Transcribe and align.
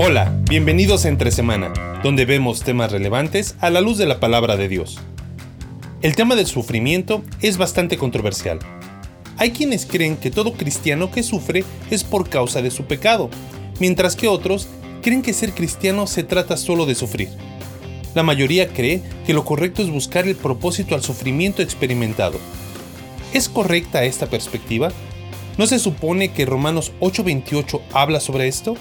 Hola, 0.00 0.32
bienvenidos 0.48 1.04
a 1.04 1.08
Entre 1.08 1.32
Semana, 1.32 1.72
donde 2.04 2.24
vemos 2.24 2.62
temas 2.62 2.92
relevantes 2.92 3.56
a 3.58 3.68
la 3.68 3.80
luz 3.80 3.98
de 3.98 4.06
la 4.06 4.20
palabra 4.20 4.56
de 4.56 4.68
Dios. 4.68 5.00
El 6.02 6.14
tema 6.14 6.36
del 6.36 6.46
sufrimiento 6.46 7.24
es 7.40 7.58
bastante 7.58 7.96
controversial. 7.96 8.60
Hay 9.38 9.50
quienes 9.50 9.86
creen 9.86 10.16
que 10.16 10.30
todo 10.30 10.52
cristiano 10.52 11.10
que 11.10 11.24
sufre 11.24 11.64
es 11.90 12.04
por 12.04 12.28
causa 12.28 12.62
de 12.62 12.70
su 12.70 12.84
pecado, 12.84 13.28
mientras 13.80 14.14
que 14.14 14.28
otros 14.28 14.68
creen 15.02 15.20
que 15.20 15.32
ser 15.32 15.50
cristiano 15.50 16.06
se 16.06 16.22
trata 16.22 16.56
solo 16.56 16.86
de 16.86 16.94
sufrir. 16.94 17.30
La 18.14 18.22
mayoría 18.22 18.68
cree 18.68 19.02
que 19.26 19.34
lo 19.34 19.44
correcto 19.44 19.82
es 19.82 19.90
buscar 19.90 20.28
el 20.28 20.36
propósito 20.36 20.94
al 20.94 21.02
sufrimiento 21.02 21.60
experimentado. 21.60 22.38
¿Es 23.32 23.48
correcta 23.48 24.04
esta 24.04 24.26
perspectiva? 24.26 24.92
¿No 25.56 25.66
se 25.66 25.80
supone 25.80 26.30
que 26.30 26.46
Romanos 26.46 26.92
8:28 27.00 27.80
habla 27.92 28.20
sobre 28.20 28.46
esto? 28.46 28.76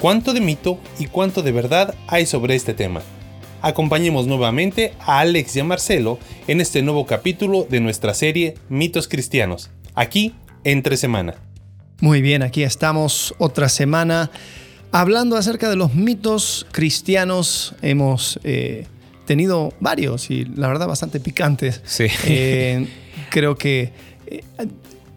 ¿Cuánto 0.00 0.34
de 0.34 0.42
mito 0.42 0.78
y 0.98 1.06
cuánto 1.06 1.42
de 1.42 1.52
verdad 1.52 1.94
hay 2.06 2.26
sobre 2.26 2.54
este 2.54 2.74
tema? 2.74 3.00
Acompañemos 3.62 4.26
nuevamente 4.26 4.92
a 5.00 5.20
Alex 5.20 5.56
y 5.56 5.60
a 5.60 5.64
Marcelo 5.64 6.18
en 6.46 6.60
este 6.60 6.82
nuevo 6.82 7.06
capítulo 7.06 7.66
de 7.68 7.80
nuestra 7.80 8.12
serie 8.12 8.54
Mitos 8.68 9.08
Cristianos, 9.08 9.70
aquí 9.94 10.34
entre 10.64 10.98
semana. 10.98 11.36
Muy 12.00 12.20
bien, 12.20 12.42
aquí 12.42 12.62
estamos 12.62 13.34
otra 13.38 13.70
semana 13.70 14.30
hablando 14.92 15.36
acerca 15.36 15.70
de 15.70 15.76
los 15.76 15.94
mitos 15.94 16.66
cristianos. 16.72 17.74
Hemos 17.80 18.38
eh, 18.44 18.86
tenido 19.24 19.72
varios 19.80 20.30
y 20.30 20.44
la 20.44 20.68
verdad 20.68 20.86
bastante 20.86 21.20
picantes. 21.20 21.80
Sí. 21.86 22.04
Eh, 22.26 22.86
creo 23.30 23.56
que 23.56 23.92
eh, 24.26 24.44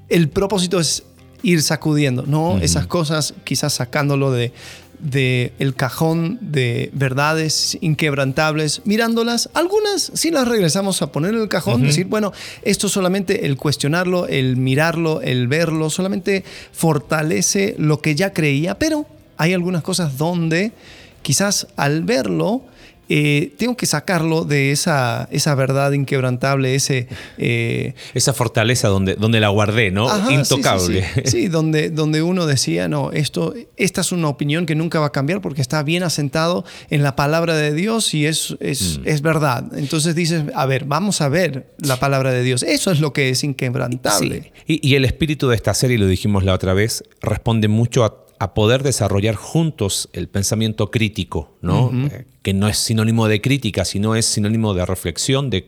el 0.07 0.29
propósito 0.29 0.79
es 0.79 1.03
ir 1.43 1.61
sacudiendo, 1.61 2.23
¿no? 2.25 2.57
Esas 2.59 2.87
cosas, 2.87 3.33
quizás 3.43 3.73
sacándolo 3.73 4.31
de, 4.31 4.51
de 4.99 5.53
el 5.59 5.75
cajón 5.75 6.37
de 6.41 6.89
verdades 6.93 7.77
inquebrantables, 7.81 8.81
mirándolas, 8.85 9.49
algunas 9.53 10.11
sí 10.13 10.31
las 10.31 10.47
regresamos 10.47 11.01
a 11.01 11.11
poner 11.11 11.33
en 11.33 11.41
el 11.41 11.47
cajón, 11.47 11.83
decir, 11.83 12.07
bueno, 12.07 12.33
esto 12.63 12.89
solamente 12.89 13.45
el 13.45 13.57
cuestionarlo, 13.57 14.27
el 14.27 14.57
mirarlo, 14.57 15.21
el 15.21 15.47
verlo, 15.47 15.89
solamente 15.89 16.43
fortalece 16.71 17.75
lo 17.77 18.01
que 18.01 18.15
ya 18.15 18.33
creía, 18.33 18.77
pero 18.77 19.05
hay 19.37 19.53
algunas 19.53 19.83
cosas 19.83 20.17
donde 20.17 20.73
quizás 21.21 21.67
al 21.77 22.03
verlo, 22.03 22.61
eh, 23.09 23.53
tengo 23.57 23.75
que 23.75 23.87
sacarlo 23.87 24.45
de 24.45 24.71
esa, 24.71 25.27
esa 25.31 25.55
verdad 25.55 25.91
inquebrantable, 25.93 26.75
ese... 26.75 27.07
Eh, 27.39 27.95
esa 28.13 28.33
fortaleza 28.33 28.87
donde, 28.87 29.15
donde 29.15 29.39
la 29.39 29.49
guardé, 29.49 29.89
¿no? 29.89 30.07
Intocable. 30.29 31.03
Sí, 31.25 31.47
donde, 31.47 31.89
donde 31.89 32.21
uno 32.21 32.45
decía, 32.45 32.87
no, 32.87 33.11
esto, 33.11 33.55
esta 33.77 34.01
es 34.01 34.11
una 34.11 34.27
opinión 34.27 34.67
que 34.67 34.75
nunca 34.75 34.99
va 34.99 35.07
a 35.07 35.11
cambiar 35.11 35.41
porque 35.41 35.61
está 35.61 35.81
bien 35.81 36.03
asentado 36.03 36.65
en 36.91 37.01
la 37.01 37.15
palabra 37.15 37.55
de 37.55 37.73
Dios 37.73 38.13
y 38.13 38.27
es, 38.27 38.55
es, 38.59 38.99
mm. 38.99 39.07
es 39.07 39.21
verdad. 39.23 39.65
Entonces 39.75 40.13
dices, 40.13 40.43
a 40.53 40.65
ver, 40.67 40.85
vamos 40.85 41.21
a 41.21 41.29
ver 41.29 41.73
la 41.79 41.99
palabra 41.99 42.31
de 42.31 42.43
Dios. 42.43 42.61
Eso 42.63 42.91
es 42.91 42.99
lo 42.99 43.11
que 43.11 43.29
es 43.29 43.43
inquebrantable. 43.43 44.53
Y, 44.67 44.87
y 44.87 44.95
el 44.95 45.05
espíritu 45.05 45.49
de 45.49 45.55
esta 45.55 45.73
serie, 45.73 45.97
lo 45.97 46.07
dijimos 46.07 46.43
la 46.43 46.53
otra 46.53 46.73
vez, 46.75 47.03
responde 47.21 47.67
mucho 47.67 48.03
a 48.05 48.28
a 48.39 48.53
poder 48.53 48.83
desarrollar 48.83 49.35
juntos 49.35 50.09
el 50.13 50.29
pensamiento 50.29 50.91
crítico, 50.91 51.57
¿no? 51.61 51.91
Eh, 52.09 52.25
que 52.41 52.53
no 52.53 52.69
es 52.69 52.77
sinónimo 52.77 53.27
de 53.27 53.41
crítica, 53.41 53.83
sino 53.83 54.15
es 54.15 54.25
sinónimo 54.25 54.73
de 54.73 54.85
reflexión, 54.85 55.49
de, 55.49 55.67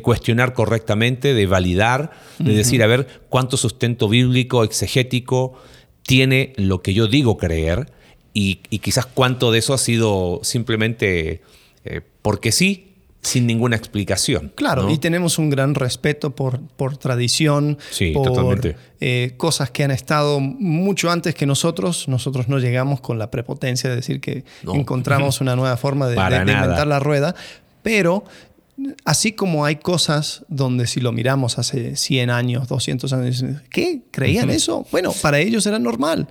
cuestionar 0.00 0.54
correctamente, 0.54 1.34
de 1.34 1.46
validar, 1.46 2.12
de 2.38 2.54
decir, 2.54 2.84
a 2.84 2.86
ver, 2.86 3.22
cuánto 3.28 3.56
sustento 3.56 4.08
bíblico, 4.08 4.62
exegético 4.62 5.54
tiene 6.02 6.52
lo 6.56 6.82
que 6.82 6.94
yo 6.94 7.08
digo 7.08 7.36
creer 7.36 7.92
y, 8.32 8.56
quizás 8.78 9.06
cuánto 9.06 9.50
de 9.50 9.58
eso 9.58 9.74
ha 9.74 9.78
sido 9.78 10.38
simplemente 10.44 11.42
eh, 11.84 12.00
porque 12.22 12.52
sí 12.52 12.93
sin 13.24 13.46
ninguna 13.46 13.74
explicación. 13.74 14.52
Claro, 14.54 14.90
y 14.90 14.98
tenemos 14.98 15.38
un 15.38 15.50
gran 15.50 15.74
respeto 15.74 16.36
por, 16.36 16.60
por 16.60 16.98
tradición, 16.98 17.78
por 18.12 18.76
eh, 19.00 19.34
cosas 19.36 19.70
que 19.70 19.82
han 19.82 19.90
estado 19.90 20.40
mucho 20.40 21.10
antes 21.10 21.34
que 21.34 21.46
nosotros. 21.46 22.06
Nosotros 22.06 22.48
no 22.48 22.58
llegamos 22.58 23.00
con 23.00 23.18
la 23.18 23.30
prepotencia 23.30 23.88
de 23.88 23.96
decir 23.96 24.20
que 24.20 24.44
encontramos 24.62 25.40
una 25.40 25.56
nueva 25.56 25.76
forma 25.76 26.06
de, 26.06 26.16
inventar 26.16 26.86
la 26.86 27.00
rueda, 27.00 27.34
pero 27.82 28.24
así 29.04 29.32
como 29.32 29.64
hay 29.64 29.76
cosas 29.76 30.44
donde 30.48 30.86
si 30.86 31.00
lo 31.00 31.10
miramos 31.12 31.58
hace 31.58 31.96
100 31.96 32.28
años, 32.28 32.68
200 32.68 33.12
años, 33.14 33.44
¿qué? 33.70 34.02
¿Creían 34.10 34.50
eso? 34.50 34.86
Bueno, 34.90 35.12
para 35.22 35.38
ellos 35.38 35.64
era 35.66 35.78
normal. 35.78 36.28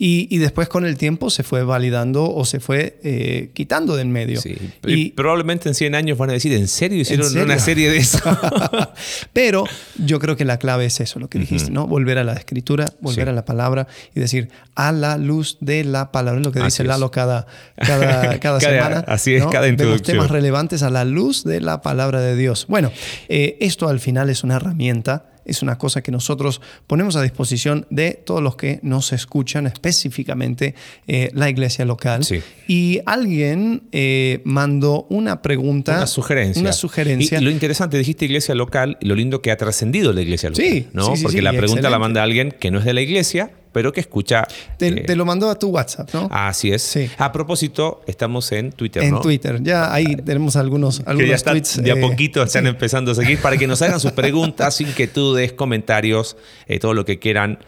Y, 0.00 0.38
después 0.38 0.68
con 0.68 0.86
el 0.86 0.96
tiempo 0.96 1.28
se 1.28 1.42
fue 1.42 1.64
validando 1.64 2.32
o 2.32 2.44
se 2.44 2.60
fue 2.60 3.00
eh, 3.02 3.50
quitando 3.52 3.96
de 3.96 4.02
en 4.02 4.12
medio. 4.12 4.40
Y, 4.86 5.10
probablemente 5.10 5.68
en 5.68 5.74
100 5.74 5.94
años 5.96 6.16
van 6.16 6.30
a 6.30 6.34
decir, 6.34 6.52
¿en 6.52 6.68
serio 6.68 7.00
hicieron 7.00 7.36
una 7.36 7.58
serie 7.58 7.90
de 7.90 7.96
eso? 7.96 8.20
Pero 9.32 9.64
yo 9.96 10.20
creo 10.20 10.36
que 10.36 10.44
la 10.44 10.58
clave 10.58 10.86
es 10.86 11.00
eso, 11.00 11.18
lo 11.18 11.28
que 11.28 11.40
dijiste, 11.40 11.72
¿no? 11.72 11.88
Volver 11.88 12.18
a 12.18 12.24
la 12.24 12.34
escritura, 12.34 12.86
volver 13.00 13.28
a 13.28 13.32
la 13.32 13.44
palabra 13.44 13.88
y 14.14 14.20
decir, 14.20 14.50
a 14.76 14.92
la 14.92 15.18
luz 15.18 15.58
de 15.60 15.82
la 15.82 16.12
palabra, 16.12 16.40
es 16.40 16.46
lo 16.46 16.52
que 16.52 16.60
dice 16.62 16.84
Lalo 16.84 17.10
cada, 17.10 17.48
cada, 17.76 18.38
cada, 18.38 18.60
semana. 18.60 19.04
Así 19.08 19.34
es, 19.34 19.44
cada 19.46 19.66
introducción. 19.66 19.88
Vemos 19.88 20.02
temas 20.02 20.30
relevantes 20.30 20.84
a 20.84 20.90
la 20.90 21.04
luz 21.04 21.42
de 21.42 21.60
la 21.60 21.82
palabra 21.82 22.20
de 22.20 22.36
Dios. 22.36 22.66
Bueno, 22.68 22.92
eh, 23.28 23.56
esto 23.60 23.88
al 23.88 23.98
final 23.98 24.30
es 24.30 24.44
una 24.44 24.56
herramienta 24.56 25.26
es 25.48 25.62
una 25.62 25.78
cosa 25.78 26.02
que 26.02 26.12
nosotros 26.12 26.60
ponemos 26.86 27.16
a 27.16 27.22
disposición 27.22 27.86
de 27.90 28.12
todos 28.12 28.42
los 28.42 28.56
que 28.56 28.78
nos 28.82 29.12
escuchan, 29.12 29.66
específicamente 29.66 30.74
eh, 31.06 31.30
la 31.34 31.48
iglesia 31.48 31.84
local. 31.84 32.24
Y 32.66 33.00
alguien 33.06 33.82
eh, 33.92 34.40
mandó 34.44 35.06
una 35.08 35.42
pregunta. 35.42 35.96
Una 35.96 36.06
sugerencia. 36.06 36.62
Una 36.62 36.72
sugerencia. 36.72 37.40
Y, 37.40 37.44
lo 37.44 37.50
interesante, 37.50 37.98
dijiste 37.98 38.26
iglesia 38.26 38.54
local 38.54 38.98
y 39.00 39.06
lo 39.06 39.14
lindo 39.14 39.42
que 39.42 39.50
ha 39.50 39.56
trascendido 39.56 40.12
la 40.12 40.22
iglesia 40.22 40.50
local. 40.50 40.64
Sí, 40.64 40.86
¿no? 40.92 41.14
Porque 41.22 41.42
la 41.42 41.52
pregunta 41.52 41.90
la 41.90 41.98
manda 41.98 42.22
alguien 42.22 42.52
que 42.52 42.70
no 42.70 42.78
es 42.78 42.84
de 42.84 42.92
la 42.92 43.00
iglesia, 43.00 43.50
pero 43.78 43.92
que 43.92 44.00
escucha. 44.00 44.44
Te, 44.76 44.88
eh, 44.88 45.14
lo 45.14 45.24
mandó 45.24 45.48
a 45.48 45.56
tu 45.56 45.68
WhatsApp, 45.68 46.12
¿no? 46.12 46.28
Así 46.32 46.72
es. 46.72 46.82
Sí. 46.82 47.08
A 47.16 47.30
propósito, 47.30 48.02
estamos 48.08 48.50
en 48.50 48.72
Twitter, 48.72 49.04
en 49.04 49.20
Twitter. 49.20 49.62
Ya 49.62 49.94
ahí 49.94 50.16
tenemos 50.16 50.56
algunos, 50.56 51.00
algunos 51.06 51.44
tweets. 51.44 51.80
De 51.80 51.92
a 51.92 51.94
eh, 51.94 52.00
poquito 52.00 52.42
están 52.42 52.66
empezando 52.66 53.12
a 53.12 53.14
seguir 53.14 53.40
para 53.40 53.56
que 53.56 53.68
nos 53.68 53.80
hagan 53.80 54.00
sus 54.00 54.10
preguntas, 54.10 54.80
inquietudes, 54.80 55.52
comentarios, 55.52 56.36
eh, 56.66 56.80
todo 56.80 56.92
lo 56.92 57.04
que 57.04 57.20
quieran. 57.20 57.60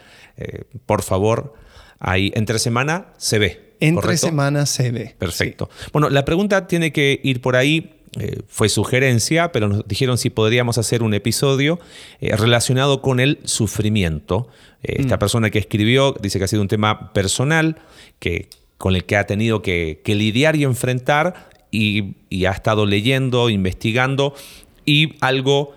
por 0.85 1.01
favor, 1.01 1.53
ahí 1.97 2.33
entre 2.35 2.59
semana 2.59 3.13
se 3.15 3.39
ve. 3.39 3.70
Entre 3.81 4.15
semana 4.17 4.65
se 4.65 4.91
ve. 4.91 5.15
Perfecto. 5.17 5.69
Bueno, 5.91 6.09
la 6.09 6.23
pregunta 6.23 6.67
tiene 6.67 6.93
que 6.93 7.19
ir 7.23 7.41
por 7.41 7.55
ahí. 7.55 7.97
Eh, 8.19 8.41
fue 8.47 8.67
sugerencia, 8.67 9.53
pero 9.53 9.69
nos 9.69 9.87
dijeron 9.87 10.17
si 10.17 10.29
podríamos 10.29 10.77
hacer 10.77 11.01
un 11.01 11.13
episodio 11.13 11.79
eh, 12.19 12.35
relacionado 12.35 13.01
con 13.01 13.19
el 13.19 13.39
sufrimiento. 13.45 14.49
Eh, 14.83 14.97
esta 14.99 15.15
mm. 15.15 15.19
persona 15.19 15.49
que 15.49 15.59
escribió 15.59 16.13
dice 16.21 16.37
que 16.37 16.45
ha 16.45 16.47
sido 16.47 16.61
un 16.61 16.67
tema 16.67 17.13
personal 17.13 17.77
que, 18.19 18.49
con 18.77 18.95
el 18.95 19.05
que 19.05 19.15
ha 19.15 19.25
tenido 19.25 19.61
que, 19.61 20.01
lidiar 20.05 20.57
y 20.57 20.63
enfrentar 20.63 21.49
y, 21.71 22.15
ha 22.45 22.51
estado 22.51 22.85
leyendo, 22.85 23.49
investigando 23.49 24.35
y 24.85 25.15
algo 25.21 25.73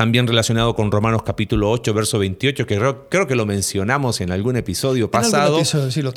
también 0.00 0.26
relacionado 0.26 0.74
con 0.74 0.90
Romanos 0.90 1.24
capítulo 1.24 1.70
8, 1.70 1.92
verso 1.92 2.18
28, 2.18 2.64
que 2.64 2.78
creo, 3.10 3.26
que 3.26 3.34
lo 3.34 3.44
mencionamos 3.44 4.22
en 4.22 4.32
algún 4.32 4.56
episodio 4.56 5.10
pasado 5.10 5.60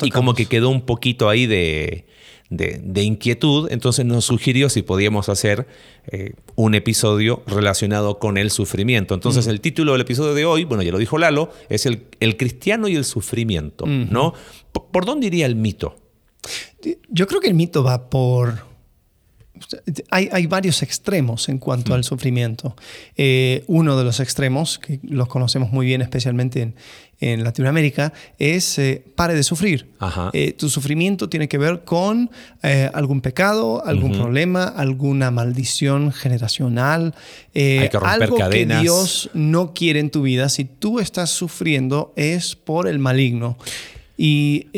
y 0.00 0.10
como 0.10 0.32
que 0.32 0.46
quedó 0.46 0.70
un 0.70 0.86
poquito 0.86 1.28
ahí 1.28 1.44
de 1.44 2.06
de, 2.48 3.02
inquietud, 3.02 3.68
entonces 3.70 4.06
nos 4.06 4.24
sugirió 4.24 4.70
si 4.70 4.80
podíamos 4.80 5.28
hacer 5.28 5.66
eh, 6.06 6.32
un 6.54 6.74
episodio 6.74 7.42
relacionado 7.46 8.18
con 8.18 8.38
el 8.38 8.50
sufrimiento. 8.50 9.12
Entonces 9.12 9.46
el 9.48 9.60
título 9.60 9.92
del 9.92 10.00
episodio 10.00 10.32
de 10.32 10.46
hoy, 10.46 10.64
bueno, 10.64 10.82
ya 10.82 10.90
lo 10.90 10.96
dijo 10.96 11.18
Lalo, 11.18 11.50
es 11.68 11.84
el, 11.84 12.06
el 12.20 12.38
cristiano 12.38 12.88
y 12.88 12.96
el 12.96 13.04
sufrimiento, 13.04 13.84
¿no? 13.84 14.32
¿Por, 14.72 15.04
dónde 15.04 15.26
iría 15.26 15.44
el 15.44 15.56
mito? 15.56 15.94
Yo 17.10 17.26
creo 17.26 17.42
que 17.42 17.48
el 17.48 17.54
mito 17.54 17.84
va 17.84 18.08
por 18.08 18.73
hay, 20.10 20.46
varios 20.46 20.82
extremos 20.82 21.48
en 21.48 21.58
cuanto 21.58 21.92
mm. 21.92 21.94
al 21.94 22.04
sufrimiento. 22.04 22.74
Eh, 23.16 23.64
uno 23.68 23.96
de 23.96 24.04
los 24.04 24.18
extremos, 24.20 24.78
que 24.78 24.98
los 25.02 25.28
conocemos 25.28 25.70
muy 25.70 25.86
bien, 25.86 26.02
especialmente 26.02 26.74
en, 27.20 27.44
Latinoamérica, 27.44 28.12
es 28.38 28.78
eh, 28.78 29.02
pare 29.14 29.34
de 29.34 29.42
sufrir. 29.42 29.88
Eh, 30.32 30.52
tu 30.52 30.68
sufrimiento 30.68 31.28
tiene 31.28 31.48
que 31.48 31.56
ver 31.56 31.84
con 31.84 32.30
algún 32.92 33.20
pecado, 33.20 33.84
algún 33.86 34.12
problema, 34.12 34.64
alguna 34.64 35.30
maldición 35.30 36.12
generacional, 36.12 37.14
algo 38.02 38.36
que 38.50 38.66
Dios 38.66 39.30
no 39.32 39.72
quiere 39.72 40.00
en 40.00 40.10
tu 40.10 40.22
vida. 40.22 40.48
Si 40.48 40.64
tú 40.64 41.00
estás 41.00 41.30
sufriendo 41.30 42.12
es 42.16 42.56
por 42.56 42.88
el 42.88 42.98
maligno. 42.98 43.56
Y 44.16 44.68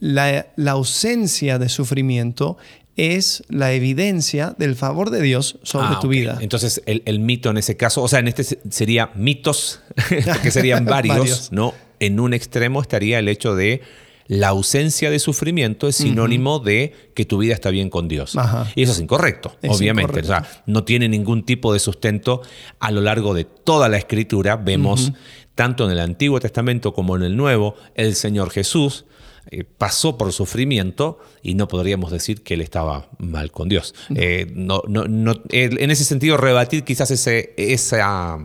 la, 0.00 0.46
la 0.56 0.70
ausencia 0.70 1.58
de 1.58 1.68
sufrimiento 1.68 2.56
es 2.96 3.42
la 3.48 3.72
evidencia 3.72 4.54
del 4.58 4.76
favor 4.76 5.10
de 5.10 5.22
Dios 5.22 5.58
sobre 5.62 5.86
ah, 5.88 5.98
tu 6.00 6.08
vida. 6.08 6.38
Entonces, 6.40 6.82
el, 6.86 7.18
mito 7.20 7.50
en 7.50 7.58
ese 7.58 7.76
caso, 7.76 8.02
o 8.02 8.08
sea, 8.08 8.18
en 8.18 8.28
este 8.28 8.44
sería 8.70 9.10
mitos, 9.14 9.80
que 10.42 10.50
serían 10.50 10.84
varios, 10.86 11.52
¿no? 11.52 11.74
En 12.00 12.20
un 12.20 12.34
extremo 12.34 12.82
estaría 12.82 13.18
el 13.18 13.28
hecho 13.28 13.54
de 13.54 13.82
la 14.28 14.48
ausencia 14.48 15.10
de 15.10 15.18
sufrimiento 15.18 15.88
es 15.88 15.96
sinónimo 15.96 16.58
de 16.58 16.94
que 17.14 17.24
tu 17.24 17.38
vida 17.38 17.54
está 17.54 17.70
bien 17.70 17.90
con 17.90 18.08
Dios. 18.08 18.36
Ajá. 18.36 18.70
Y 18.74 18.82
eso 18.82 18.92
es 18.92 19.00
incorrecto, 19.00 19.56
Es 19.62 19.72
obviamente. 19.72 20.20
O 20.20 20.24
sea, 20.24 20.46
no 20.66 20.84
tiene 20.84 21.08
ningún 21.08 21.44
tipo 21.44 21.72
de 21.72 21.78
sustento 21.78 22.40
a 22.78 22.90
lo 22.90 23.00
largo 23.00 23.34
de 23.34 23.44
toda 23.44 23.88
la 23.88 23.98
escritura. 23.98 24.56
Vemos 24.56 25.12
tanto 25.54 25.84
en 25.84 25.90
el 25.90 25.98
Antiguo 25.98 26.40
Testamento 26.40 26.94
como 26.94 27.16
en 27.16 27.24
el 27.24 27.36
Nuevo, 27.36 27.74
el 27.94 28.14
Señor 28.14 28.50
Jesús 28.50 29.04
eh, 29.50 29.64
pasó 29.64 30.16
por 30.16 30.32
sufrimiento 30.32 31.18
y 31.42 31.54
no 31.54 31.68
podríamos 31.68 32.12
decir 32.12 32.42
que 32.42 32.54
él 32.54 32.60
estaba 32.60 33.08
mal 33.18 33.50
con 33.50 33.68
Dios. 33.68 33.94
Eh, 34.14 34.46
no, 34.54 34.82
no, 34.88 35.04
no, 35.04 35.34
en 35.50 35.90
ese 35.90 36.04
sentido, 36.04 36.36
rebatir 36.36 36.84
quizás 36.84 37.10
ese, 37.10 37.52
esa, 37.56 38.38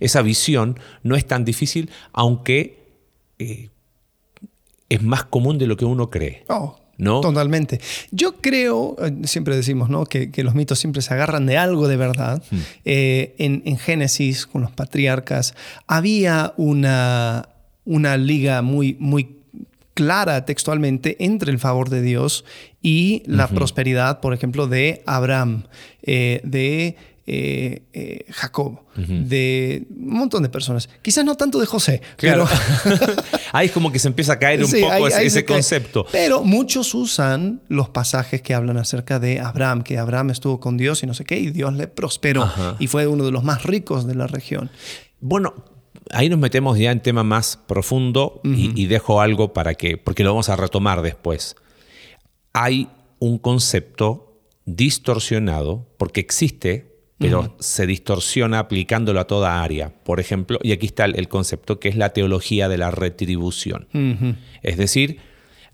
esa 0.00 0.22
visión 0.22 0.78
no 1.02 1.16
es 1.16 1.26
tan 1.26 1.44
difícil, 1.44 1.90
aunque 2.12 2.82
eh, 3.38 3.70
es 4.88 5.02
más 5.02 5.24
común 5.24 5.58
de 5.58 5.66
lo 5.66 5.76
que 5.76 5.84
uno 5.84 6.10
cree. 6.10 6.44
Oh, 6.48 6.78
¿No? 6.98 7.20
Totalmente. 7.20 7.80
Yo 8.10 8.40
creo, 8.40 8.96
siempre 9.24 9.56
decimos, 9.56 9.88
¿no? 9.88 10.04
Que, 10.04 10.30
que 10.30 10.44
los 10.44 10.54
mitos 10.54 10.78
siempre 10.78 11.02
se 11.02 11.14
agarran 11.14 11.46
de 11.46 11.56
algo 11.56 11.88
de 11.88 11.96
verdad. 11.96 12.42
Eh, 12.84 13.34
en, 13.38 13.62
en 13.64 13.78
Génesis, 13.78 14.46
con 14.46 14.62
los 14.62 14.70
patriarcas, 14.70 15.54
había 15.86 16.52
una, 16.58 17.48
una 17.84 18.16
liga 18.18 18.62
muy, 18.62 18.96
muy 19.00 19.41
clara 19.94 20.44
textualmente 20.44 21.16
entre 21.24 21.50
el 21.50 21.58
favor 21.58 21.88
de 21.90 22.02
Dios 22.02 22.44
y 22.82 23.22
la 23.26 23.48
prosperidad, 23.48 24.20
por 24.20 24.34
ejemplo, 24.34 24.66
de 24.66 25.02
Abraham, 25.06 25.64
eh, 26.02 26.40
de 26.44 26.96
eh, 27.24 27.82
eh, 27.92 28.24
Jacob, 28.30 28.80
de 28.96 29.86
un 29.90 30.08
montón 30.14 30.42
de 30.42 30.48
personas. 30.48 30.88
Quizás 31.02 31.24
no 31.24 31.36
tanto 31.36 31.60
de 31.60 31.66
José, 31.66 32.02
Claro. 32.16 32.48
pero 32.82 33.04
Ahí 33.52 33.66
es 33.66 33.72
como 33.72 33.92
que 33.92 33.98
se 34.00 34.08
empieza 34.08 34.32
a 34.32 34.38
caer 34.40 34.60
un 34.64 34.68
Sí, 34.68 34.80
poco 34.80 34.92
ahí- 34.92 35.24
ese, 35.24 35.38
ahí 35.40 35.44
concepto. 35.44 36.04
Pero 36.10 36.42
muchos 36.42 36.94
usan 36.94 37.60
los 37.68 37.88
pasajes 37.90 38.42
que 38.42 38.54
hablan 38.54 38.76
acerca 38.78 39.20
de 39.20 39.38
Abraham, 39.40 39.82
que 39.82 39.98
Abraham 39.98 40.30
estuvo 40.30 40.58
con 40.58 40.76
Dios 40.76 41.02
y 41.02 41.06
no 41.06 41.14
sé 41.14 41.24
qué, 41.24 41.38
y 41.38 41.50
Dios 41.50 41.72
le 41.74 41.86
prosperó 41.86 42.42
Ajá. 42.42 42.76
y 42.80 42.88
fue 42.88 43.06
uno 43.06 43.24
de 43.24 43.30
los 43.30 43.44
más 43.44 43.62
ricos 43.62 44.06
de 44.06 44.14
la 44.16 44.26
región. 44.26 44.70
Bueno, 45.20 45.54
ahí 46.12 46.28
nos 46.28 46.38
metemos 46.38 46.78
ya 46.78 46.92
en 46.92 47.00
tema 47.00 47.24
más 47.24 47.56
profundo 47.56 48.40
y, 48.44 48.80
y 48.80 48.86
dejo 48.86 49.20
algo 49.20 49.52
para 49.52 49.74
que, 49.74 49.96
porque 49.96 50.24
lo 50.24 50.30
vamos 50.30 50.48
a 50.48 50.56
retomar 50.56 51.02
después. 51.02 51.56
Hay 52.52 52.88
un 53.18 53.38
concepto 53.38 54.40
distorsionado, 54.64 55.88
porque 55.96 56.20
existe, 56.20 56.92
pero 57.18 57.56
se 57.60 57.86
distorsiona 57.86 58.58
aplicándolo 58.58 59.20
a 59.20 59.28
toda 59.28 59.62
área. 59.62 59.94
Por 60.02 60.18
ejemplo, 60.18 60.58
y 60.62 60.72
aquí 60.72 60.86
está 60.86 61.04
el, 61.04 61.16
el 61.16 61.28
concepto 61.28 61.78
que 61.78 61.88
es 61.88 61.96
la 61.96 62.12
teología 62.12 62.68
de 62.68 62.78
la 62.78 62.90
retribución. 62.90 63.86
Es 64.62 64.76
decir, 64.76 65.20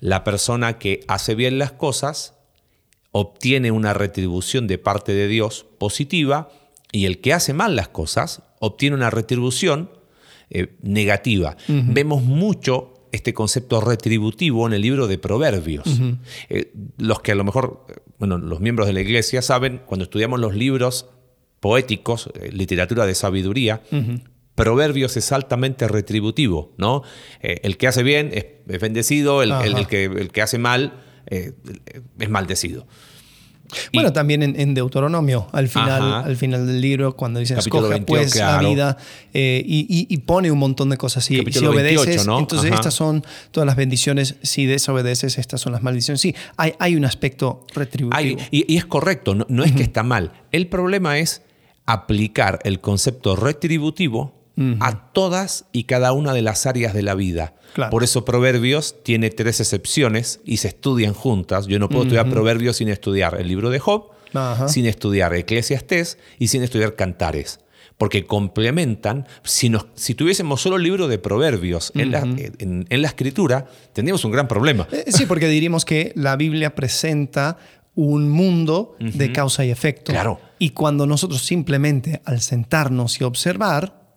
la 0.00 0.24
persona 0.24 0.78
que 0.78 1.00
hace 1.08 1.34
bien 1.34 1.58
las 1.58 1.72
cosas 1.72 2.34
obtiene 3.12 3.70
una 3.70 3.94
retribución 3.94 4.66
de 4.66 4.78
parte 4.78 5.12
de 5.12 5.26
Dios 5.26 5.66
positiva 5.78 6.50
y 6.92 7.06
el 7.06 7.20
que 7.20 7.32
hace 7.32 7.54
mal 7.54 7.76
las 7.76 7.88
cosas 7.88 8.42
obtiene 8.60 8.96
una 8.96 9.10
retribución 9.10 9.90
eh, 10.50 10.76
negativa. 10.82 11.56
Vemos 11.68 12.22
mucho 12.22 12.94
este 13.12 13.32
concepto 13.32 13.80
retributivo 13.80 14.66
en 14.66 14.74
el 14.74 14.82
libro 14.82 15.06
de 15.06 15.16
Proverbios. 15.18 15.86
Eh, 16.50 16.72
los 16.98 17.20
que 17.20 17.32
a 17.32 17.34
lo 17.34 17.44
mejor, 17.44 17.86
bueno, 18.18 18.36
los 18.38 18.60
miembros 18.60 18.86
de 18.86 18.92
la 18.92 19.00
iglesia 19.00 19.40
saben, 19.42 19.80
cuando 19.86 20.04
estudiamos 20.04 20.38
los 20.40 20.54
libros 20.54 21.06
poéticos, 21.60 22.30
eh, 22.40 22.50
literatura 22.52 23.06
de 23.06 23.14
sabiduría, 23.14 23.82
Proverbios 24.54 25.16
es 25.16 25.30
altamente 25.32 25.86
retributivo, 25.86 26.72
¿no? 26.78 27.02
Eh, 27.40 27.60
el 27.62 27.76
que 27.76 27.86
hace 27.86 28.02
bien 28.02 28.30
es, 28.34 28.44
es 28.68 28.80
bendecido, 28.80 29.42
el, 29.42 29.50
el- 29.50 29.54
Ajá. 29.54 29.78
el 29.80 29.86
que, 29.86 30.04
el 30.04 30.30
que 30.30 30.42
hace 30.42 30.58
mal 30.58 31.04
es 31.30 32.28
maldecido. 32.30 32.86
Y- 33.92 33.98
Bueno, 33.98 34.12
también 34.12 34.42
en, 34.42 34.58
en 34.58 34.74
Deuteronomio, 34.74 35.46
al 35.52 35.68
final, 35.68 36.02
Ajá. 36.02 36.20
al 36.20 36.36
final 36.36 36.66
del 36.66 36.80
libro, 36.80 37.14
cuando 37.16 37.38
dice 37.40 37.54
escoge 37.58 37.88
28, 37.88 38.06
pues 38.06 38.32
claro. 38.32 38.62
la 38.62 38.68
vida, 38.68 38.96
eh, 39.34 39.62
y, 39.66 39.80
y- 39.88 40.06
y 40.08 40.18
pone 40.18 40.50
un 40.50 40.58
montón 40.58 40.88
de 40.90 40.96
cosas. 40.96 41.24
Si, 41.24 41.36
si 41.36 41.64
obedeces, 41.66 42.06
28, 42.06 42.24
¿no? 42.24 42.38
entonces 42.38 42.70
Ajá. 42.70 42.80
estas 42.80 42.94
son 42.94 43.24
todas 43.50 43.66
las 43.66 43.76
bendiciones. 43.76 44.36
Si 44.42 44.66
desobedeces, 44.66 45.38
estas 45.38 45.60
son 45.60 45.72
las 45.72 45.82
maldiciones. 45.82 46.20
Sí, 46.20 46.34
hay, 46.56 46.72
hay 46.78 46.96
un 46.96 47.04
aspecto 47.04 47.66
retributivo. 47.74 48.16
Hay- 48.18 48.36
y, 48.50 48.76
es 48.76 48.86
correcto, 48.86 49.34
no, 49.34 49.44
no 49.48 49.64
es 49.64 49.72
que 49.72 49.82
está 49.82 50.02
mal. 50.02 50.32
El 50.52 50.66
problema 50.68 51.18
es 51.18 51.42
aplicar 51.86 52.58
el 52.64 52.80
concepto 52.80 53.34
retributivo 53.36 54.34
a 54.80 55.12
todas 55.12 55.66
y 55.72 55.84
cada 55.84 56.12
una 56.12 56.32
de 56.32 56.42
las 56.42 56.66
áreas 56.66 56.92
de 56.94 57.02
la 57.02 57.14
vida. 57.14 57.54
Claro. 57.74 57.90
Por 57.90 58.02
eso 58.02 58.24
Proverbios 58.24 58.96
tiene 59.04 59.30
tres 59.30 59.60
excepciones 59.60 60.40
y 60.44 60.56
se 60.56 60.68
estudian 60.68 61.14
juntas. 61.14 61.66
Yo 61.66 61.78
no 61.78 61.88
puedo 61.88 62.02
estudiar 62.02 62.28
Proverbios 62.28 62.76
sin 62.78 62.88
estudiar 62.88 63.36
el 63.40 63.46
libro 63.46 63.70
de 63.70 63.78
Job, 63.78 64.10
sin 64.68 64.86
estudiar 64.86 65.32
Eclesiastés 65.34 66.18
y 66.38 66.48
sin 66.48 66.62
estudiar 66.62 66.96
Cantares. 66.96 67.60
Porque 67.98 68.26
complementan, 68.26 69.26
si, 69.42 69.68
nos, 69.70 69.86
si 69.94 70.14
tuviésemos 70.14 70.60
solo 70.60 70.76
el 70.76 70.82
libro 70.82 71.08
de 71.08 71.18
Proverbios 71.18 71.90
en, 71.94 72.10
la, 72.12 72.20
en- 72.20 72.86
en 72.88 73.02
la 73.02 73.08
escritura, 73.08 73.66
tendríamos 73.92 74.24
un 74.24 74.30
gran 74.32 74.46
problema. 74.48 74.86
Eh, 74.92 75.04
Sí, 75.08 75.26
porque 75.26 75.48
diríamos 75.48 75.84
que 75.84 76.12
la 76.16 76.36
Biblia 76.36 76.74
presenta 76.74 77.58
un 77.94 78.28
mundo 78.28 78.96
de 79.00 79.32
causa 79.32 79.64
y 79.64 79.70
efecto. 79.70 80.12
Claro. 80.12 80.40
Y 80.60 80.70
cuando 80.70 81.06
nosotros 81.06 81.42
simplemente 81.42 82.22
al 82.24 82.40
sentarnos 82.40 83.20
y 83.20 83.24
observar, 83.24 84.07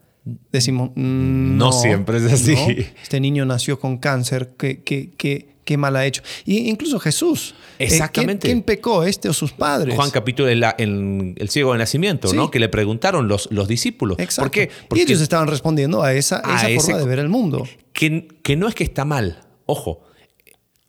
decimos, 0.52 0.92
"Mm, 0.96 1.58
No 1.58 1.72
siempre 1.72 2.18
es 2.18 2.32
así. 2.32 2.54
no, 2.56 2.68
este 3.02 3.20
niño 3.20 3.46
nació 3.46 3.80
con 3.80 3.98
cáncer, 3.98 4.54
¿qué, 4.58 4.82
qué, 4.84 5.12
qué, 5.18 5.56
qué 5.64 5.78
mal 5.78 5.96
ha 5.96 6.06
hecho? 6.06 6.22
Y 6.46 6.70
incluso 6.70 7.00
Jesús. 7.00 7.56
eh, 7.80 7.86
Exactamente. 7.86 8.48
¿quién, 8.48 8.58
quién 8.60 8.64
pecó, 8.64 9.04
este 9.04 9.28
o 9.30 9.34
sus 9.34 9.52
padres? 9.54 9.96
Juan 9.96 10.12
capítulo 10.12 10.48
el, 10.50 10.64
el- 10.78 11.34
el 11.38 11.50
ciego 11.50 11.72
de 11.74 11.80
nacimiento, 11.80 12.28
Sí. 12.28 12.36
¿no? 12.36 12.52
Que 12.52 12.60
le 12.60 12.70
preguntaron 12.70 13.28
los, 13.28 13.48
los 13.52 13.68
discípulos. 13.68 14.20
Exacto. 14.20 14.44
¿Por 14.44 14.52
qué? 14.52 14.64
y 14.64 14.88
Porque 14.88 15.02
ellos 15.04 15.22
estaban 15.22 15.48
respondiendo 15.48 16.04
a 16.04 16.14
esa, 16.14 16.42
a 16.46 16.58
esa 16.58 16.70
ese 16.70 16.82
forma 16.82 17.00
de 17.00 17.06
ver 17.06 17.20
el 17.20 17.30
mundo. 17.30 17.68
que, 17.94 18.28
que 18.44 18.56
no 18.56 18.68
es 18.68 18.76
que 18.76 18.84
está 18.84 19.06
mal, 19.06 19.40
ojo, 19.66 20.02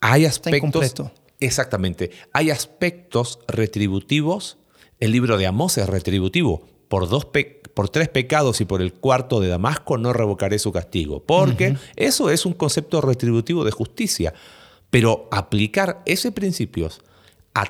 hay 0.00 0.26
aspectos... 0.26 0.94
Exactamente, 1.40 2.11
hay 2.32 2.50
aspectos 2.50 3.40
retributivos. 3.49 4.58
El 5.00 5.11
libro 5.12 5.38
de 5.38 5.46
Amós 5.46 5.79
es 5.79 5.88
retributivo. 5.88 6.69
Por, 6.88 7.08
dos 7.08 7.25
pe- 7.25 7.61
por 7.74 7.88
tres 7.88 8.08
pecados 8.08 8.60
y 8.60 8.64
por 8.64 8.82
el 8.82 8.92
cuarto 8.92 9.40
de 9.40 9.48
Damasco 9.48 9.98
no 9.98 10.12
revocaré 10.12 10.58
su 10.58 10.72
castigo. 10.72 11.22
Porque 11.24 11.76
eso 11.96 12.30
es 12.30 12.46
un 12.46 12.52
concepto 12.52 13.00
retributivo 13.00 13.64
de 13.64 13.70
justicia. 13.70 14.34
Pero 14.91 15.29
aplicar 15.31 16.02
ese 16.05 16.32
principio 16.32 16.91
a 17.55 17.64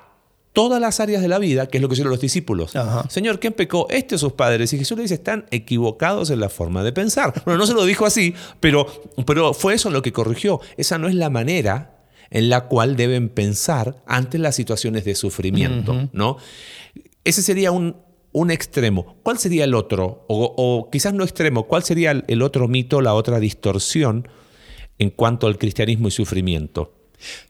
todas 0.52 0.80
las 0.80 0.99
áreas 0.99 1.23
de 1.23 1.28
la 1.28 1.38
vida, 1.38 1.68
que 1.68 1.78
es 1.78 1.82
lo 1.82 1.88
que 1.88 1.94
hicieron 1.94 2.11
los 2.11 2.21
discípulos. 2.21 2.75
Ajá. 2.75 3.09
Señor, 3.09 3.38
¿quién 3.38 3.52
pecó? 3.52 3.87
Este 3.90 4.16
o 4.16 4.18
sus 4.18 4.32
padres. 4.32 4.73
Y 4.73 4.78
Jesús 4.78 4.97
le 4.97 5.02
dice, 5.02 5.14
están 5.14 5.47
equivocados 5.50 6.30
en 6.30 6.40
la 6.40 6.49
forma 6.49 6.82
de 6.82 6.92
pensar. 6.92 7.32
Bueno, 7.44 7.59
no 7.59 7.66
se 7.66 7.75
lo 7.75 7.85
dijo 7.85 8.06
así, 8.06 8.35
pero, 8.61 8.87
pero 9.25 9.54
fue 9.54 9.75
eso 9.75 9.90
lo 9.90 10.02
que 10.02 10.12
corrigió. 10.12 10.61
Esa 10.76 10.99
no 10.99 11.09
es 11.09 11.14
la 11.14 11.30
manera 11.30 12.02
en 12.30 12.49
la 12.49 12.62
cual 12.62 12.97
deben 12.97 13.28
pensar 13.28 14.02
ante 14.06 14.38
las 14.38 14.56
situaciones 14.56 15.04
de 15.04 15.14
sufrimiento, 15.14 16.09
¿no? 16.12 16.38
Ese 17.25 17.42
sería 17.42 17.71
un, 17.71 17.97
un 18.32 18.50
extremo. 18.50 19.16
¿Cuál 19.22 19.38
sería 19.38 19.64
el 19.64 19.74
otro? 19.74 20.24
O, 20.28 20.88
quizás 20.90 21.14
no 21.14 21.24
extremo, 21.24 21.64
¿cuál 21.64 21.82
sería 21.82 22.10
el, 22.10 22.42
otro 22.42 22.68
mito, 22.68 23.00
la 23.00 23.14
otra 23.14 23.38
distorsión 23.38 24.28
en 24.98 25.10
cuanto 25.10 25.46
al 25.46 25.58
cristianismo 25.58 26.08
y 26.08 26.10
sufrimiento? 26.10 26.94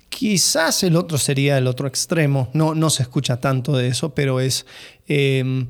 Quizás 0.08 0.82
el 0.82 0.96
otro 0.96 1.18
sería 1.18 1.56
el 1.56 1.66
otro 1.66 1.88
extremo. 1.88 2.50
No, 2.52 2.74
no 2.74 2.90
se 2.90 3.02
escucha 3.02 3.38
tanto 3.40 3.76
de 3.76 3.88
eso, 3.88 4.14
pero 4.14 4.40
es. 4.40 4.66
eh, 5.08 5.66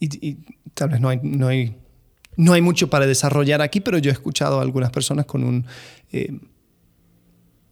y, 0.00 0.36
tal 0.74 0.90
vez 0.90 1.00
no 1.00 1.08
hay, 1.08 1.20
no, 1.22 1.48
hay, 1.48 1.76
no 2.36 2.52
hay 2.52 2.62
mucho 2.62 2.88
para 2.88 3.06
desarrollar 3.06 3.62
aquí, 3.62 3.80
pero 3.80 3.98
yo 3.98 4.10
he 4.10 4.12
escuchado 4.12 4.58
a 4.58 4.62
algunas 4.62 4.90
personas 4.90 5.26
con 5.26 5.44
un, 5.44 5.66
eh, 6.12 6.38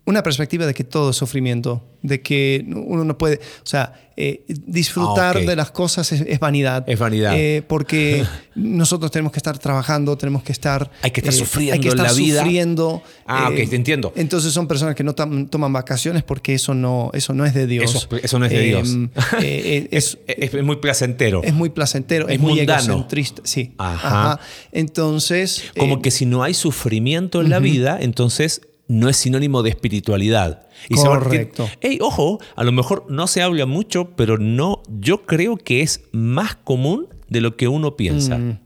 una 0.06 0.22
perspectiva 0.22 0.66
de 0.66 0.74
que 0.74 0.82
todo 0.84 1.10
es 1.10 1.16
sufrimiento, 1.16 1.82
de 2.02 2.20
que 2.20 2.64
uno 2.66 3.04
no 3.04 3.16
puede. 3.18 3.36
O 3.62 3.66
sea, 3.66 3.92
eh, 4.16 4.44
disfrutar 4.66 5.36
Ah, 5.36 5.40
de 5.40 5.56
las 5.56 5.70
cosas 5.70 6.10
es, 6.12 6.22
es 6.22 6.40
vanidad. 6.40 6.84
Es 6.88 6.98
vanidad. 6.98 7.32
Eh, 7.38 7.62
porque 7.66 8.24
nosotros 8.54 9.10
tenemos 9.10 9.30
que 9.32 9.38
estar 9.38 9.56
trabajando, 9.58 10.16
tenemos 10.18 10.42
que 10.42 10.52
estar. 10.52 10.90
Hay 11.02 11.10
que 11.12 11.20
estar 11.20 11.32
eh, 11.32 11.36
sufriendo 11.36 11.74
hay 11.74 11.80
que 11.80 11.88
estar 11.88 12.06
la 12.06 12.12
vida. 12.12 12.40
sufriendo, 12.42 13.02
Ah, 13.26 13.50
eh, 13.52 13.62
ok, 13.62 13.70
te 13.70 13.76
entiendo. 13.76 14.12
entonces 14.16 14.52
son 14.52 14.66
personas 14.66 14.94
que 14.96 15.04
no 15.04 15.14
toman 15.14 15.72
vacaciones 15.72 16.22
porque 16.24 16.54
eso 16.54 16.74
no, 16.74 17.10
eso 17.14 17.32
no 17.32 17.46
es 17.46 17.54
de 17.54 17.66
Dios. 17.66 17.84
Eso 17.94 18.08
es- 18.16 18.24
eso 18.24 18.38
no 18.38 18.46
es 18.46 18.52
de 18.52 18.60
Dios. 18.62 18.88
eh, 18.94 19.08
eh, 19.42 19.88
es, 19.92 20.18
Es, 20.26 20.52
es 20.54 20.64
muy 20.64 20.76
placentero. 20.76 21.42
es 21.44 21.54
muy 21.54 21.68
placentero, 21.70 22.26
es, 22.28 22.34
Es 22.34 22.40
muy 22.40 22.58
egocentrista. 22.58 23.42
Sí. 23.44 23.74
Ajá. 23.78 24.08
Ajá. 24.32 24.40
Entonces. 24.72 25.64
Como 25.78 25.96
eh, 25.96 26.00
que 26.02 26.10
si 26.10 26.26
no 26.26 26.42
hay 26.42 26.54
sufrimiento 26.54 27.40
en 27.40 27.48
la 27.50 27.58
vida, 27.60 27.98
entonces 28.00 28.62
no 28.90 29.08
es 29.08 29.16
sinónimo 29.16 29.62
de 29.62 29.70
espiritualidad. 29.70 30.66
se 30.88 31.08
va- 31.08 31.20
Correcto. 31.20 31.68
Ey, 31.80 31.98
ojo, 32.00 32.40
a 32.56 32.64
lo 32.64 32.72
mejor 32.72 33.06
no 33.08 33.28
se 33.28 33.40
habla 33.40 33.64
mucho, 33.64 34.16
pero 34.16 34.36
no, 34.36 34.82
yo 34.88 35.24
creo 35.26 35.56
que 35.56 35.82
es 35.82 36.02
más 36.10 36.56
común 36.56 37.06
de 37.28 37.40
lo 37.40 37.56
que 37.56 37.68
uno 37.68 37.96
piensa. 37.96 38.38
Mm. 38.38 38.58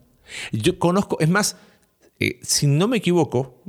Yo 0.53 0.79
conozco, 0.79 1.19
es 1.21 1.29
más, 1.29 1.57
eh, 2.19 2.39
si 2.43 2.67
no 2.67 2.89
me 2.89 2.97
equivoco, 2.97 3.61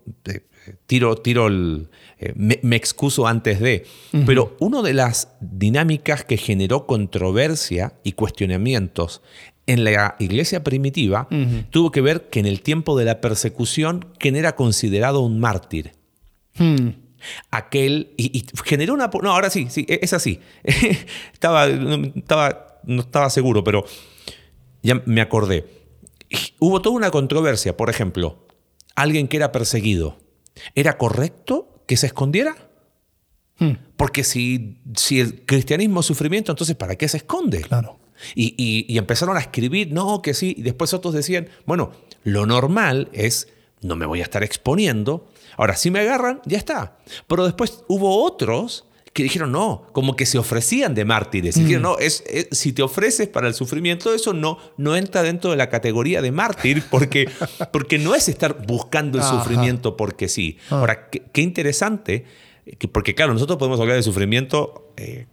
tiro, 0.86 1.18
tiro 1.18 1.48
el, 1.48 1.90
eh, 2.20 2.32
me, 2.36 2.76
excuso 2.78 3.28
antes 3.28 3.60
de. 3.60 3.86
Pero 4.26 4.56
una 4.60 4.82
de 4.82 4.94
las 4.94 5.28
dinámicas 5.42 6.24
que 6.24 6.38
generó 6.38 6.86
controversia 6.88 7.94
y 8.04 8.14
cuestionamientos 8.14 9.22
en 9.68 9.84
la 9.84 10.16
iglesia 10.20 10.64
primitiva 10.64 11.28
tuvo 11.72 11.92
que 11.92 12.00
ver 12.00 12.30
que 12.30 12.40
en 12.40 12.46
el 12.46 12.62
tiempo 12.62 12.98
de 12.98 13.04
la 13.04 13.20
persecución, 13.20 14.06
¿quién 14.20 14.38
era 14.38 14.56
considerado 14.56 15.20
un 15.20 15.40
mártir? 15.42 15.92
Hmm. 16.58 16.90
Aquel, 17.52 18.14
y, 18.18 18.46
generó 18.64 18.94
una... 18.94 19.10
No, 19.22 19.32
ahora 19.32 19.50
sí, 19.50 19.68
sí, 19.70 19.86
e, 19.90 20.00
es 20.02 20.14
así. 20.14 20.40
estaba, 21.34 21.68
estaba, 21.68 22.80
no 22.84 23.02
estaba 23.02 23.30
seguro, 23.30 23.64
pero 23.64 23.86
ya 24.84 25.02
me 25.06 25.22
acordé. 25.22 25.66
Hubo 26.60 26.82
toda 26.82 26.96
una 26.96 27.12
controversia, 27.12 27.76
por 27.76 27.90
ejemplo, 27.90 28.46
alguien 28.96 29.28
que 29.28 29.38
era 29.38 29.52
perseguido. 29.52 30.18
¿Era 30.76 30.98
correcto 30.98 31.84
que 31.88 31.98
se 31.98 32.08
escondiera? 32.08 32.56
Hmm. 33.58 33.74
Porque 33.98 34.24
si, 34.24 34.82
si 34.96 35.20
el 35.20 35.46
cristianismo 35.46 36.02
es 36.02 36.06
sufrimiento, 36.06 36.52
entonces 36.52 36.76
¿para 36.76 36.96
qué 36.96 37.08
se 37.08 37.18
esconde? 37.18 37.62
Claro. 37.62 38.00
Y, 38.34 38.98
empezaron 38.98 39.38
a 39.38 39.40
escribir, 39.40 39.92
no, 39.92 40.22
que 40.22 40.34
sí, 40.34 40.56
y 40.58 40.62
después 40.62 40.94
otros 40.94 41.14
decían, 41.14 41.50
bueno, 41.66 41.92
lo 42.24 42.46
normal 42.46 43.10
es, 43.14 43.50
no 43.82 43.96
me 43.96 44.06
voy 44.06 44.22
a 44.22 44.24
estar 44.24 44.44
exponiendo, 44.44 45.30
ahora 45.58 45.76
si 45.76 45.92
me 45.92 46.00
agarran, 46.00 46.42
ya 46.46 46.58
está. 46.58 46.98
Pero 47.28 47.46
después 47.46 47.84
hubo 47.88 48.24
otros 48.24 48.86
que 49.16 49.24
dijeron, 49.24 49.54
no, 49.54 49.88
como 49.94 50.18
que 50.18 50.26
se 50.26 50.38
ofrecían 50.38 50.94
de 50.94 51.06
mártires. 51.06 51.56
Dijeron, 51.56 51.84
no, 51.84 51.98
es, 52.00 52.22
si 52.52 52.74
te 52.74 52.84
ofreces 52.84 53.30
para 53.30 53.48
el 53.48 53.54
sufrimiento, 53.54 54.14
eso 54.14 54.34
no, 54.34 54.58
no 54.76 54.98
entra 54.98 55.24
dentro 55.24 55.52
de 55.52 55.56
la 55.56 55.70
categoría 55.70 56.22
de 56.22 56.34
mártir, 56.34 56.84
porque, 56.92 57.30
porque 57.72 57.98
no 57.98 58.14
es 58.14 58.28
estar 58.28 58.68
buscando 58.68 59.18
el 59.18 59.24
sufrimiento 59.24 59.96
porque 59.96 60.28
sí. 60.28 60.58
Ah. 60.70 60.80
Ahora, 60.80 61.10
qué, 61.10 61.42
interesante, 61.42 62.26
porque 62.92 63.16
claro, 63.16 63.32
nosotros 63.32 63.58
podemos 63.58 63.80
hablar 63.80 63.96
de 63.96 64.04
sufrimiento 64.04 64.92
eh, 64.98 65.28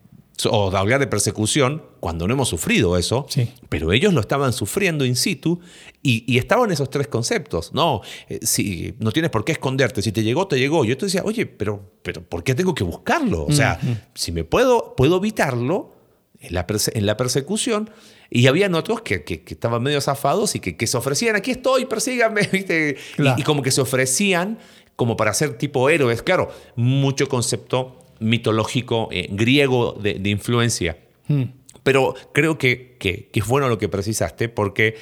o 0.51 0.71
de 0.71 0.79
hablar 0.79 1.01
de 1.01 1.07
persecución 1.07 1.83
cuando 2.01 2.27
no 2.27 2.35
hemos 2.35 2.49
sufrido 2.49 2.97
eso, 2.97 3.27
pero 3.69 3.93
ellos 3.93 4.13
lo 4.13 4.21
estaban 4.21 4.53
sufriendo 4.53 5.05
in 5.05 5.15
situ 5.15 5.61
y, 6.03 6.37
estaban 6.37 6.73
esos 6.73 6.91
tres 6.91 7.07
conceptos. 7.07 7.73
No, 7.73 8.01
eh, 8.29 8.41
si, 8.43 8.95
no 8.99 9.13
tienes 9.13 9.31
por 9.31 9.45
qué 9.45 9.53
esconderte, 9.53 10.03
si 10.03 10.11
te 10.11 10.23
llegó, 10.23 10.49
te 10.49 10.59
llegó. 10.59 10.85
Yo 10.85 10.97
te 10.97 11.07
decía, 11.07 11.23
oye, 11.25 11.47
pero, 11.47 11.93
pero 12.03 12.23
¿por 12.23 12.43
qué 12.43 12.55
tengo 12.55 12.75
que 12.75 12.83
buscarlo? 12.83 13.45
O 13.45 13.53
sea, 13.53 13.79
si 14.15 14.33
me 14.33 14.43
puedo, 14.43 14.97
puedo 14.97 15.19
evitarlo 15.19 15.95
en 16.41 16.55
la, 16.55 16.67
en 16.95 17.07
la 17.07 17.17
persecución. 17.17 17.91
Y 18.31 18.47
habían 18.47 18.75
otros 18.75 19.03
que, 19.03 19.25
que, 19.25 19.45
estaban 19.47 19.83
medio 19.83 20.01
zafados 20.01 20.57
y 20.57 20.61
que, 20.61 20.77
que, 20.77 20.87
se 20.87 20.97
ofrecían, 20.97 21.37
aquí 21.37 21.51
estoy, 21.51 21.85
persíganme, 21.85 22.49
¿viste? 22.53 22.97
Y, 23.19 23.41
y 23.41 23.45
como 23.45 23.63
que 23.63 23.71
se 23.71 23.83
ofrecían 23.83 24.59
como 24.97 25.17
para 25.17 25.35
ser 25.35 25.59
tipo 25.59 25.89
héroes. 25.89 26.23
Claro, 26.23 26.51
mucho 26.75 27.29
concepto 27.29 28.02
mitológico 28.23 29.09
eh, 29.11 29.29
griego 29.31 29.93
de, 30.01 30.29
influencia. 30.29 30.99
Hmm. 31.29 31.45
Pero 31.83 32.15
creo 32.33 32.59
que, 32.59 32.97
que, 32.99 33.31
es 33.33 33.47
bueno 33.47 33.69
lo 33.69 33.79
que 33.79 33.89
precisaste 33.89 34.49
porque 34.49 34.97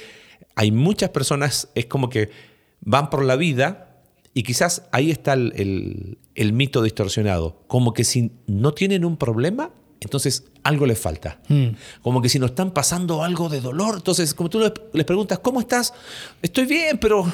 hay 0.54 0.72
muchas 0.72 1.10
personas, 1.10 1.68
es 1.74 1.86
como 1.86 2.08
que 2.08 2.30
van 2.80 3.10
por 3.10 3.24
la 3.24 3.36
vida 3.36 3.90
y 4.32 4.42
quizás 4.42 4.88
ahí 4.92 5.10
está 5.10 5.34
el, 5.34 6.18
mito 6.52 6.82
distorsionado, 6.82 7.62
como 7.66 7.92
que 7.92 8.04
si 8.04 8.32
no 8.46 8.72
tienen 8.72 9.04
un 9.04 9.16
problema, 9.16 9.70
entonces 10.00 10.44
algo 10.62 10.86
les 10.86 10.98
falta. 10.98 11.40
Hmm. 11.48 11.70
Como 12.02 12.22
que 12.22 12.28
si 12.28 12.38
no 12.38 12.46
están 12.46 12.72
pasando 12.72 13.22
algo 13.22 13.48
de 13.48 13.60
dolor, 13.60 13.96
entonces 13.96 14.34
como 14.34 14.48
tú 14.48 14.60
les 14.92 15.04
preguntas, 15.04 15.38
¿cómo 15.40 15.60
estás? 15.60 15.92
Estoy 16.42 16.66
bien, 16.66 16.98
pero 16.98 17.30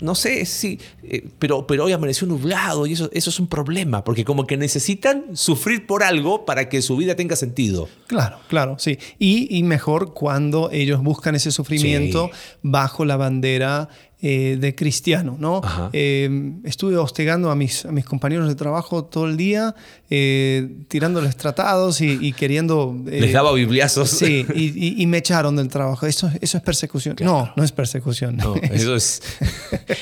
no 0.00 0.14
sé 0.14 0.44
si, 0.46 0.78
eh, 1.02 1.26
pero, 1.38 1.66
pero 1.66 1.84
hoy 1.84 1.92
amaneció 1.92 2.26
nublado 2.26 2.86
y 2.86 2.92
eso, 2.92 3.10
eso 3.12 3.30
es 3.30 3.40
un 3.40 3.46
problema, 3.46 4.04
porque 4.04 4.24
como 4.24 4.46
que 4.46 4.56
necesitan 4.56 5.24
sufrir 5.34 5.86
por 5.86 6.02
algo 6.02 6.44
para 6.44 6.68
que 6.68 6.82
su 6.82 6.96
vida 6.96 7.16
tenga 7.16 7.36
sentido. 7.36 7.88
Claro, 8.06 8.38
claro, 8.48 8.76
sí. 8.78 8.98
Y, 9.18 9.62
mejor 9.62 10.12
cuando 10.12 10.70
ellos 10.70 11.02
buscan 11.02 11.34
ese 11.34 11.50
sufrimiento 11.50 12.30
bajo 12.62 13.04
la 13.04 13.16
bandera 13.16 13.88
eh, 14.22 14.56
de 14.58 14.74
cristiano, 14.74 15.36
¿no? 15.38 15.60
Eh, 15.92 16.54
estuve 16.64 16.96
hostigando 16.96 17.50
a 17.50 17.56
mis, 17.56 17.84
a 17.84 17.92
mis 17.92 18.04
compañeros 18.04 18.48
de 18.48 18.54
trabajo 18.54 19.04
todo 19.04 19.26
el 19.26 19.36
día, 19.36 19.74
tirándoles 20.08 21.36
tratados 21.36 22.00
y, 22.00 22.32
queriendo... 22.32 22.96
Les 23.04 23.32
daba 23.32 23.52
bibliazos. 23.52 24.10
Sí, 24.10 24.46
y, 24.54 25.06
me 25.06 25.18
echaron 25.18 25.56
del 25.56 25.68
trabajo. 25.68 26.06
Eso, 26.06 26.30
eso 26.40 26.56
es 26.56 26.62
persecución. 26.62 27.16
No, 27.20 27.52
no 27.56 27.64
es 27.64 27.72
persecución. 27.72 28.36
No, 28.36 28.54
eso 28.62 28.94
es 28.94 29.20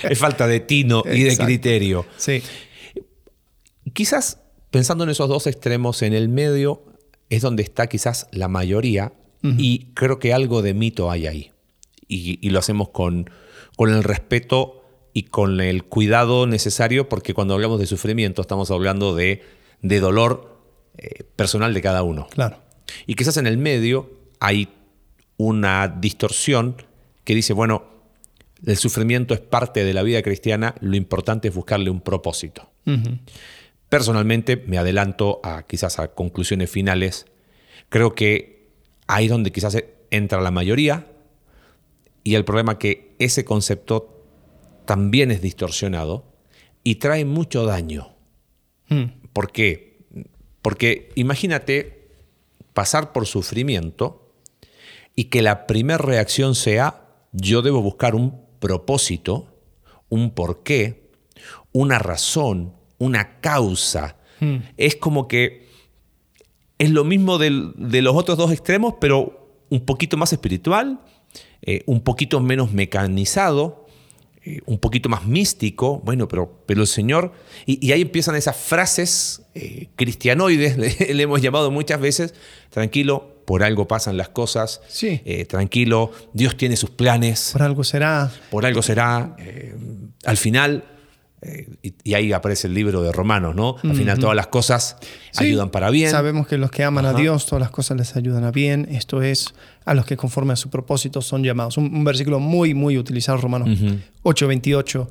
es 0.09 0.19
falta 0.19 0.47
de 0.47 0.61
tino 0.61 1.03
y 1.11 1.23
de 1.23 1.37
criterio. 1.37 2.07
Sí. 2.17 2.43
Quizás 3.93 4.39
pensando 4.71 5.05
en 5.05 5.11
esos 5.11 5.29
dos 5.29 5.47
extremos, 5.47 6.03
en 6.03 6.13
el 6.15 6.29
medio 6.29 6.85
es 7.29 7.43
donde 7.43 7.63
está 7.63 7.87
quizás 7.87 8.29
la 8.33 8.49
mayoría 8.49 9.13
y 9.43 9.87
creo 9.95 10.19
que 10.19 10.35
algo 10.35 10.61
de 10.61 10.75
mito 10.75 11.11
hay 11.11 11.27
ahí. 11.27 11.51
Y, 12.07 12.51
lo 12.51 12.59
hacemos 12.59 12.91
con, 12.91 13.31
con 13.81 13.95
el 13.95 14.05
respeto 14.05 14.85
y 15.15 15.23
con 15.23 15.59
el 15.59 15.85
cuidado 15.85 16.47
necesario 16.47 17.09
porque 17.09 17.33
cuando 17.33 17.55
hablamos 17.55 17.81
de 17.81 17.87
sufrimiento 17.87 18.43
estamos 18.43 18.71
hablando 18.71 19.15
de, 19.15 19.43
de 19.81 20.01
dolor 20.01 20.61
eh, 20.99 21.25
personal 21.35 21.73
de 21.73 21.81
cada 21.81 22.03
uno. 22.03 22.27
Claro. 22.29 22.59
Y 23.07 23.15
quizás 23.15 23.39
en 23.39 23.47
el 23.47 23.57
medio 23.57 24.11
hay 24.39 24.69
una 25.39 25.89
distorsión 25.89 26.77
que 27.25 27.35
dice, 27.35 27.55
bueno, 27.55 27.85
el 28.67 28.77
sufrimiento 28.77 29.33
es 29.33 29.41
parte 29.41 29.83
de 29.83 29.95
la 29.95 30.03
vida 30.03 30.21
cristiana, 30.21 30.75
lo 30.83 30.95
importante 30.95 31.49
es 31.49 31.55
buscarle 31.55 31.89
un 31.89 32.03
propósito. 32.03 32.69
Personalmente, 33.89 34.59
me 34.59 34.77
adelanto 34.77 35.41
a 35.43 35.63
quizás 35.63 35.99
a 36.01 36.09
conclusiones 36.09 36.71
finales, 36.71 37.25
creo 37.89 38.15
que 38.15 38.69
ahí 39.07 39.25
es 39.25 39.31
donde 39.31 39.53
quizás 39.53 39.83
entra 40.11 40.43
la 40.43 40.51
mayoría 40.51 41.10
y 42.23 42.35
el 42.35 42.45
problema 42.45 42.79
que 42.79 43.15
ese 43.19 43.45
concepto 43.45 44.25
también 44.85 45.31
es 45.31 45.41
distorsionado 45.41 46.25
y 46.85 46.97
trae 46.97 47.25
mucho 47.25 47.65
daño. 47.65 48.17
Mm. 48.89 49.05
¿Por 49.33 49.53
qué? 49.53 49.99
Porque 50.63 51.11
imagínate 51.15 52.09
pasar 52.75 53.13
por 53.13 53.27
sufrimiento 53.27 54.33
y 55.15 55.25
que 55.25 55.43
la 55.43 55.67
primera 55.67 55.99
reacción 55.99 56.55
sea 56.55 57.07
yo 57.33 57.63
debo 57.63 57.81
buscar 57.81 58.15
un 58.15 58.41
propósito, 58.59 59.47
un 60.09 60.31
porqué, 60.31 61.11
una 61.73 61.99
razón, 61.99 62.75
una 62.99 63.41
causa. 63.41 64.17
Hmm. 64.41 64.59
Es 64.77 64.97
como 64.97 65.29
que 65.29 65.69
es 66.79 66.91
lo 66.91 67.05
mismo 67.05 67.39
de 67.39 67.51
los 68.03 68.17
otros 68.17 68.39
dos 68.39 68.53
extremos, 68.53 68.95
pero 69.01 69.65
un 69.69 69.85
poquito 69.85 70.17
más 70.17 70.33
espiritual, 70.33 71.01
eh, 71.63 71.83
un 71.87 72.01
poquito 72.01 72.41
menos 72.41 72.73
mecanizado, 72.73 73.87
eh, 74.45 74.61
un 74.67 74.79
poquito 74.79 75.09
más 75.09 75.27
místico. 75.27 76.01
Bueno, 76.05 76.29
pero, 76.29 76.63
pero 76.67 76.83
el 76.83 76.87
Señor... 76.87 77.33
Y, 77.67 77.93
ahí 77.93 78.03
empiezan 78.03 78.37
esas 78.37 78.57
frases 78.57 79.43
eh, 79.55 79.89
cristianoides, 79.97 80.77
le 81.15 81.23
hemos 81.23 81.43
llamado 81.43 81.71
muchas 81.71 82.01
veces, 82.01 82.35
tranquilo, 82.71 83.43
por 83.45 83.63
algo 83.63 83.87
pasan 83.89 84.17
las 84.17 84.29
cosas. 84.29 84.81
Sí. 84.89 85.21
Tranquilo, 85.49 86.13
Dios 86.33 86.57
tiene 86.57 86.77
sus 86.77 86.91
planes. 86.91 87.51
Por 87.53 87.63
algo 87.63 87.83
será. 87.83 88.31
Por 88.51 88.65
algo 88.65 88.81
será. 88.81 89.35
Al 90.25 90.37
final, 90.37 90.85
eh, 91.43 91.69
y, 92.05 92.15
ahí 92.15 92.33
aparece 92.33 92.67
el 92.67 92.75
libro 92.75 93.03
de 93.03 93.13
Romanos, 93.13 93.55
¿no? 93.55 93.77
Al 93.83 93.95
final 93.95 94.19
todas 94.19 94.37
las 94.37 94.49
cosas 94.49 94.97
ayudan 95.37 95.71
para 95.71 95.91
bien. 95.91 96.11
Sabemos 96.11 96.47
que 96.47 96.59
los 96.59 96.71
que 96.71 96.85
aman 96.85 97.07
a 97.07 97.15
Dios, 97.15 97.47
todas 97.47 97.61
las 97.61 97.71
cosas 97.71 97.97
les 97.97 98.17
ayudan 98.17 98.45
a 98.45 98.51
bien. 98.51 98.87
Esto 98.91 99.23
es 99.23 99.55
a 99.85 99.95
los 99.95 100.05
que 100.05 100.17
conforme 100.17 100.53
a 100.53 100.57
su 100.57 100.69
propósito 100.69 101.23
son 101.23 101.43
llamados. 101.43 101.79
Un, 101.79 102.05
versículo 102.05 102.41
muy, 102.41 102.75
muy 102.75 102.99
utilizado, 102.99 103.39
Romanos 103.39 103.71
8:28. 104.23 105.09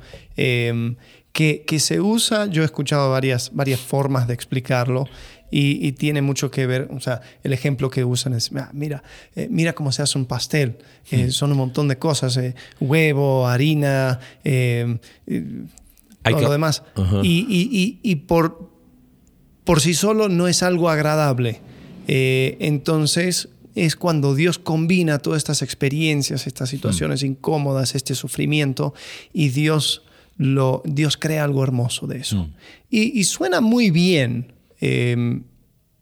Que, 1.31 1.63
que, 1.65 1.79
se 1.79 2.01
usa, 2.01 2.47
yo 2.47 2.63
he 2.63 2.65
escuchado 2.65 3.11
varias, 3.11 3.51
varias 3.53 3.79
formas 3.79 4.27
de 4.27 4.33
explicarlo, 4.33 5.05
y, 5.51 5.91
tiene 5.93 6.21
mucho 6.21 6.51
que 6.51 6.67
ver, 6.67 6.89
o 6.91 6.99
sea, 6.99 7.21
el 7.43 7.53
ejemplo 7.53 7.89
que 7.89 8.03
usan 8.03 8.33
es, 8.33 8.51
ah, 8.55 8.69
mira, 8.73 9.03
eh, 9.35 9.47
mira 9.49 9.73
cómo 9.73 9.91
se 9.91 10.01
hace 10.01 10.17
un 10.17 10.25
pastel, 10.25 10.77
eh, 11.11 11.27
mm. 11.27 11.31
son 11.31 11.51
un 11.51 11.57
montón 11.57 11.87
de 11.87 11.97
cosas, 11.97 12.37
eh, 12.37 12.55
huevo, 12.79 13.47
harina, 13.47 14.19
todo 16.23 16.41
lo 16.41 16.51
demás. 16.51 16.83
Y, 17.23 18.15
por, 18.27 18.69
por 19.63 19.81
sí 19.81 19.93
solo 19.93 20.29
no 20.29 20.47
es 20.47 20.63
algo 20.63 20.89
agradable. 20.89 21.61
entonces 22.07 23.49
es 23.75 23.95
cuando 23.95 24.35
Dios 24.35 24.59
combina 24.59 25.19
todas 25.19 25.37
estas 25.37 25.61
experiencias, 25.61 26.47
estas 26.47 26.69
situaciones 26.69 27.23
mm. 27.23 27.27
incómodas, 27.27 27.95
este 27.95 28.13
sufrimiento, 28.13 28.93
y 29.31 29.49
Dios, 29.49 30.01
lo, 30.35 30.81
Dios 30.85 31.15
crea 31.15 31.45
algo 31.45 31.63
hermoso 31.63 32.07
de 32.07 32.17
eso. 32.17 32.43
Mm. 32.43 32.53
Y, 32.89 33.19
y, 33.19 33.23
suena 33.23 33.61
muy 33.61 33.89
bien, 33.91 34.51
Em, 34.79 35.43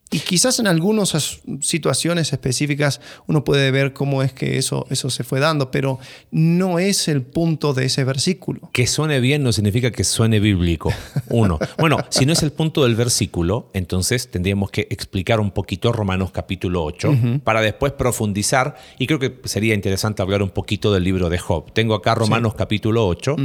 Y 0.09 0.19
quizás 0.19 0.59
en 0.59 0.67
algunas 0.67 1.41
situaciones 1.59 2.31
específicas 2.31 3.01
uno 3.27 3.43
puede 3.43 3.71
ver 3.71 3.91
cómo 3.91 4.23
es 4.23 4.31
que 4.31 4.57
eso, 4.57 4.85
eso 4.89 5.09
se 5.09 5.23
fue 5.23 5.39
dando, 5.39 5.69
pero 5.69 5.99
no 6.31 6.79
es 6.79 7.09
el 7.09 7.23
punto 7.23 7.73
de 7.73 7.85
ese 7.85 8.05
versículo. 8.05 8.69
Que 8.71 8.87
suene 8.87 9.19
bien 9.19 9.43
no 9.43 9.51
significa 9.51 9.91
que 9.91 10.05
suene 10.05 10.39
bíblico. 10.39 10.93
Uno. 11.29 11.59
Bueno, 11.77 11.97
si 12.09 12.25
no 12.25 12.33
es 12.33 12.41
el 12.41 12.51
punto 12.51 12.83
del 12.83 12.95
versículo, 12.95 13.69
entonces 13.73 14.31
tendríamos 14.31 14.71
que 14.71 14.87
explicar 14.89 15.41
un 15.41 15.51
poquito 15.51 15.91
Romanos 15.91 16.31
capítulo 16.31 16.83
8 16.85 17.41
para 17.43 17.61
después 17.61 17.91
profundizar. 17.91 18.77
Y 18.97 19.07
creo 19.07 19.19
que 19.19 19.41
sería 19.43 19.73
interesante 19.73 20.21
hablar 20.21 20.41
un 20.41 20.51
poquito 20.51 20.93
del 20.93 21.03
libro 21.03 21.29
de 21.29 21.37
Job. 21.37 21.73
Tengo 21.73 21.95
acá 21.95 22.15
Romanos 22.15 22.53
capítulo 22.55 23.05
8 23.07 23.35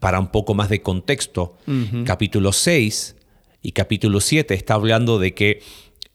para 0.00 0.18
un 0.18 0.28
poco 0.28 0.54
más 0.54 0.70
de 0.70 0.80
contexto. 0.80 1.58
Capítulo 2.04 2.52
6 2.52 3.16
y 3.62 3.72
capítulo 3.72 4.20
7 4.20 4.54
está 4.54 4.74
hablando 4.74 5.18
de 5.18 5.34
que 5.34 5.60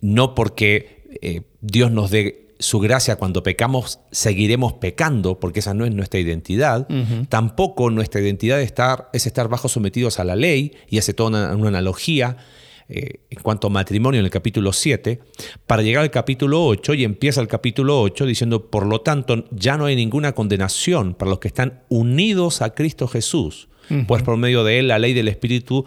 no 0.01 0.35
porque 0.35 1.03
eh, 1.21 1.41
Dios 1.61 1.91
nos 1.91 2.11
dé 2.11 2.47
su 2.59 2.79
gracia 2.79 3.17
cuando 3.17 3.43
pecamos, 3.43 3.99
seguiremos 4.11 4.73
pecando, 4.73 5.39
porque 5.39 5.59
esa 5.59 5.73
no 5.73 5.85
es 5.85 5.93
nuestra 5.93 6.19
identidad. 6.19 6.87
Tampoco 7.29 7.89
nuestra 7.91 8.19
identidad 8.19 8.59
es 8.61 9.27
estar 9.27 9.47
bajo 9.47 9.69
sometidos 9.69 10.19
a 10.19 10.23
la 10.23 10.35
ley, 10.35 10.73
y 10.89 10.97
hace 10.97 11.13
toda 11.13 11.29
una, 11.29 11.67
analogía 11.67 12.37
eh, 12.89 13.19
en 13.29 13.39
cuanto 13.43 13.67
a 13.67 13.69
matrimonio 13.69 14.19
en 14.19 14.25
el 14.25 14.31
capítulo 14.31 14.73
7, 14.73 15.19
para 15.67 15.83
llegar 15.83 16.03
al 16.03 16.11
capítulo 16.11 16.65
8, 16.65 16.95
y 16.95 17.03
empieza 17.03 17.41
el 17.41 17.47
capítulo 17.47 18.01
8 18.01 18.25
diciendo, 18.25 18.71
por 18.71 18.87
lo 18.87 19.01
tanto, 19.01 19.45
ya 19.51 19.77
no 19.77 19.85
hay 19.85 19.95
ninguna 19.95 20.33
condenación 20.33 21.13
para 21.13 21.29
los 21.29 21.39
que 21.39 21.49
están 21.49 21.83
unidos 21.89 22.63
a 22.63 22.73
Cristo 22.73 23.07
Jesús, 23.07 23.67
pues 24.07 24.23
por 24.23 24.35
medio 24.35 24.63
de 24.63 24.79
él 24.79 24.87
la 24.87 24.99
ley 24.99 25.13
del 25.13 25.27
Espíritu 25.27 25.85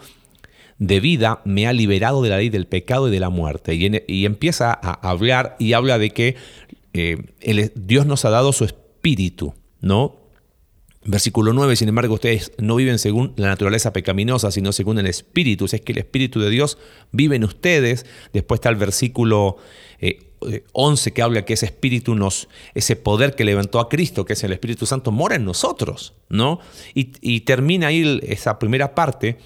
de 0.81 0.99
vida 0.99 1.41
me 1.45 1.67
ha 1.67 1.73
liberado 1.73 2.23
de 2.23 2.29
la 2.29 2.37
ley 2.37 2.49
del 2.49 2.65
pecado 2.65 3.07
y 3.07 3.11
de 3.11 3.19
la 3.19 3.29
muerte. 3.29 3.75
Y, 3.75 4.25
empieza 4.25 4.71
a 4.73 4.93
hablar 5.07 5.55
y 5.59 5.73
habla 5.73 5.99
de 5.99 6.09
que 6.09 6.35
eh, 6.93 7.69
Dios 7.75 8.07
nos 8.07 8.25
ha 8.25 8.31
dado 8.31 8.51
su 8.51 8.65
espíritu, 8.65 9.53
¿no? 9.79 10.17
Versículo 11.05 11.53
9, 11.53 11.75
sin 11.75 11.87
embargo, 11.87 12.15
ustedes 12.15 12.51
no 12.57 12.75
viven 12.75 12.97
según 12.97 13.33
la 13.35 13.47
naturaleza 13.47 13.93
pecaminosa, 13.93 14.49
sino 14.49 14.71
según 14.71 14.97
el 14.97 15.05
Espíritu. 15.05 15.65
es 15.65 15.81
que 15.81 15.91
el 15.91 15.99
Espíritu 15.99 16.39
de 16.39 16.49
Dios 16.49 16.79
vive 17.11 17.35
en 17.35 17.43
ustedes. 17.43 18.07
Después 18.33 18.57
está 18.57 18.69
el 18.69 18.75
versículo 18.75 19.57
11 20.73 21.09
eh, 21.09 21.13
que 21.13 21.21
habla 21.21 21.45
que 21.45 21.53
ese 21.53 21.67
Espíritu 21.67 22.15
nos, 22.15 22.49
ese 22.73 22.95
poder 22.95 23.35
que 23.35 23.45
levantó 23.45 23.79
a 23.79 23.87
Cristo, 23.87 24.25
que 24.25 24.33
es 24.33 24.43
el 24.43 24.51
Espíritu 24.51 24.87
Santo, 24.87 25.11
mora 25.11 25.35
en 25.35 25.45
nosotros, 25.45 26.13
¿no? 26.29 26.59
Y, 26.95 27.11
y 27.21 27.41
termina 27.41 27.87
ahí 27.87 28.19
esa 28.23 28.57
primera 28.57 28.95
parte 28.95 29.37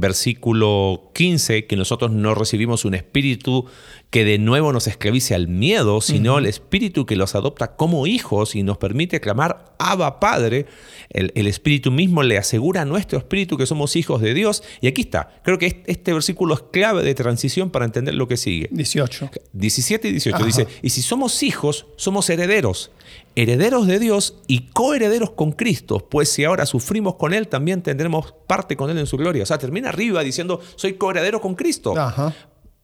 versículo 0.00 1.10
15, 1.14 1.66
que 1.66 1.76
nosotros 1.76 2.10
no 2.10 2.34
recibimos 2.34 2.84
un 2.84 2.94
espíritu 2.94 3.66
que 4.14 4.24
de 4.24 4.38
nuevo 4.38 4.72
nos 4.72 4.86
esclavice 4.86 5.34
al 5.34 5.48
miedo, 5.48 6.00
sino 6.00 6.38
el 6.38 6.46
espíritu 6.46 7.04
que 7.04 7.16
los 7.16 7.34
adopta 7.34 7.74
como 7.74 8.06
hijos 8.06 8.54
y 8.54 8.62
nos 8.62 8.78
permite 8.78 9.20
clamar 9.20 9.74
Abba 9.76 10.20
Padre. 10.20 10.66
El, 11.10 11.48
espíritu 11.48 11.90
mismo 11.90 12.22
le 12.22 12.38
asegura 12.38 12.82
a 12.82 12.84
nuestro 12.84 13.18
espíritu 13.18 13.56
que 13.56 13.66
somos 13.66 13.96
hijos 13.96 14.20
de 14.20 14.32
Dios. 14.32 14.62
Y 14.80 14.86
aquí 14.86 15.00
está. 15.00 15.40
Creo 15.42 15.58
que 15.58 15.82
este 15.86 16.12
versículo 16.12 16.54
es 16.54 16.62
clave 16.70 17.02
de 17.02 17.12
transición 17.16 17.70
para 17.70 17.86
entender 17.86 18.14
lo 18.14 18.28
que 18.28 18.36
sigue. 18.36 18.68
18. 18.70 19.30
17 19.52 20.06
y 20.06 20.12
18 20.12 20.44
dice, 20.44 20.68
y 20.80 20.90
si 20.90 21.02
somos 21.02 21.42
hijos, 21.42 21.86
somos 21.96 22.30
herederos 22.30 22.92
herederos 23.36 23.86
de 23.86 23.98
Dios 23.98 24.36
y 24.46 24.68
coherederos 24.68 25.32
con 25.32 25.52
Cristo, 25.52 26.06
pues 26.08 26.28
si 26.28 26.44
ahora 26.44 26.66
sufrimos 26.66 27.16
con 27.16 27.34
Él, 27.34 27.48
también 27.48 27.82
tendremos 27.82 28.32
parte 28.46 28.76
con 28.76 28.90
Él 28.90 28.98
en 28.98 29.06
su 29.06 29.16
gloria. 29.16 29.42
O 29.42 29.46
sea, 29.46 29.58
termina 29.58 29.88
arriba 29.88 30.22
diciendo, 30.22 30.60
soy 30.76 30.94
coheredero 30.94 31.40
con 31.40 31.54
Cristo. 31.54 31.94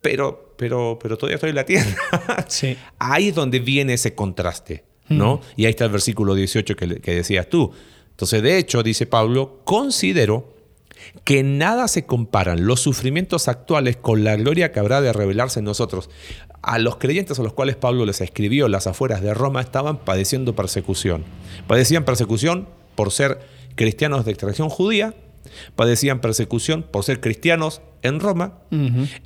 Pero, 0.00 0.54
pero, 0.57 0.99
pero 1.00 1.16
todavía 1.16 1.37
estoy 1.37 1.50
en 1.50 1.57
la 1.57 1.64
tierra. 1.64 1.97
Sí. 2.49 2.76
Ahí 2.99 3.28
es 3.28 3.35
donde 3.35 3.61
viene 3.61 3.95
ese 3.95 4.14
contraste, 4.14 4.85
¿no? 5.09 5.37
Mm. 5.37 5.40
Y 5.57 5.64
ahí 5.66 5.71
está 5.71 5.85
el 5.85 5.90
versículo 5.90 6.35
18 6.35 6.75
que, 6.76 7.00
que 7.00 7.14
decías 7.14 7.49
tú. 7.49 7.73
Entonces, 8.11 8.42
de 8.42 8.59
hecho, 8.59 8.83
dice 8.83 9.07
Pablo, 9.07 9.61
considero 9.64 10.54
que 11.25 11.42
nada 11.42 11.88
se 11.88 12.07
comparan 12.07 12.66
los 12.66 12.80
sufrimientos 12.80 13.49
actuales 13.49 13.97
con 13.97 14.25
la 14.25 14.37
gloria 14.37 14.73
que 14.73 14.80
habrá 14.80 15.00
de 15.00 15.13
revelarse 15.13 15.60
en 15.60 15.65
nosotros. 15.65 16.10
A 16.63 16.78
los 16.78 16.97
creyentes 16.97 17.39
a 17.39 17.43
los 17.43 17.52
cuales 17.52 17.76
Pablo 17.76 18.04
les 18.04 18.21
escribió 18.21 18.69
las 18.69 18.86
afueras 18.86 19.23
de 19.23 19.32
Roma 19.32 19.60
estaban 19.60 19.99
padeciendo 19.99 20.54
persecución. 20.54 21.25
Padecían 21.67 22.04
persecución 22.04 22.69
por 22.95 23.10
ser 23.10 23.41
cristianos 23.75 24.25
de 24.25 24.32
extracción 24.32 24.69
judía, 24.69 25.15
padecían 25.75 26.21
persecución 26.21 26.82
por 26.82 27.04
ser 27.04 27.21
cristianos 27.21 27.80
en 28.02 28.21
Roma 28.21 28.60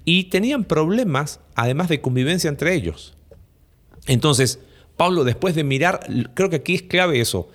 y 0.05 0.25
tenían 0.25 0.65
problemas 0.65 1.41
además 1.55 1.89
de 1.89 2.01
convivencia 2.01 2.49
entre 2.49 2.75
ellos. 2.75 3.15
Entonces, 4.07 4.61
Pablo 4.97 5.25
después 5.25 5.55
de 5.55 5.65
mirar, 5.65 6.07
creo 6.35 6.51
que 6.51 6.57
aquí 6.57 6.75
es 6.75 6.83
clave 6.83 7.21
eso, 7.21 7.49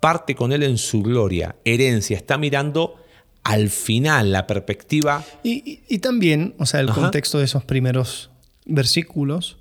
parte 0.00 0.34
con 0.34 0.52
él 0.52 0.62
en 0.62 0.78
su 0.78 1.02
gloria, 1.02 1.56
herencia, 1.64 2.16
está 2.16 2.38
mirando 2.38 2.96
al 3.42 3.68
final 3.70 4.32
la 4.32 4.46
perspectiva. 4.46 5.24
Y, 5.42 5.98
también, 5.98 6.54
o 6.58 6.66
sea, 6.66 6.80
el 6.80 6.90
contexto 6.90 7.38
de 7.38 7.44
esos 7.44 7.64
primeros 7.64 8.30
versículos 8.64 9.58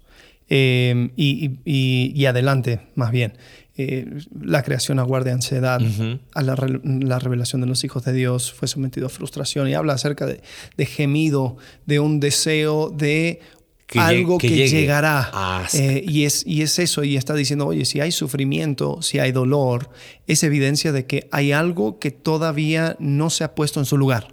eh, 0.50 1.10
y, 1.16 2.26
adelante, 2.26 2.82
más 2.96 3.12
bien. 3.12 3.34
Eh, 3.76 4.06
la 4.40 4.62
creación 4.62 5.00
aguarde 5.00 5.32
ansiedad, 5.32 5.82
a 6.34 6.42
la, 6.44 6.56
revelación 7.20 7.62
de 7.62 7.68
los 7.68 7.84
hijos 7.84 8.06
de 8.06 8.14
Dios 8.14 8.54
fue 8.54 8.68
sometido 8.68 9.08
a 9.08 9.10
frustración 9.10 9.68
y 9.68 9.74
habla 9.74 9.94
acerca 9.94 10.28
de, 10.28 10.42
de 10.78 10.86
gemido, 10.86 11.58
de 11.88 12.00
un 12.00 12.20
deseo 12.20 12.92
de 12.92 13.40
algo 14.00 14.38
que, 14.38 14.68
llegará. 14.68 15.30
Ah, 15.34 15.68
eh, 15.74 16.04
y, 16.08 16.26
es, 16.26 16.46
y 16.46 16.62
es 16.62 16.80
eso, 16.80 17.04
y 17.04 17.18
está 17.18 17.34
diciendo, 17.34 17.68
oye, 17.68 17.86
si 17.86 18.00
hay 18.00 18.12
sufrimiento, 18.12 19.02
si 19.02 19.20
hay 19.20 19.32
dolor, 19.32 19.90
es 20.28 20.44
evidencia 20.44 20.92
de 20.92 21.06
que 21.06 21.28
hay 21.32 21.52
algo 21.52 22.00
que 22.00 22.12
todavía 22.12 22.96
no 23.00 23.30
se 23.30 23.44
ha 23.44 23.56
puesto 23.56 23.80
en 23.80 23.86
su 23.86 23.98
lugar. 23.98 24.28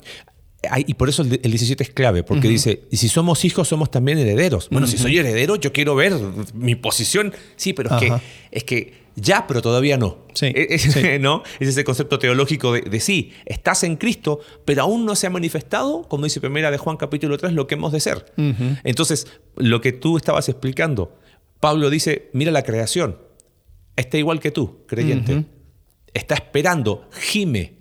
Y 0.87 0.93
por 0.93 1.09
eso 1.09 1.23
el 1.23 1.41
17 1.41 1.83
es 1.83 1.91
clave, 1.91 2.23
porque 2.23 2.47
dice, 2.47 2.83
y 2.91 2.99
si 2.99 3.09
somos 3.09 3.47
hijos, 3.47 3.67
somos 3.67 3.91
también 3.91 4.19
herederos. 4.19 4.69
Bueno, 4.71 4.87
si 4.87 4.99
soy 4.99 5.17
heredero, 5.17 5.57
yo 5.57 5.73
quiero 5.73 5.95
ver 5.95 6.13
mi 6.53 6.75
posición. 6.75 7.33
Sí, 7.57 7.73
pero 7.73 7.97
es 7.97 8.01
que, 8.03 8.13
es 8.51 8.65
que 8.65 9.01
ya, 9.21 9.47
pero 9.47 9.63
todavía 9.63 9.97
no. 9.97 10.27
E, 10.41 10.67
es, 10.71 10.97
¿no? 11.21 11.43
es 11.59 11.69
ese 11.69 11.85
concepto 11.85 12.19
teológico 12.19 12.73
de, 12.73 13.01
sí, 13.01 13.33
estás 13.47 13.85
en 13.85 13.97
Cristo, 13.97 14.41
pero 14.65 14.83
aún 14.83 15.05
no 15.05 15.15
se 15.17 15.27
ha 15.27 15.31
manifestado, 15.31 16.03
como 16.09 16.25
dice 16.25 16.41
primera 16.41 16.71
de 16.71 16.79
Juan 16.79 16.97
capítulo 16.97 17.37
3, 17.39 17.53
lo 17.53 17.67
que 17.67 17.75
hemos 17.75 17.93
de 17.93 18.01
ser. 18.01 18.33
Entonces, 18.85 19.27
lo 19.57 19.81
que 19.81 19.93
tú 19.93 20.17
estabas 20.17 20.49
explicando, 20.49 21.19
Pablo 21.61 21.91
dice, 21.91 22.31
mira 22.33 22.51
la 22.51 22.63
creación, 22.63 23.19
está 23.97 24.19
igual 24.19 24.41
que 24.41 24.51
tú, 24.51 24.85
creyente. 24.87 25.45
Está 26.15 26.35
esperando, 26.35 27.09
gime. 27.13 27.75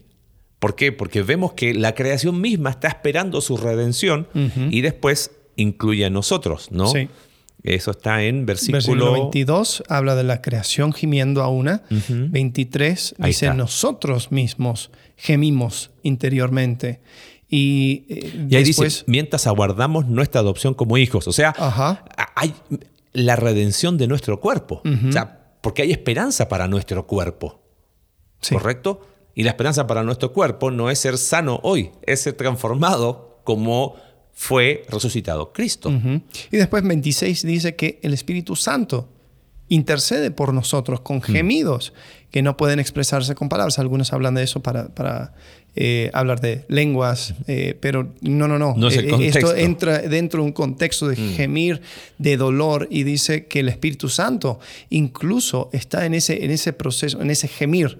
¿Por 0.59 0.75
qué? 0.75 0.91
Porque 0.91 1.23
vemos 1.23 1.53
que 1.53 1.73
la 1.73 1.95
creación 1.95 2.41
misma 2.41 2.71
está 2.71 2.89
esperando 2.89 3.39
su 3.41 3.57
redención 3.57 4.27
y 4.69 4.81
después 4.81 5.31
incluye 5.55 6.05
a 6.05 6.09
nosotros, 6.09 6.71
¿no? 6.71 6.87
Sí. 6.87 7.09
Eso 7.63 7.91
está 7.91 8.23
en 8.23 8.45
versículo... 8.45 8.77
versículo 8.77 9.11
22, 9.13 9.83
habla 9.89 10.15
de 10.15 10.23
la 10.23 10.41
creación 10.41 10.93
gimiendo 10.93 11.43
a 11.43 11.49
una. 11.49 11.83
23 12.09 13.15
dice, 13.19 13.53
nosotros 13.53 14.31
mismos 14.31 14.91
gemimos 15.17 15.91
interiormente. 16.03 17.01
Y, 17.49 18.05
eh, 18.09 18.47
ahí 18.55 18.63
dice, 18.63 19.03
mientras 19.07 19.47
aguardamos 19.47 20.07
nuestra 20.07 20.41
adopción 20.41 20.73
como 20.73 20.97
hijos. 20.97 21.27
O 21.27 21.33
sea, 21.33 21.53
hay 22.35 22.53
la 23.11 23.35
redención 23.35 23.97
de 23.97 24.07
nuestro 24.07 24.39
cuerpo. 24.39 24.81
O 24.85 25.11
sea, 25.11 25.39
porque 25.61 25.81
hay 25.81 25.91
esperanza 25.91 26.47
para 26.47 26.67
nuestro 26.67 27.07
cuerpo. 27.07 27.61
¿Correcto? 28.49 29.01
Y 29.35 29.43
la 29.43 29.51
esperanza 29.51 29.87
para 29.87 30.03
nuestro 30.03 30.31
cuerpo 30.31 30.71
no 30.71 30.89
es 30.89 30.99
ser 30.99 31.17
sano 31.17 31.59
hoy, 31.63 31.91
es 32.03 32.21
ser 32.21 32.33
transformado 32.33 33.41
como 33.43 33.95
fue 34.39 34.85
resucitado 34.87 35.51
Cristo. 35.51 35.91
Y 36.49 36.55
después 36.55 36.81
26 36.81 37.45
dice 37.45 37.75
que 37.75 37.99
el 38.01 38.13
Espíritu 38.13 38.55
Santo 38.55 39.09
intercede 39.67 40.31
por 40.31 40.53
nosotros 40.53 41.01
con 41.01 41.21
gemidos 41.21 41.91
que 42.31 42.41
no 42.41 42.55
pueden 42.55 42.79
expresarse 42.79 43.35
con 43.35 43.49
palabras. 43.49 43.79
Algunos 43.79 44.13
hablan 44.13 44.35
de 44.35 44.43
eso 44.43 44.61
para, 44.63 44.95
para 44.95 45.33
eh, 45.75 46.09
hablar 46.13 46.39
de 46.39 46.63
lenguas, 46.69 47.35
eh, 47.47 47.77
pero 47.81 48.13
no, 48.21 48.47
no, 48.47 48.57
no. 48.57 48.89
Eh, 48.89 49.27
esto 49.27 49.53
entra 49.57 49.99
dentro 49.99 50.41
de 50.41 50.45
un 50.45 50.53
contexto 50.53 51.09
de 51.09 51.17
mm. 51.17 51.33
gemir, 51.35 51.81
de 52.17 52.37
dolor, 52.37 52.87
y 52.89 53.03
dice 53.03 53.45
que 53.45 53.59
el 53.59 53.67
Espíritu 53.67 54.07
Santo 54.07 54.61
incluso 54.89 55.69
está 55.73 56.05
en 56.05 56.13
ese, 56.13 56.45
en 56.45 56.51
ese 56.51 56.71
proceso, 56.71 57.21
en 57.21 57.29
ese 57.29 57.49
gemir 57.49 57.99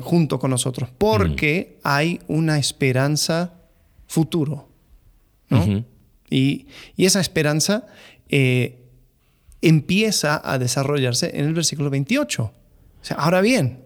junto 0.00 0.38
con 0.38 0.52
nosotros, 0.52 0.88
porque 0.96 1.76
mm. 1.76 1.80
hay 1.84 2.20
una 2.28 2.58
esperanza 2.58 3.52
futuro 4.06 4.69
y, 6.30 6.66
esa 6.96 7.20
esperanza 7.20 7.86
eh, 8.28 8.84
empieza 9.62 10.40
a 10.44 10.58
desarrollarse 10.58 11.30
en 11.34 11.46
el 11.46 11.54
versículo 11.54 11.90
28. 11.90 12.52
ahora 13.16 13.40
bien, 13.40 13.84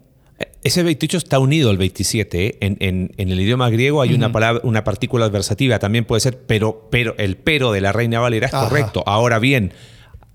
Ese 0.63 0.83
28 0.83 1.19
está 1.19 1.39
unido 1.39 1.71
al 1.71 1.77
27. 1.79 2.47
¿eh? 2.47 2.59
En, 2.61 2.77
en- 2.81 3.13
en 3.17 3.29
el 3.31 3.41
idioma 3.41 3.71
griego 3.71 4.03
hay 4.03 4.15
una 4.15 4.33
palabra, 4.33 4.61
una 4.65 4.83
partícula 4.83 5.25
adversativa, 5.27 5.79
también 5.79 6.05
puede 6.05 6.21
ser, 6.21 6.39
pero, 6.47 6.89
pero 6.91 7.15
el 7.19 7.37
pero 7.37 7.71
de 7.73 7.81
la 7.81 7.93
Reina 7.93 8.19
Valera 8.21 8.47
es 8.49 8.55
Ajá. 8.55 8.69
correcto. 8.69 9.03
Ahora 9.07 9.39
bien, 9.39 9.73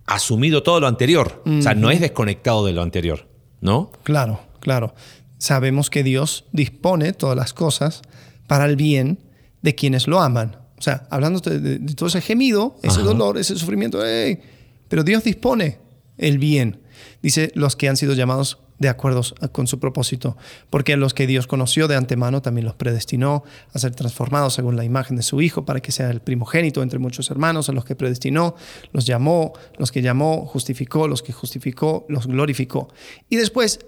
asumido 0.06 0.63
todo 0.63 0.80
lo 0.80 0.88
anterior. 0.88 1.44
O 1.46 1.62
sea, 1.62 1.74
no 1.76 1.92
es 1.92 2.00
desconectado 2.00 2.65
de 2.65 2.74
lo 2.74 2.82
anterior, 2.82 3.28
¿no? 3.62 3.92
Claro, 4.04 4.39
claro. 4.60 4.94
Sabemos 5.38 5.89
que 5.89 6.04
Dios 6.04 6.46
dispone 6.54 7.13
todas 7.13 7.36
las 7.36 7.54
cosas 7.54 8.02
para 8.48 8.65
el 8.65 8.76
bien 8.76 9.20
de 9.62 9.76
quienes 9.76 10.08
lo 10.08 10.22
aman. 10.22 10.58
O 10.80 10.82
sea, 10.82 11.06
hablando 11.12 11.39
de, 11.42 11.60
de- 11.60 11.80
de 11.80 11.94
todo 11.94 12.08
ese 12.08 12.22
gemido, 12.22 12.78
ese 12.82 13.02
dolor, 13.02 13.38
ese 13.38 13.56
sufrimiento, 13.56 14.04
¡ey! 14.04 14.39
pero 14.88 15.04
Dios 15.04 15.24
dispone 15.24 15.78
el 16.18 16.38
bien. 16.39 16.80
Dice 17.22 17.52
los 17.54 17.76
que 17.76 17.88
han 17.89 17.98
sido 17.98 18.13
llamados 18.13 18.60
de 18.80 18.88
acuerdo 18.88 19.22
con 19.52 19.68
su 19.68 19.78
propósito, 19.80 20.38
porque 20.70 20.94
a 20.94 20.98
los 20.98 21.13
que 21.13 21.28
Dios 21.28 21.48
conoció 21.48 21.89
de 21.89 21.98
antemano 21.98 22.42
también 22.42 22.65
los 22.65 22.76
predestinó 22.76 23.44
a 23.74 23.80
ser 23.80 23.94
transformados 23.94 24.54
según 24.54 24.78
la 24.78 24.86
imagen 24.86 25.18
de 25.18 25.22
su 25.24 25.42
Hijo, 25.42 25.65
para 25.65 25.82
que 25.82 25.92
sea 25.92 26.10
el 26.10 26.22
primogénito 26.22 26.82
entre 26.82 26.98
muchos 26.98 27.30
hermanos, 27.30 27.68
a 27.68 27.74
los 27.74 27.84
que 27.84 27.96
predestinó, 27.96 28.56
los 28.94 29.06
llamó, 29.06 29.52
los 29.78 29.92
que 29.92 30.02
llamó, 30.02 30.46
justificó, 30.46 31.10
los 31.10 31.22
que 31.22 31.34
justificó, 31.34 32.06
los 32.08 32.26
glorificó. 32.28 32.88
Y 33.30 33.36
después 33.36 33.80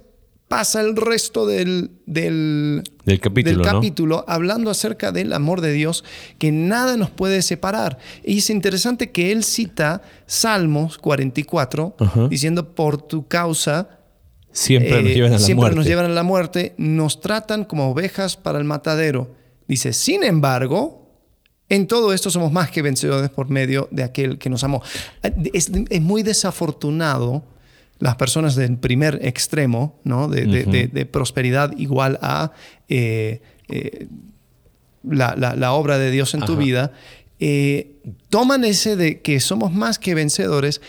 pasa 0.52 0.82
el 0.82 0.98
resto 0.98 1.48
del, 1.48 1.92
del, 2.06 2.84
Del 3.06 3.22
capítulo, 3.22 3.56
del 3.56 3.66
¿no? 3.66 3.72
capítulo 3.72 4.26
hablando 4.28 4.70
acerca 4.70 5.14
del 5.14 5.32
amor 5.32 5.62
de 5.62 5.72
Dios, 5.72 6.04
que 6.40 6.52
nada 6.52 6.98
nos 6.98 7.10
puede 7.10 7.42
separar. 7.42 7.98
Y 8.26 8.40
es 8.40 8.50
interesante 8.50 9.12
que 9.12 9.32
él 9.32 9.46
cita 9.46 10.02
Salmos 10.26 10.98
44, 10.98 11.96
Ajá. 11.98 12.28
diciendo, 12.28 12.76
por 12.76 13.02
tu 13.02 13.30
causa 13.30 14.00
Siempre 14.52 15.02
nos 15.02 15.12
eh, 15.12 15.14
llevan 15.16 15.32
a 15.32 15.36
la 15.36 15.40
siempre 15.40 15.62
muerte. 15.62 15.76
nos 15.78 15.86
llevan 15.86 16.06
a 16.08 16.10
la 16.10 16.24
muerte, 16.24 16.76
nos 16.78 17.22
tratan 17.22 17.64
como 17.64 17.90
ovejas 17.90 18.36
para 18.36 18.58
el 18.60 18.66
matadero. 18.66 19.34
Dice, 19.70 19.94
sin 19.94 20.22
embargo, 20.22 21.16
en 21.70 21.88
todo 21.88 22.12
esto 22.12 22.30
somos 22.30 22.52
más 22.52 22.70
que 22.72 22.82
vencedores 22.82 23.30
por 23.30 23.50
medio 23.50 23.88
de 23.90 24.04
aquel 24.04 24.38
que 24.38 24.50
nos 24.50 24.66
amó. 24.66 24.84
Es, 25.54 25.72
es 25.90 26.02
muy 26.02 26.24
desafortunado 26.24 27.46
las 28.02 28.16
personas 28.18 28.56
del 28.56 28.78
primer 28.78 29.20
extremo, 29.24 30.00
¿no? 30.04 30.28
de, 30.28 30.46
de- 30.46 30.66
de- 30.66 30.88
de 30.88 31.06
prosperidad 31.06 31.72
igual 31.78 32.20
a 32.22 32.52
eh, 32.90 33.42
eh, 33.70 34.08
la, 35.04 35.36
la- 35.38 35.56
la 35.56 35.72
obra 35.74 35.98
de 35.98 36.12
Dios 36.12 36.34
en 36.34 36.42
tu 36.42 36.58
vida, 36.58 36.92
eh, 37.40 37.94
toman 38.30 38.66
ese 38.66 38.96
de 38.96 39.22
que 39.22 39.40
somos 39.40 39.72
más 39.72 39.98
que 39.98 40.14
vencedores 40.16 40.82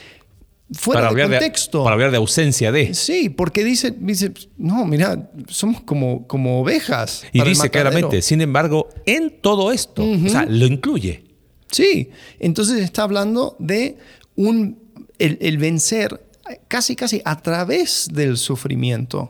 fuera 0.75 1.03
de 1.13 1.23
contexto. 1.39 1.83
para 1.85 1.95
hablar 1.95 2.11
de 2.11 2.17
ausencia 2.17 2.73
de. 2.73 2.95
Sí, 2.95 3.29
porque 3.29 3.63
dice, 3.65 3.95
dice 3.97 4.33
no, 4.57 4.85
mira, 4.87 5.31
somos 5.49 5.83
como, 5.83 6.27
como 6.27 6.61
ovejas. 6.61 7.25
Y 7.33 7.43
dice 7.43 7.71
claramente, 7.71 8.23
sin 8.23 8.41
embargo, 8.41 8.89
en 9.07 9.31
todo 9.41 9.71
esto, 9.73 10.03
o 10.03 10.29
sea, 10.29 10.47
lo 10.47 10.65
incluye. 10.67 11.25
Sí, 11.71 12.11
entonces 12.39 12.81
está 12.83 13.03
hablando 13.03 13.57
de 13.59 13.97
un, 14.37 14.79
el, 15.19 15.39
el 15.41 15.57
vencer 15.59 16.21
casi, 16.69 16.97
casi 16.97 17.23
a 17.25 17.41
través 17.41 18.09
del 18.13 18.37
sufrimiento. 18.37 19.29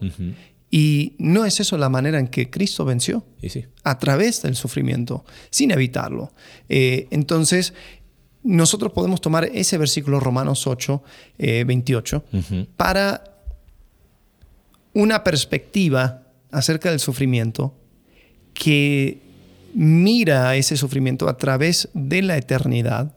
Y 0.71 1.15
no 1.19 1.45
es 1.45 1.61
eso 1.61 1.77
la 1.77 1.91
manera 1.91 2.19
en 2.19 2.29
que 2.29 2.49
Cristo 2.49 2.85
venció, 2.87 3.27
Y 3.43 3.51
sí. 3.51 3.67
a 3.85 3.99
través 3.99 4.41
del 4.41 4.57
sufrimiento, 4.57 5.25
sin 5.51 5.71
evitarlo. 5.71 6.33
Eh, 6.71 7.09
entonces, 7.11 7.75
nosotros 8.43 8.93
podemos 8.93 9.21
tomar 9.21 9.45
ese 9.53 9.77
versículo 9.77 10.19
Romanos 10.19 10.67
8, 10.67 11.03
eh, 11.39 11.65
28, 11.65 12.25
para 12.77 13.23
una 14.95 15.23
perspectiva 15.23 16.23
acerca 16.51 16.91
del 16.91 17.01
sufrimiento 17.01 17.75
que 18.55 19.21
mira 19.75 20.55
ese 20.57 20.77
sufrimiento 20.77 21.29
a 21.29 21.37
través 21.37 21.89
de 21.95 22.23
la 22.23 22.37
eternidad 22.37 23.15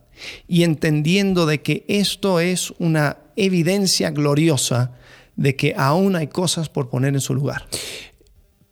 y 0.47 0.63
entendiendo 0.63 1.45
de 1.45 1.61
que 1.61 1.83
esto 1.87 2.39
es 2.39 2.71
una 2.79 3.17
evidencia 3.35 4.11
gloriosa 4.11 4.93
de 5.35 5.55
que 5.55 5.73
aún 5.77 6.15
hay 6.15 6.27
cosas 6.27 6.69
por 6.69 6.89
poner 6.89 7.13
en 7.13 7.21
su 7.21 7.33
lugar. 7.33 7.67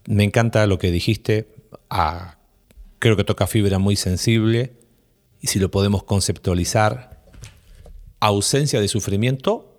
Me 0.06 0.23
encanta 0.23 0.65
lo 0.67 0.78
que 0.78 0.91
dijiste. 0.91 1.47
Ah, 1.89 2.38
creo 2.99 3.15
que 3.15 3.23
toca 3.23 3.47
fibra 3.47 3.80
muy 3.80 3.95
sensible. 3.95 4.73
Y 5.41 5.47
si 5.47 5.60
lo 5.60 5.69
podemos 5.71 6.04
conceptualizar, 6.04 7.21
ausencia 8.19 8.80
de 8.80 8.88
sufrimiento, 8.88 9.78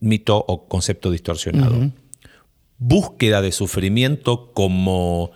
mito 0.00 0.44
o 0.46 0.68
concepto 0.68 1.10
distorsionado. 1.10 1.90
Búsqueda 2.78 3.40
de 3.40 3.52
sufrimiento 3.52 4.52
como, 4.52 5.30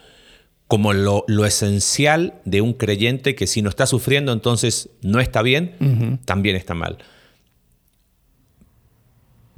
como 0.67 0.93
lo, 0.93 1.25
lo 1.27 1.47
esencial 1.47 2.35
de 2.45 2.61
un 2.61 2.75
creyente 2.75 3.35
que 3.35 3.47
si 3.47 3.63
no 3.63 3.71
está 3.71 3.87
sufriendo 3.87 4.33
entonces 4.33 4.91
no 5.01 5.21
está 5.21 5.41
bien, 5.41 6.21
también 6.27 6.57
está 6.57 6.75
mal. 6.75 6.99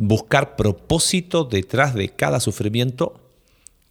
Buscar 0.05 0.57
propósito 0.57 1.45
detrás 1.45 1.95
de 1.95 2.09
cada 2.09 2.41
sufrimiento, 2.41 3.21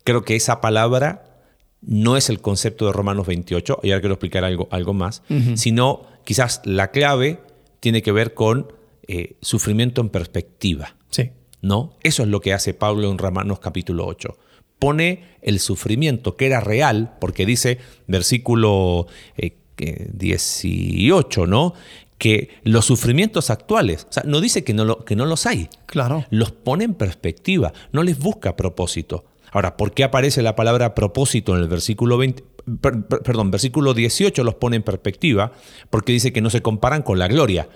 creo 0.04 0.24
que 0.24 0.36
esa 0.36 0.60
palabra 0.60 1.42
no 1.82 2.18
es 2.18 2.30
el 2.30 2.42
concepto 2.42 2.86
de 2.86 2.92
Romanos 2.92 3.28
28, 3.28 3.80
y 3.84 3.92
ahora 3.92 4.02
quiero 4.02 4.14
explicar 4.16 4.44
algo, 4.44 4.68
algo 4.72 4.94
más, 4.94 5.24
sino 5.56 6.02
quizás 6.26 6.62
la 6.66 6.92
clave 6.92 7.40
tiene 7.80 8.02
que 8.02 8.12
ver 8.12 8.34
con 8.34 8.74
eh, 9.08 9.38
sufrimiento 9.42 10.02
en 10.02 10.10
perspectiva. 10.10 10.96
Sí. 11.10 11.32
¿no? 11.62 11.94
Eso 12.04 12.24
es 12.24 12.30
lo 12.30 12.42
que 12.42 12.54
hace 12.54 12.74
Pablo 12.74 13.10
en 13.10 13.18
Romanos 13.18 13.60
capítulo 13.60 14.06
8. 14.06 14.38
Pone 14.80 15.24
el 15.42 15.60
sufrimiento 15.60 16.36
que 16.36 16.48
era 16.48 16.60
real, 16.60 17.16
porque 17.20 17.46
dice, 17.46 17.78
versículo 18.08 19.08
eh, 19.38 19.56
eh, 19.78 20.10
18, 20.14 21.46
¿no? 21.48 21.74
Que 22.22 22.50
los 22.64 22.86
sufrimientos 22.86 23.50
actuales, 23.50 24.06
o 24.08 24.14
sea, 24.14 24.22
no 24.28 24.42
dice 24.42 24.64
que 24.64 24.76
no, 24.76 24.86
lo- 24.86 25.04
que 25.06 25.16
no 25.16 25.26
los 25.26 25.48
hay, 25.48 25.70
Claro. 25.88 26.24
los 26.30 26.52
pone 26.52 26.84
en 26.84 26.94
perspectiva, 26.94 27.74
no 27.92 28.04
les 28.04 28.20
busca 28.20 28.56
propósito. 28.56 29.26
Ahora, 29.52 29.76
¿por 29.76 29.92
qué 29.94 30.04
aparece 30.04 30.44
la 30.44 30.56
palabra 30.56 30.94
propósito 30.94 31.56
en 31.56 31.64
el 31.64 31.68
versículo 31.68 32.20
20? 32.20 32.44
Per- 32.80 33.06
per- 33.08 33.22
perdón, 33.24 33.50
versículo 33.50 33.96
18 33.96 34.44
los 34.44 34.54
pone 34.54 34.76
en 34.76 34.84
perspectiva 34.84 35.52
porque 35.90 36.14
dice 36.14 36.32
que 36.32 36.42
no 36.42 36.52
se 36.52 36.62
comparan 36.62 37.02
con 37.02 37.18
la 37.18 37.28
gloria. 37.28 37.68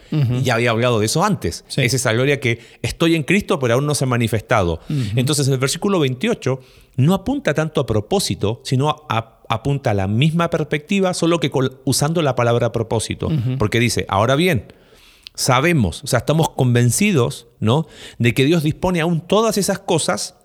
Ya 0.43 0.53
había 0.53 0.69
hablado 0.69 0.99
de 0.99 1.07
eso 1.07 1.23
antes. 1.23 1.65
Sí. 1.67 1.81
Es 1.81 1.95
esa 1.95 2.13
gloria 2.13 2.39
que 2.39 2.59
estoy 2.83 3.15
en 3.15 3.23
Cristo 3.23 3.57
pero 3.57 3.73
aún 3.73 3.87
no 3.87 3.95
se 3.95 4.03
ha 4.03 4.07
manifestado. 4.07 4.79
Entonces 5.15 5.47
el 5.47 5.57
versículo 5.57 5.99
28 5.99 6.59
no 6.97 7.15
apunta 7.15 7.55
tanto 7.55 7.81
a 7.81 7.85
propósito, 7.87 8.61
sino 8.63 8.89
a- 8.91 9.03
a- 9.09 9.34
apunta 9.49 9.91
a 9.91 9.93
la 9.93 10.07
misma 10.07 10.49
perspectiva, 10.49 11.13
solo 11.13 11.39
que 11.39 11.51
usando 11.85 12.21
la 12.21 12.35
palabra 12.35 12.71
propósito. 12.71 13.29
Porque 13.57 13.79
dice, 13.79 14.05
ahora 14.09 14.35
bien, 14.35 14.73
sabemos, 15.33 16.03
o 16.03 16.07
sea, 16.07 16.19
estamos 16.19 16.49
convencidos, 16.49 17.47
¿no? 17.59 17.87
De 18.17 18.33
que 18.33 18.45
Dios 18.45 18.63
dispone 18.63 19.01
aún 19.01 19.21
todas 19.21 19.57
esas 19.57 19.79
cosas, 19.79 20.35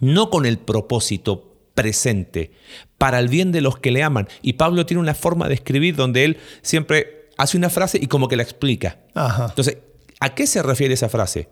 no 0.00 0.30
con 0.30 0.46
el 0.46 0.58
propósito 0.58 1.56
presente, 1.74 2.52
para 2.98 3.18
el 3.18 3.28
bien 3.28 3.52
de 3.52 3.60
los 3.60 3.78
que 3.78 3.90
le 3.90 4.02
aman. 4.02 4.28
Y 4.42 4.54
Pablo 4.54 4.86
tiene 4.86 5.00
una 5.00 5.14
forma 5.14 5.48
de 5.48 5.54
escribir 5.54 5.96
donde 5.96 6.24
él 6.24 6.38
siempre 6.62 7.30
hace 7.38 7.56
una 7.56 7.70
frase 7.70 7.98
y 8.00 8.06
como 8.06 8.28
que 8.28 8.36
la 8.36 8.42
explica. 8.42 8.98
Ajá. 9.14 9.46
Entonces, 9.48 9.78
¿a 10.20 10.34
qué 10.34 10.46
se 10.46 10.62
refiere 10.62 10.94
esa 10.94 11.08
frase? 11.08 11.48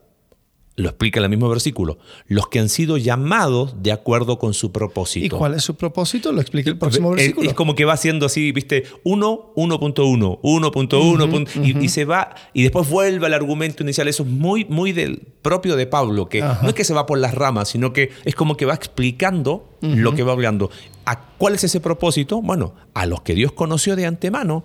Lo 0.79 0.89
explica 0.91 1.19
en 1.19 1.25
el 1.25 1.31
mismo 1.31 1.49
versículo. 1.49 1.99
Los 2.29 2.47
que 2.49 2.61
han 2.61 2.69
sido 2.69 2.97
llamados 2.99 3.83
de 3.83 3.91
acuerdo 3.91 4.39
con 4.39 4.55
su 4.55 4.71
propósito. 4.71 5.27
¿Y 5.27 5.29
cuál 5.29 5.55
es 5.55 5.65
su 5.65 5.75
propósito? 5.75 6.31
Lo 6.31 6.41
explica 6.41 6.71
el 6.71 6.79
próximo 6.79 7.11
Es- 7.11 7.17
versículo. 7.17 7.49
Es 7.51 7.55
como 7.55 7.75
que 7.75 7.85
va 7.85 7.95
haciendo 7.95 8.27
así, 8.27 8.53
viste, 8.53 8.85
1, 9.03 9.53
1.1, 9.57 10.39
1.1, 10.41 11.31
punto- 11.31 11.51
y, 11.65 11.77
y 11.85 11.89
se 11.89 12.05
va, 12.05 12.35
y 12.55 12.63
después 12.63 12.89
vuelve 12.89 13.27
al 13.27 13.35
argumento 13.35 13.83
inicial. 13.83 14.07
Eso 14.07 14.23
es 14.23 14.29
muy, 14.29 14.67
muy 14.67 14.93
del 14.93 15.23
propio 15.43 15.75
de 15.75 15.87
Pablo, 15.89 16.29
que 16.29 16.43
Ajá. 16.43 16.61
no 16.63 16.69
es 16.69 16.75
que 16.75 16.85
se 16.85 16.95
va 16.95 17.07
por 17.07 17.19
las 17.19 17.35
ramas, 17.35 17.69
sino 17.71 17.93
que 17.93 18.11
es 18.25 18.35
como 18.37 18.57
que 18.57 18.65
va 18.65 18.75
explicando 18.75 19.69
lo 19.81 20.15
que 20.15 20.23
va 20.23 20.31
hablando. 20.33 20.71
¿A 21.07 21.21
cuál 21.39 21.55
es 21.57 21.65
ese 21.65 21.81
propósito? 21.81 22.41
Bueno, 22.41 22.75
a 22.95 23.05
los 23.07 23.23
que 23.23 23.35
Dios 23.35 23.51
conoció 23.53 23.97
de 23.97 24.07
antemano, 24.07 24.63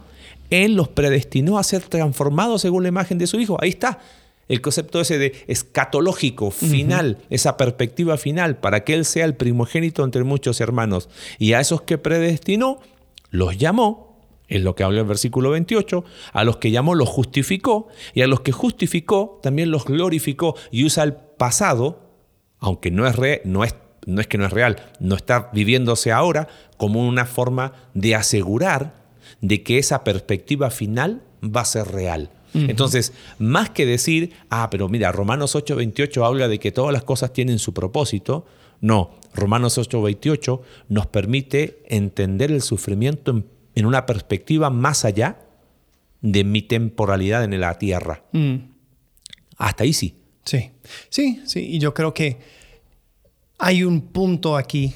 Él 0.50 0.76
los 0.76 0.90
predestinó 0.90 1.58
a 1.58 1.64
ser 1.64 1.82
transformados 1.82 2.62
según 2.62 2.84
la 2.84 2.90
imagen 2.90 3.18
de 3.18 3.26
su 3.28 3.40
Hijo. 3.40 3.58
Ahí 3.62 3.70
está. 3.70 4.00
El 4.48 4.62
concepto 4.62 5.00
ese 5.02 5.18
de 5.18 5.34
escatológico, 5.48 6.52
final, 6.52 7.18
esa 7.30 7.56
perspectiva 7.58 8.18
final, 8.18 8.58
para 8.58 8.84
que 8.84 8.94
Él 8.94 9.06
sea 9.06 9.26
el 9.26 9.36
primogénito 9.36 10.04
entre 10.04 10.24
muchos 10.24 10.60
hermanos. 10.62 11.10
Y 11.40 11.54
a 11.54 11.60
esos 11.60 11.82
que 11.84 11.98
predestinó, 11.98 12.80
los 13.30 13.58
llamó, 13.58 14.22
es 14.48 14.62
lo 14.62 14.76
que 14.76 14.84
habla 14.84 15.00
el 15.02 15.08
versículo 15.08 15.52
28, 15.52 16.04
a 16.34 16.44
los 16.44 16.58
que 16.58 16.72
llamó 16.72 16.94
los 16.94 17.10
justificó, 17.10 17.88
y 18.14 18.22
a 18.22 18.28
los 18.28 18.42
que 18.42 18.52
justificó 18.52 19.40
también 19.42 19.72
los 19.72 19.86
glorificó, 19.86 20.56
y 20.72 20.86
usa 20.86 21.04
el 21.04 21.14
pasado, 21.14 22.12
aunque 22.60 22.92
no 22.92 23.08
es, 23.08 23.16
re- 23.16 23.42
no 23.46 23.64
es, 23.64 23.76
no 24.06 24.20
es 24.22 24.28
que 24.28 24.38
no 24.38 24.46
es 24.46 24.52
real, 24.52 24.92
no 25.00 25.16
está 25.16 25.50
viviéndose 25.54 26.12
ahora, 26.12 26.48
como 26.78 27.08
una 27.08 27.26
forma 27.26 27.74
de 27.94 28.16
asegurar 28.16 29.02
de 29.42 29.64
que 29.64 29.78
esa 29.78 30.04
perspectiva 30.04 30.70
final 30.70 31.24
va 31.44 31.62
a 31.62 31.66
ser 31.66 31.88
real. 31.88 32.30
Entonces, 32.54 33.14
más 33.40 33.72
que 33.72 33.86
decir, 33.86 34.34
ah, 34.50 34.70
pero 34.70 34.90
mira, 34.90 35.12
Romanos 35.12 35.56
8:28 35.56 36.26
habla 36.26 36.48
de 36.48 36.60
que 36.60 36.72
todas 36.72 36.94
las 36.94 37.04
cosas 37.04 37.34
tienen 37.34 37.60
su 37.60 37.74
propósito, 37.74 38.46
no, 38.82 39.12
Romanos 39.34 39.78
8:28 39.78 40.62
nos 40.90 41.08
permite 41.08 41.80
entender 41.88 42.52
el 42.52 42.62
sufrimiento 42.62 43.32
en, 43.32 43.46
en, 43.76 43.86
una 43.86 44.06
perspectiva 44.06 44.70
más 44.70 45.06
allá 45.06 45.40
de 46.22 46.44
mi 46.44 46.62
temporalidad 46.62 47.44
en 47.44 47.60
la 47.60 47.78
tierra. 47.78 48.24
Mm. 48.32 48.56
Hasta 49.58 49.84
ahí 49.84 49.94
sí. 49.94 50.16
Sí, 50.44 50.72
sí, 51.10 51.42
sí. 51.46 51.60
Y 51.60 51.80
yo 51.80 51.94
creo 51.94 52.14
que 52.14 52.38
hay 53.58 53.84
un 53.84 54.02
punto 54.02 54.58
aquí 54.58 54.94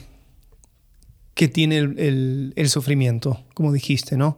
que 1.34 1.48
tiene 1.48 1.78
el, 1.78 2.54
el, 2.56 2.70
sufrimiento, 2.70 3.46
como 3.54 3.72
dijiste, 3.72 4.18
¿no? 4.18 4.38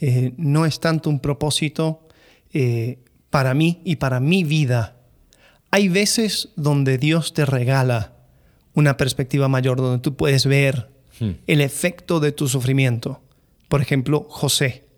Eh, 0.00 0.32
no 0.36 0.66
es 0.66 0.80
tanto 0.80 1.08
un 1.08 1.20
propósito 1.20 2.08
eh, 2.52 2.98
para 3.30 3.54
mí 3.54 3.80
y 3.84 3.96
para 3.96 4.20
mi 4.20 4.44
vida. 4.44 4.96
Hay 5.70 5.88
veces 5.88 6.50
donde 6.56 6.98
Dios 6.98 7.32
te 7.32 7.46
regala 7.46 8.14
una 8.74 8.96
perspectiva 8.96 9.48
mayor, 9.48 9.78
donde 9.78 10.02
tú 10.02 10.16
puedes 10.16 10.46
ver 10.46 10.90
hmm. 11.20 11.30
el 11.46 11.60
efecto 11.60 12.20
de 12.20 12.32
tu 12.32 12.48
sufrimiento. 12.48 13.20
Por 13.68 13.80
ejemplo, 13.80 14.26
José. 14.28 14.90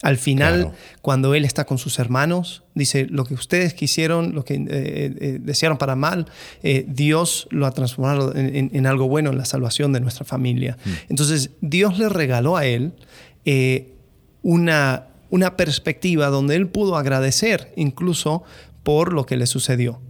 Al 0.00 0.16
final, 0.16 0.72
cuando 1.02 1.34
él 1.34 1.44
está 1.44 1.64
con 1.64 1.76
sus 1.76 1.98
hermanos, 1.98 2.62
dice, 2.74 3.06
lo 3.10 3.24
que 3.24 3.34
ustedes 3.34 3.74
quisieron, 3.74 4.32
lo 4.32 4.44
que 4.44 4.54
eh, 4.54 4.66
eh, 4.68 5.38
desearon 5.40 5.76
para 5.76 5.96
mal, 5.96 6.26
eh, 6.62 6.84
Dios 6.86 7.48
lo 7.50 7.66
ha 7.66 7.72
transformado 7.72 8.32
en, 8.36 8.86
algo 8.86 9.08
bueno, 9.08 9.30
en 9.30 9.38
la 9.38 9.44
salvación 9.44 9.92
de 9.92 10.00
nuestra 10.00 10.24
familia. 10.24 10.78
Mm. 10.84 10.90
Entonces, 11.08 11.50
Dios 11.60 11.98
le 11.98 12.08
regaló 12.08 12.56
a 12.56 12.64
él 12.64 12.92
una, 14.42 15.08
una 15.30 15.56
perspectiva 15.56 16.28
donde 16.28 16.56
él 16.56 16.68
pudo 16.68 16.96
agradecer 16.96 17.72
incluso 17.76 18.42
por 18.82 19.12
lo 19.12 19.26
que 19.26 19.36
le 19.36 19.46
sucedió. 19.46 20.00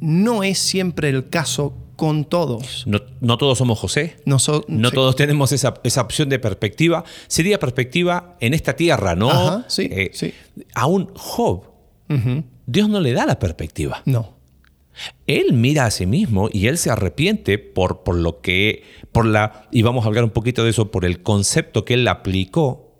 no 0.00 0.42
es 0.42 0.58
siempre 0.58 1.08
el 1.08 1.28
caso 1.28 1.74
con 1.96 2.24
todos. 2.24 2.86
No, 2.86 3.38
todos 3.38 3.58
somos 3.58 3.78
José. 3.78 4.16
No, 4.24 4.38
no 4.68 4.90
todos 4.90 5.16
tenemos 5.16 5.52
esa, 5.52 5.74
opción 6.00 6.28
de 6.28 6.38
perspectiva. 6.38 7.04
Sería 7.28 7.58
perspectiva 7.58 8.36
en 8.40 8.54
esta 8.54 8.74
tierra, 8.74 9.14
¿no? 9.14 9.64
sí, 9.68 9.88
eh, 9.90 10.10
sí. 10.12 10.32
A 10.74 10.86
un 10.86 11.12
Job, 11.14 11.64
Dios 12.66 12.88
no 12.88 13.00
le 13.00 13.12
da 13.12 13.26
la 13.26 13.38
perspectiva. 13.38 14.02
No. 14.04 14.34
Él 15.26 15.52
mira 15.52 15.86
a 15.86 15.90
sí 15.90 16.06
mismo 16.06 16.48
y 16.52 16.68
él 16.68 16.78
se 16.78 16.90
arrepiente 16.90 17.58
por, 17.58 18.04
por 18.04 18.14
lo 18.16 18.40
que, 18.40 18.84
por 19.10 19.26
la, 19.26 19.66
y 19.72 19.82
vamos 19.82 20.04
a 20.04 20.08
hablar 20.08 20.24
un 20.24 20.30
poquito 20.30 20.62
de 20.62 20.70
eso, 20.70 20.90
por 20.90 21.04
el 21.04 21.22
concepto 21.22 21.84
que 21.84 21.94
él 21.94 22.06
aplicó 22.06 22.84
eh, 22.84 22.93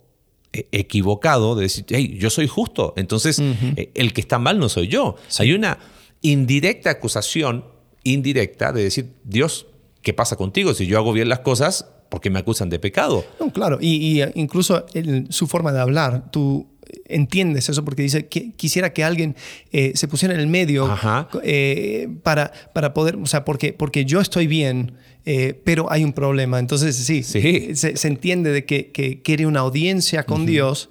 equivocado 0.73 1.55
de 1.55 1.63
decir, 1.63 1.85
hey, 1.89 2.17
yo 2.19 2.31
soy 2.31 2.47
justo, 2.47 2.95
entonces 2.97 3.41
eh, 3.41 3.91
el 3.95 4.13
que 4.13 4.21
está 4.21 4.39
mal 4.39 4.59
no 4.59 4.69
soy 4.69 4.89
yo. 4.89 5.17
Hay 5.39 5.53
una 5.53 5.79
indirecta 6.23 6.91
acusación 6.91 7.65
indirecta 8.05 8.73
de 8.73 8.85
decir, 8.85 9.13
Dios, 9.25 9.67
¿qué 10.03 10.13
pasa 10.13 10.37
contigo? 10.37 10.75
Si 10.75 10.87
yo 10.87 10.99
hago 10.99 11.13
bien 11.13 11.29
las 11.29 11.41
cosas, 11.41 11.87
¿por 12.09 12.21
qué 12.21 12.31
me 12.31 12.39
acusan 12.39 12.71
de 12.71 12.79
pecado? 12.79 13.25
No, 13.41 13.53
claro, 13.53 13.79
y, 13.81 14.23
incluso 14.35 14.87
su 15.31 15.47
forma 15.47 15.73
de 15.73 15.81
hablar, 15.81 16.31
tú 16.31 16.69
entiendes 17.07 17.69
eso 17.69 17.85
porque 17.85 18.03
dice 18.03 18.27
que 18.27 18.53
quisiera 18.53 18.93
que 18.93 19.05
alguien 19.05 19.37
eh, 19.73 19.93
se 19.95 20.09
pusiera 20.09 20.35
en 20.35 20.41
el 20.41 20.47
medio 20.47 20.97
eh, 21.43 22.09
para, 22.23 22.53
para 22.73 22.95
poder, 22.95 23.17
o 23.17 23.27
sea, 23.27 23.45
porque, 23.45 23.73
porque 23.73 24.05
yo 24.05 24.21
estoy 24.21 24.47
bien, 24.47 24.93
eh, 25.25 25.61
pero 25.65 25.91
hay 25.91 26.05
un 26.05 26.13
problema. 26.13 26.59
Entonces, 26.59 26.97
sí, 26.97 27.23
sí. 27.23 27.75
Se, 27.75 28.09
entiende 28.09 28.51
de 28.53 28.65
que, 28.65 29.21
quiere 29.23 29.47
una 29.47 29.61
audiencia 29.61 30.25
con 30.25 30.47
Dios 30.47 30.91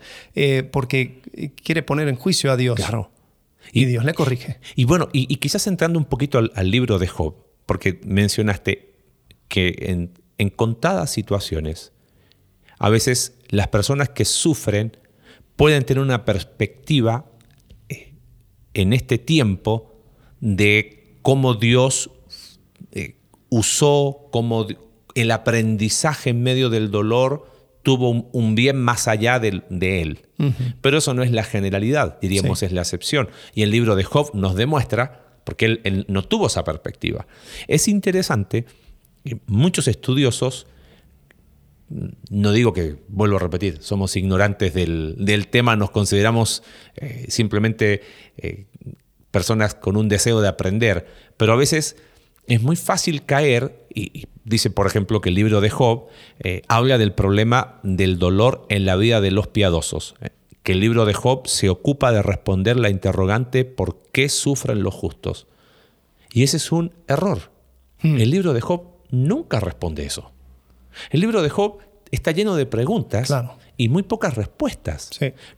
porque 0.72 1.22
quiere 1.64 1.84
poner 1.84 2.08
en 2.08 2.16
juicio 2.16 2.52
a 2.52 2.58
Dios. 2.58 2.76
Claro. 2.76 3.12
Y, 3.72 3.86
Dios 3.86 4.06
le 4.06 4.14
corrige. 4.14 4.60
Y 4.76 4.86
bueno, 4.86 5.10
y, 5.14 5.36
quizás 5.38 5.66
entrando 5.68 5.98
un 5.98 6.06
poquito 6.06 6.38
al, 6.38 6.72
libro 6.72 7.00
de 7.00 7.08
Job, 7.08 7.36
porque 7.66 8.00
mencionaste 8.06 8.94
que 9.48 9.76
en, 9.80 10.12
en 10.38 10.50
contadas 10.50 11.12
situaciones, 11.12 11.92
a 12.80 12.90
veces 12.90 13.38
las 13.50 13.68
personas 13.68 14.10
que 14.10 14.26
sufren 14.26 14.98
pueden 15.56 15.86
tener 15.86 16.04
una 16.04 16.26
perspectiva 16.26 17.26
eh, 17.90 18.14
en 18.74 18.94
este 18.94 19.18
tiempo 19.18 19.96
de 20.42 21.18
cómo 21.22 21.54
Dios 21.54 22.10
eh, 22.10 22.14
usó, 23.54 24.30
cómo 24.32 24.66
el 25.14 25.32
aprendizaje 25.32 26.32
en 26.32 26.42
medio 26.42 26.72
del 26.72 26.90
dolor 26.90 27.48
tuvo 27.84 28.10
un, 28.10 28.56
bien 28.56 28.82
más 28.82 29.08
allá 29.08 29.40
de, 29.40 29.62
él. 30.02 30.22
Pero 30.82 30.98
eso 30.98 31.14
no 31.14 31.22
es 31.22 31.32
la 31.32 31.44
generalidad, 31.44 32.20
diríamos 32.20 32.64
es 32.64 32.72
la 32.72 32.82
excepción. 32.82 33.30
Y 33.54 33.62
el 33.62 33.72
libro 33.72 33.96
de 33.96 34.04
Job 34.04 34.32
nos 34.34 34.56
demuestra, 34.56 35.40
porque 35.44 35.80
él, 35.84 36.06
no 36.08 36.24
tuvo 36.24 36.48
esa 36.48 36.64
perspectiva. 36.64 37.28
Es 37.68 37.88
interesante, 37.88 38.66
muchos 39.46 39.88
estudiosos, 39.88 40.66
no 42.30 42.52
digo 42.54 42.74
que, 42.74 42.96
vuelvo 43.10 43.36
a 43.36 43.40
repetir, 43.40 43.78
somos 43.82 44.16
ignorantes 44.16 44.74
del, 44.74 45.48
tema, 45.52 45.76
nos 45.76 45.92
consideramos 45.92 46.64
eh, 46.96 47.26
simplemente 47.28 48.02
eh, 48.38 48.66
personas 49.30 49.76
con 49.76 49.98
un 49.98 50.10
deseo 50.10 50.42
de 50.42 50.48
aprender, 50.48 51.06
pero 51.38 51.54
a 51.54 51.58
veces 51.58 51.98
es 52.48 52.62
muy 52.62 52.76
fácil 52.76 53.26
caer, 53.26 53.86
y, 53.94 54.26
dice 54.44 54.70
por 54.70 54.88
ejemplo 54.88 55.22
que 55.22 55.30
el 55.30 55.36
libro 55.36 55.62
de 55.62 55.70
Job 55.70 56.08
eh, 56.40 56.62
habla 56.68 56.98
del 56.98 57.14
problema 57.14 57.80
del 57.84 58.20
dolor 58.20 58.66
en 58.70 58.86
la 58.86 58.96
vida 58.96 59.22
de 59.22 59.32
los 59.32 59.48
piadosos, 59.48 60.16
eh, 60.22 60.30
que 60.64 60.74
el 60.74 60.80
libro 60.80 61.06
de 61.06 61.14
Job 61.14 61.48
se 61.48 61.70
ocupa 61.70 62.12
de 62.12 62.22
responder 62.22 62.78
la 62.78 62.90
interrogante 62.90 63.66
¿por 63.66 64.02
qué 64.12 64.30
sufren 64.30 64.84
los 64.84 64.94
justos? 64.94 65.48
Y 66.32 66.44
ese 66.44 66.58
es 66.58 66.72
un 66.72 66.94
error. 67.08 67.52
Hmm. 68.02 68.18
El 68.20 68.32
libro 68.32 68.54
de 68.54 68.62
Job 68.62 68.84
nunca 69.12 69.60
responde 69.60 70.06
eso. 70.06 70.32
El 71.10 71.20
libro 71.20 71.42
de 71.42 71.50
Job 71.50 71.78
está 72.12 72.32
lleno 72.32 72.56
de 72.56 72.66
preguntas 72.66 73.34
y 73.78 73.90
muy 73.90 74.04
pocas 74.04 74.36
respuestas. 74.36 75.10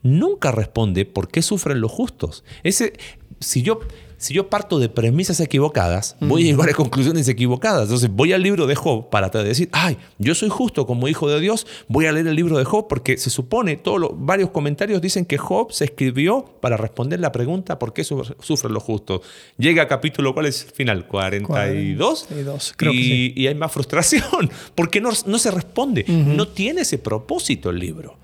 Nunca 0.01 0.51
responde 0.51 1.05
por 1.05 1.29
qué 1.29 1.41
sufren 1.41 1.81
los 1.81 1.91
justos. 1.91 2.43
Ese, 2.63 2.93
si 3.39 3.61
yo 3.61 3.79
si 4.17 4.33
yo 4.33 4.49
parto 4.49 4.79
de 4.79 4.89
premisas 4.89 5.39
equivocadas, 5.39 6.15
voy 6.19 6.43
a 6.43 6.45
llegar 6.51 6.69
a 6.69 6.73
conclusiones 6.73 7.27
equivocadas. 7.27 7.83
Entonces 7.83 8.09
voy 8.11 8.33
al 8.33 8.41
libro 8.41 8.67
de 8.67 8.75
Job 8.75 9.09
para 9.09 9.29
decir, 9.29 9.69
ay, 9.71 9.97
yo 10.17 10.35
soy 10.35 10.49
justo 10.49 10.85
como 10.85 11.07
hijo 11.07 11.29
de 11.29 11.39
Dios, 11.39 11.67
voy 11.87 12.05
a 12.05 12.11
leer 12.11 12.27
el 12.27 12.35
libro 12.35 12.57
de 12.57 12.65
Job 12.65 12.87
porque 12.87 13.17
se 13.17 13.29
supone, 13.29 13.77
todos 13.77 13.99
los, 13.99 14.11
varios 14.13 14.49
comentarios 14.51 15.01
dicen 15.01 15.25
que 15.25 15.37
Job 15.37 15.71
se 15.71 15.85
escribió 15.85 16.45
para 16.61 16.77
responder 16.77 17.19
la 17.19 17.31
pregunta 17.31 17.79
por 17.79 17.93
qué 17.93 18.03
sufren 18.03 18.73
los 18.73 18.83
justos. 18.83 19.21
Llega 19.57 19.83
a 19.83 19.87
capítulo, 19.87 20.33
¿cuál 20.33 20.47
es 20.47 20.63
el 20.63 20.71
final? 20.71 21.07
42. 21.07 22.25
42 22.27 22.73
creo 22.77 22.93
y, 22.93 22.97
que 22.97 23.03
sí. 23.03 23.33
y, 23.35 23.47
hay 23.47 23.55
más 23.55 23.71
frustración 23.71 24.49
porque 24.75 25.01
no, 25.01 25.09
no 25.25 25.37
se 25.37 25.51
responde. 25.51 26.05
No 26.07 26.47
tiene 26.47 26.81
ese 26.81 26.97
propósito 26.97 27.69
el 27.69 27.79
libro. 27.79 28.17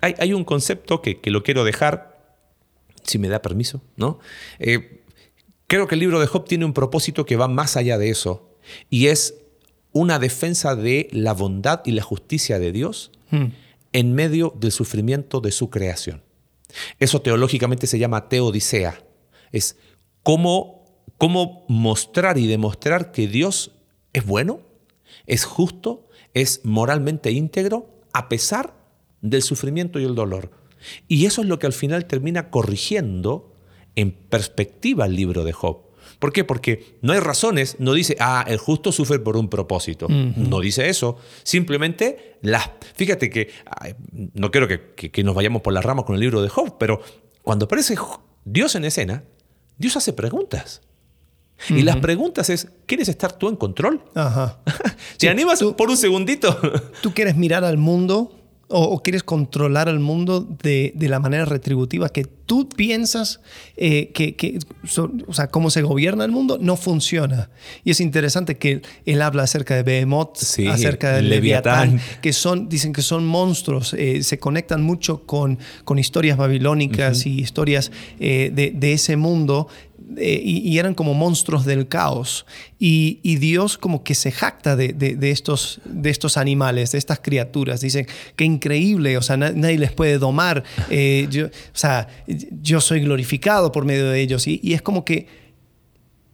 Hay, 0.00 0.14
hay 0.18 0.32
un 0.32 0.44
concepto 0.44 1.02
que, 1.02 1.20
que, 1.20 1.30
lo 1.30 1.42
quiero 1.42 1.64
dejar, 1.64 2.18
si 3.02 3.18
me 3.18 3.28
da 3.28 3.42
permiso, 3.42 3.82
¿no? 3.96 4.20
Eh, 4.60 4.97
Creo 5.68 5.86
que 5.86 5.96
el 5.96 6.00
libro 6.00 6.18
de 6.18 6.26
Job 6.26 6.46
tiene 6.46 6.64
un 6.64 6.72
propósito 6.72 7.26
que 7.26 7.36
va 7.36 7.46
más 7.46 7.76
allá 7.76 7.98
de 7.98 8.08
eso 8.08 8.56
y 8.88 9.08
es 9.08 9.34
una 9.92 10.18
defensa 10.18 10.74
de 10.74 11.08
la 11.12 11.34
bondad 11.34 11.82
y 11.84 11.92
la 11.92 12.02
justicia 12.02 12.58
de 12.58 12.72
Dios 12.72 13.12
hmm. 13.30 13.44
en 13.92 14.14
medio 14.14 14.54
del 14.58 14.72
sufrimiento 14.72 15.40
de 15.40 15.52
su 15.52 15.68
creación. 15.68 16.22
Eso 16.98 17.20
teológicamente 17.20 17.86
se 17.86 17.98
llama 17.98 18.30
teodicea. 18.30 18.98
Es 19.52 19.76
cómo, 20.22 20.86
cómo 21.18 21.66
mostrar 21.68 22.38
y 22.38 22.46
demostrar 22.46 23.12
que 23.12 23.28
Dios 23.28 23.72
es 24.14 24.24
bueno, 24.24 24.62
es 25.26 25.44
justo, 25.44 26.08
es 26.32 26.62
moralmente 26.64 27.30
íntegro, 27.30 27.90
a 28.14 28.30
pesar 28.30 28.74
del 29.20 29.42
sufrimiento 29.42 30.00
y 30.00 30.04
el 30.04 30.14
dolor. 30.14 30.50
Y 31.08 31.26
eso 31.26 31.42
es 31.42 31.48
lo 31.48 31.58
que 31.58 31.66
al 31.66 31.74
final 31.74 32.06
termina 32.06 32.48
corrigiendo 32.48 33.52
en 33.98 34.12
perspectiva 34.12 35.06
el 35.06 35.16
libro 35.16 35.42
de 35.42 35.52
Job. 35.52 35.80
¿Por 36.20 36.32
qué? 36.32 36.44
Porque 36.44 36.98
no 37.02 37.12
hay 37.12 37.18
razones, 37.18 37.76
no 37.80 37.94
dice, 37.94 38.16
ah, 38.20 38.44
el 38.46 38.58
justo 38.58 38.92
sufre 38.92 39.18
por 39.18 39.36
un 39.36 39.48
propósito. 39.48 40.06
No 40.08 40.60
dice 40.60 40.88
eso. 40.88 41.16
Simplemente, 41.42 42.38
las, 42.42 42.70
fíjate 42.94 43.28
que, 43.28 43.50
no 44.34 44.50
quiero 44.50 44.68
que, 44.68 45.22
nos 45.24 45.34
vayamos 45.34 45.62
por 45.62 45.72
las 45.72 45.84
ramas 45.84 46.04
con 46.04 46.14
el 46.14 46.20
libro 46.20 46.42
de 46.42 46.48
Job, 46.48 46.76
pero 46.78 47.00
cuando 47.42 47.66
aparece 47.66 47.96
Dios 48.44 48.76
en 48.76 48.84
escena, 48.84 49.24
Dios 49.78 49.96
hace 49.96 50.12
preguntas. 50.12 50.82
Y 51.70 51.82
las 51.82 51.96
preguntas 51.96 52.50
es, 52.50 52.68
¿quieres 52.86 53.08
estar 53.08 53.32
tú 53.32 53.48
en 53.48 53.56
control? 53.56 54.04
Ajá. 54.14 54.60
¿Te 55.18 55.28
animas 55.28 55.60
por 55.76 55.90
un 55.90 55.96
segundito? 55.96 56.56
¿Tú 57.02 57.12
quieres 57.12 57.36
mirar 57.36 57.64
al 57.64 57.78
mundo 57.78 58.37
o, 58.68 59.02
quieres 59.02 59.22
controlar 59.22 59.88
al 59.88 59.98
mundo 59.98 60.40
de, 60.62 60.92
de, 60.94 61.08
la 61.08 61.18
manera 61.18 61.46
retributiva 61.46 62.10
que 62.10 62.24
tú 62.24 62.68
piensas 62.68 63.40
eh, 63.76 64.10
que, 64.12 64.58
o 65.26 65.32
sea, 65.32 65.48
cómo 65.48 65.70
se 65.70 65.82
gobierna 65.82 66.24
el 66.24 66.32
mundo, 66.32 66.58
no 66.60 66.76
funciona. 66.76 67.50
Y 67.84 67.90
es 67.90 68.00
interesante 68.00 68.56
que 68.56 68.82
él, 69.06 69.22
habla 69.22 69.44
acerca 69.44 69.74
de 69.74 69.82
Behemoth, 69.82 70.38
acerca 70.70 71.12
de 71.12 71.22
Leviatán, 71.22 72.00
que 72.22 72.32
son, 72.32 72.68
dicen 72.68 72.92
que 72.92 73.02
son 73.02 73.26
monstruos, 73.26 73.94
eh, 73.94 74.22
se 74.22 74.38
conectan 74.38 74.82
mucho 74.82 75.24
con, 75.24 75.58
con 75.84 75.98
historias 75.98 76.36
babilónicas 76.36 77.26
y 77.26 77.40
historias 77.40 77.90
eh, 78.20 78.50
de, 78.54 78.72
de, 78.74 78.92
ese 78.92 79.16
mundo 79.16 79.68
eh, 80.16 80.40
y, 80.42 80.78
eran 80.78 80.94
como 80.94 81.14
monstruos 81.14 81.64
del 81.64 81.88
caos. 81.88 82.46
Y, 82.78 83.36
Dios 83.36 83.78
como 83.78 84.02
que 84.02 84.14
se 84.14 84.32
jacta 84.32 84.76
de, 84.76 85.16
estos, 85.30 85.80
de 85.84 86.10
estos 86.10 86.36
animales, 86.36 86.92
de 86.92 86.98
estas 86.98 87.20
criaturas. 87.20 87.80
Dice, 87.80 88.06
qué 88.36 88.44
increíble, 88.44 89.18
o 89.18 89.22
sea, 89.22 89.36
nadie 89.36 89.78
les 89.78 89.92
puede 89.92 90.18
domar. 90.18 90.64
Eh, 90.90 91.26
yo, 91.30 91.46
o 91.46 91.50
sea, 91.72 92.08
yo 92.62 92.80
soy 92.80 93.00
glorificado 93.00 93.70
por 93.72 93.84
medio 93.84 94.10
de 94.10 94.20
ellos. 94.20 94.46
Y, 94.46 94.72
es 94.72 94.82
como 94.82 95.04
que 95.04 95.26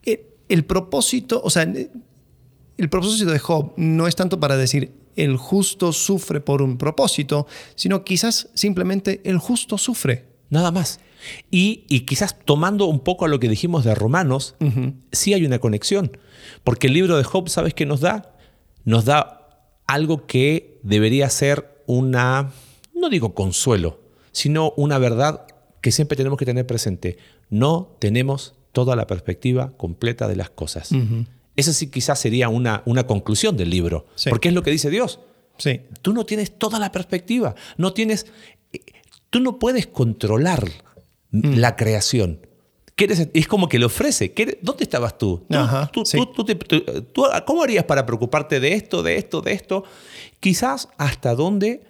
eh, 0.03 0.25
el, 0.49 0.63
propósito, 0.65 1.41
o 1.43 1.49
sea, 1.49 1.63
el 1.63 2.89
propósito 2.89 3.31
de 3.31 3.39
Job 3.39 3.73
no 3.77 4.07
es 4.07 4.15
tanto 4.15 4.39
para 4.39 4.57
decir, 4.57 4.91
el 5.15 5.37
justo 5.37 5.93
sufre 5.93 6.39
por 6.41 6.61
un 6.61 6.77
propósito, 6.77 7.47
sino 7.75 8.03
quizás 8.03 8.49
simplemente 8.53 9.21
el 9.23 9.37
justo 9.37 9.77
sufre. 9.77 10.25
Nada 10.49 10.71
más. 10.71 10.99
Y, 11.51 11.85
quizás 12.01 12.37
tomando 12.45 12.85
un 12.85 12.99
poco 12.99 13.25
a 13.25 13.27
lo 13.27 13.39
que 13.39 13.49
dijimos 13.49 13.83
de 13.83 13.95
Romanos, 13.95 14.55
sí 15.11 15.33
hay 15.33 15.45
una 15.45 15.59
conexión. 15.59 16.17
Porque 16.63 16.87
el 16.87 16.93
libro 16.93 17.17
de 17.17 17.23
Job, 17.23 17.49
¿sabes 17.49 17.73
qué 17.73 17.85
nos 17.85 18.01
da? 18.01 18.35
Nos 18.83 19.05
da 19.05 19.71
algo 19.87 20.25
que 20.25 20.79
debería 20.83 21.29
ser 21.29 21.83
una, 21.87 22.51
no 22.93 23.09
digo 23.09 23.33
consuelo, 23.33 23.99
sino 24.31 24.73
una 24.77 24.97
verdad 24.97 25.45
que 25.81 25.91
siempre 25.91 26.17
tenemos 26.17 26.37
que 26.39 26.45
tener 26.45 26.65
presente. 26.65 27.17
No 27.49 27.95
tenemos 27.99 28.55
toda 28.71 28.95
la 28.95 29.07
perspectiva 29.07 29.73
completa 29.77 30.27
de 30.27 30.35
las 30.35 30.49
cosas. 30.49 30.89
Esa 31.55 31.73
sí 31.73 31.87
quizás 31.87 32.19
sería 32.19 32.49
una, 32.49 32.83
una 32.85 33.07
conclusión 33.07 33.55
del 33.55 33.69
libro, 33.69 34.05
porque 34.29 34.49
es 34.49 34.53
lo 34.53 34.63
que 34.63 34.71
dice 34.71 34.89
Dios. 34.89 35.19
Sí. 35.57 35.81
Tú 36.01 36.13
no 36.13 36.25
tienes 36.25 36.57
toda 36.57 36.79
la 36.79 36.91
perspectiva, 36.91 37.55
no 37.77 37.93
tienes, 37.93 38.25
eh, 38.73 38.81
tú 39.29 39.39
no 39.39 39.57
puedes 39.57 39.87
controlar 39.87 40.67
Mm. 41.43 41.55
la 41.55 41.75
creación. 41.75 42.39
Es 43.33 43.47
como 43.47 43.67
que 43.67 43.77
le 43.77 43.85
ofrece. 43.85 44.33
¿Dónde 44.61 44.85
estabas 44.85 45.17
tú? 45.17 45.45
¿Cómo 47.45 47.63
harías 47.63 47.83
para 47.83 48.05
preocuparte 48.05 48.61
de 48.61 48.73
esto, 48.73 49.03
de 49.03 49.17
esto, 49.17 49.41
de 49.41 49.51
esto? 49.51 49.83
Quizás 50.39 50.87
hasta 50.97 51.35
dónde 51.35 51.83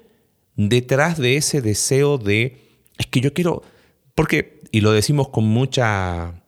detrás 0.56 1.20
de 1.20 1.38
ese 1.38 1.62
deseo 1.62 2.18
de, 2.18 2.58
es 2.98 3.06
que 3.06 3.22
yo 3.22 3.34
quiero, 3.34 3.62
porque, 4.16 4.62
y 4.72 4.82
lo 4.82 4.94
decimos 4.94 5.30
con 5.30 5.44
mucha 5.44 6.42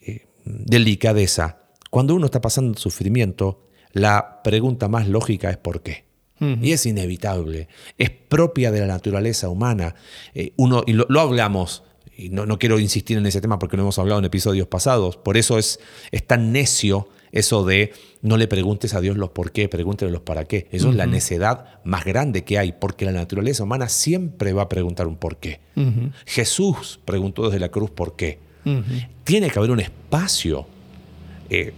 eh, 0.00 0.24
delicadeza, 0.44 1.58
cuando 1.90 2.14
uno 2.14 2.26
está 2.26 2.40
pasando 2.40 2.78
sufrimiento, 2.78 3.68
la 3.92 4.40
pregunta 4.42 4.88
más 4.88 5.06
lógica 5.06 5.50
es 5.50 5.58
¿por 5.58 5.82
qué? 5.82 6.06
Y 6.38 6.72
es 6.72 6.84
inevitable, 6.84 7.68
es 7.96 8.10
propia 8.10 8.70
de 8.70 8.80
la 8.80 8.86
naturaleza 8.86 9.48
humana. 9.48 9.94
Eh, 10.34 10.52
uno, 10.56 10.84
y 10.86 10.92
lo 10.92 11.20
hablamos 11.20 11.82
y 12.16 12.30
no, 12.30 12.58
quiero 12.58 12.78
insistir 12.78 13.18
en 13.18 13.26
ese 13.26 13.40
tema 13.40 13.58
porque 13.58 13.76
lo 13.76 13.82
hemos 13.82 13.98
hablado 13.98 14.18
en 14.18 14.24
episodios 14.24 14.66
pasados, 14.66 15.16
por 15.16 15.36
eso 15.36 15.58
es, 15.58 15.80
es 16.10 16.26
tan 16.26 16.52
necio 16.52 17.08
eso 17.32 17.64
de 17.64 17.92
no 18.22 18.36
le 18.38 18.48
preguntes 18.48 18.94
a 18.94 19.00
Dios 19.00 19.16
los 19.16 19.30
por 19.30 19.52
qué, 19.52 19.68
pregúntele 19.68 20.10
los 20.10 20.22
para 20.22 20.46
qué. 20.46 20.68
Eso 20.70 20.90
es 20.90 20.96
la 20.96 21.06
necedad 21.06 21.80
más 21.84 22.04
grande 22.04 22.44
que 22.44 22.58
hay, 22.58 22.72
porque 22.72 23.04
la 23.04 23.12
naturaleza 23.12 23.62
humana 23.62 23.88
siempre 23.88 24.52
va 24.52 24.62
a 24.62 24.68
preguntar 24.68 25.06
un 25.06 25.16
por 25.16 25.36
qué. 25.36 25.60
Jesús 26.24 26.98
preguntó 27.04 27.44
desde 27.44 27.60
la 27.60 27.68
cruz 27.68 27.90
por 27.90 28.16
qué. 28.16 28.38
Tiene 29.24 29.50
que 29.50 29.58
haber 29.58 29.70
un 29.70 29.80
espacio 29.80 30.66
eh, 31.50 31.74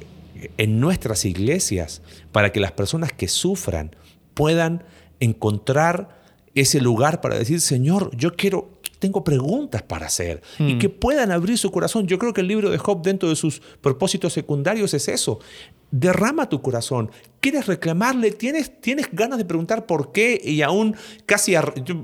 en 0.56 0.80
nuestras 0.80 1.24
iglesias 1.24 2.02
para 2.32 2.52
que 2.52 2.60
las 2.60 2.72
personas 2.72 3.12
que 3.12 3.28
sufran 3.28 3.94
puedan 4.34 4.84
encontrar 5.20 6.18
ese 6.54 6.80
lugar 6.80 7.20
para 7.20 7.36
decir, 7.36 7.60
Señor, 7.60 8.16
yo 8.16 8.36
quiero, 8.36 8.77
tengo 8.98 9.22
preguntas 9.24 9.82
para 9.82 10.06
hacer 10.06 10.42
y 10.58 10.74
mm. 10.74 10.78
que 10.78 10.88
puedan 10.88 11.30
abrir 11.30 11.56
su 11.58 11.70
corazón. 11.70 12.06
Yo 12.06 12.18
creo 12.18 12.32
que 12.32 12.40
el 12.40 12.48
libro 12.48 12.70
de 12.70 12.78
Job 12.78 13.02
dentro 13.02 13.28
de 13.28 13.36
sus 13.36 13.60
propósitos 13.80 14.32
secundarios 14.32 14.94
es 14.94 15.08
eso. 15.08 15.40
Derrama 15.90 16.48
tu 16.48 16.60
corazón. 16.60 17.10
¿Quieres 17.40 17.66
reclamarle? 17.66 18.32
¿Tienes, 18.32 18.80
tienes 18.80 19.08
ganas 19.12 19.38
de 19.38 19.44
preguntar 19.44 19.86
por 19.86 20.12
qué? 20.12 20.40
Y 20.42 20.62
aún 20.62 20.96
casi, 21.26 21.54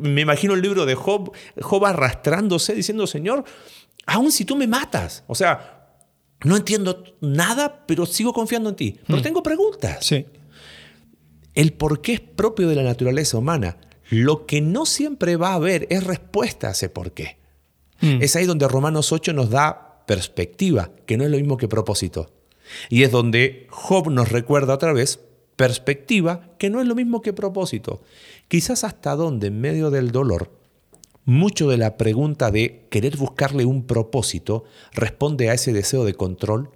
me 0.01 0.23
imagino 0.23 0.55
el 0.55 0.63
libro 0.63 0.87
de 0.87 0.95
Job, 0.95 1.33
Job 1.61 1.85
arrastrándose 1.85 2.75
diciendo, 2.75 3.07
Señor, 3.07 3.45
aún 4.07 4.33
si 4.33 4.45
tú 4.45 4.57
me 4.57 4.67
matas, 4.67 5.25
o 5.27 5.35
sea, 5.35 5.75
no 6.45 6.57
entiendo 6.57 7.05
nada, 7.21 7.85
pero 7.87 8.07
sigo 8.07 8.33
confiando 8.33 8.69
en 8.71 8.77
ti. 8.77 8.99
Pero 9.07 9.19
mm. 9.19 9.23
tengo 9.23 9.43
preguntas. 9.43 10.05
Sí. 10.05 10.27
El 11.55 11.73
por 11.73 12.01
qué 12.01 12.15
es 12.15 12.21
propio 12.21 12.69
de 12.69 12.75
la 12.77 12.83
naturaleza 12.83 13.39
humana. 13.39 13.77
Lo 14.11 14.47
que 14.47 14.61
no 14.61 14.87
siempre 14.87 15.37
va 15.37 15.51
a 15.51 15.55
haber 15.55 15.87
es 15.90 16.05
respuesta 16.05 16.69
a 16.69 16.71
ese 16.73 16.88
por 16.88 17.12
qué. 17.12 17.38
Mm. 18.01 18.23
Es 18.23 18.37
ahí 18.37 18.47
donde 18.47 18.69
Romanos 18.69 19.12
8 19.12 19.33
nos 19.33 19.51
da 19.51 20.05
perspectiva, 20.07 20.90
que 21.07 21.17
no 21.17 21.25
es 21.25 21.31
lo 21.31 21.37
mismo 21.37 21.57
que 21.57 21.69
propósito. 21.69 22.31
Y 22.88 23.03
es 23.03 23.11
donde 23.11 23.67
Job 23.71 24.11
nos 24.11 24.31
recuerda 24.31 24.75
otra 24.75 24.93
vez 24.93 25.21
perspectiva, 25.57 26.49
que 26.59 26.71
no 26.71 26.81
es 26.81 26.87
lo 26.87 26.95
mismo 26.95 27.23
que 27.23 27.33
propósito. 27.33 28.03
Quizás 28.49 28.85
hasta 28.85 29.14
donde 29.14 29.49
en 29.49 29.61
medio 29.61 29.90
del 29.90 30.11
dolor, 30.11 30.51
mucho 31.25 31.69
de 31.69 31.79
la 31.79 31.97
pregunta 31.97 32.51
de 32.51 32.87
querer 32.90 33.17
buscarle 33.17 33.64
un 33.64 33.87
propósito 33.87 34.64
responde 34.93 35.49
a 35.49 35.55
ese 35.55 35.73
deseo 35.73 36.05
de 36.05 36.14
control, 36.14 36.71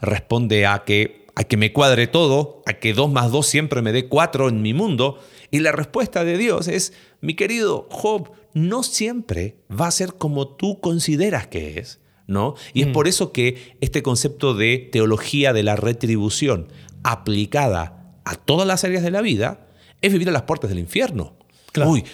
responde 0.00 0.66
a 0.66 0.84
que, 0.84 1.26
a 1.34 1.44
que 1.44 1.56
me 1.56 1.72
cuadre 1.72 2.06
todo, 2.06 2.62
a 2.66 2.74
que 2.74 2.92
2 2.92 3.10
más 3.10 3.30
2 3.32 3.46
siempre 3.46 3.82
me 3.82 3.92
dé 3.92 4.06
4 4.08 4.48
en 4.48 4.62
mi 4.62 4.74
mundo, 4.74 5.18
y 5.50 5.60
la 5.60 5.72
respuesta 5.72 6.24
de 6.24 6.36
Dios 6.36 6.68
es, 6.68 6.92
mi 7.20 7.34
querido 7.34 7.86
Job, 7.90 8.32
no 8.54 8.82
siempre 8.82 9.56
va 9.70 9.86
a 9.86 9.92
ser 9.92 10.14
como 10.14 10.48
tú 10.48 10.80
consideras 10.80 11.46
que 11.46 11.78
es. 11.78 12.00
¿No? 12.26 12.56
Y 12.74 12.82
es 12.82 12.88
mm. 12.88 12.92
por 12.92 13.08
eso 13.08 13.32
que 13.32 13.78
este 13.80 14.02
concepto 14.02 14.52
de 14.52 14.90
teología 14.92 15.54
de 15.54 15.62
la 15.62 15.76
retribución 15.76 16.68
aplicada 17.02 18.20
a 18.26 18.34
todas 18.34 18.68
las 18.68 18.84
áreas 18.84 19.02
de 19.02 19.10
la 19.10 19.22
vida 19.22 19.66
es 20.02 20.12
vivir 20.12 20.28
a 20.28 20.32
las 20.32 20.42
puertas 20.42 20.68
del 20.68 20.78
infierno. 20.78 21.38
Uy, 21.86 22.04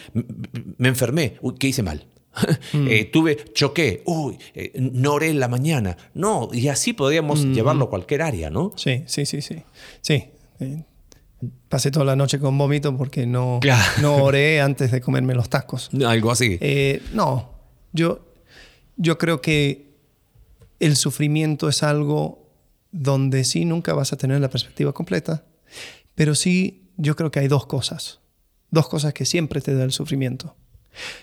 me 0.79 0.89
enfermé, 0.89 1.37
uy, 1.41 1.55
¿qué 1.59 1.69
hice 1.69 1.83
mal? 1.83 2.07
Mm. 2.73 2.89
Eh, 2.89 3.05
tuve, 3.05 3.37
choqué, 3.53 4.03
uy, 4.07 4.37
eh, 4.55 4.73
no 4.75 5.13
oré 5.13 5.29
en 5.29 5.39
la 5.39 5.47
mañana. 5.47 5.97
No, 6.15 6.49
y 6.53 6.67
así 6.67 6.93
podríamos 6.93 7.45
llevarlo 7.45 7.85
a 7.85 7.91
cualquier 7.91 8.23
área, 8.23 8.51
¿no? 8.51 8.73
Sí, 8.75 9.05
sí, 9.07 9.25
sí, 9.25 9.41
sí. 9.41 9.63
Sí, 10.01 10.25
eh, 10.59 10.83
pasé 11.69 11.91
toda 11.91 12.05
la 12.05 12.17
noche 12.17 12.39
con 12.39 12.57
vómito 12.57 12.97
porque 12.97 13.27
no, 13.27 13.61
no 14.01 14.17
oré 14.17 14.61
antes 14.61 14.91
de 14.91 15.01
comerme 15.01 15.35
los 15.35 15.49
tacos. 15.49 15.91
Algo 16.07 16.31
así. 16.31 16.59
Eh, 16.61 17.03
no, 17.13 17.51
yo, 17.93 18.27
yo 18.97 19.19
creo 19.19 19.41
que 19.41 19.95
el 20.81 20.97
sufrimiento 20.97 21.69
es 21.69 21.83
algo 21.83 22.51
donde 22.93 23.45
sí 23.45 23.65
nunca 23.65 23.95
vas 23.95 24.13
a 24.13 24.17
tener 24.17 24.41
la 24.41 24.51
perspectiva 24.51 24.93
completa, 24.93 25.45
pero 26.15 26.35
sí 26.35 26.91
yo 26.97 27.17
creo 27.17 27.31
que 27.31 27.41
hay 27.41 27.49
dos 27.49 27.67
cosas, 27.67 28.21
dos 28.71 28.89
cosas 28.89 29.15
que 29.15 29.25
siempre 29.25 29.61
te 29.61 29.75
da 29.75 29.85
el 29.85 29.93
sufrimiento. 29.93 30.55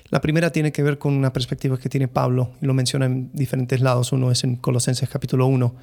La 0.10 0.20
primera 0.20 0.52
tiene 0.52 0.74
que 0.74 0.84
ver 0.84 0.98
con 0.98 1.14
una 1.14 1.32
perspectiva 1.32 1.78
que 1.78 1.88
tiene 1.88 2.10
Pablo, 2.10 2.52
y 2.62 2.66
lo 2.66 2.74
menciona 2.74 3.06
en 3.06 3.32
diferentes 3.32 3.80
lados. 3.80 4.12
Uno 4.12 4.32
es 4.32 4.44
en 4.44 4.58
Colosenses 4.58 5.08
capítulo 5.08 5.46
1, 5.46 5.76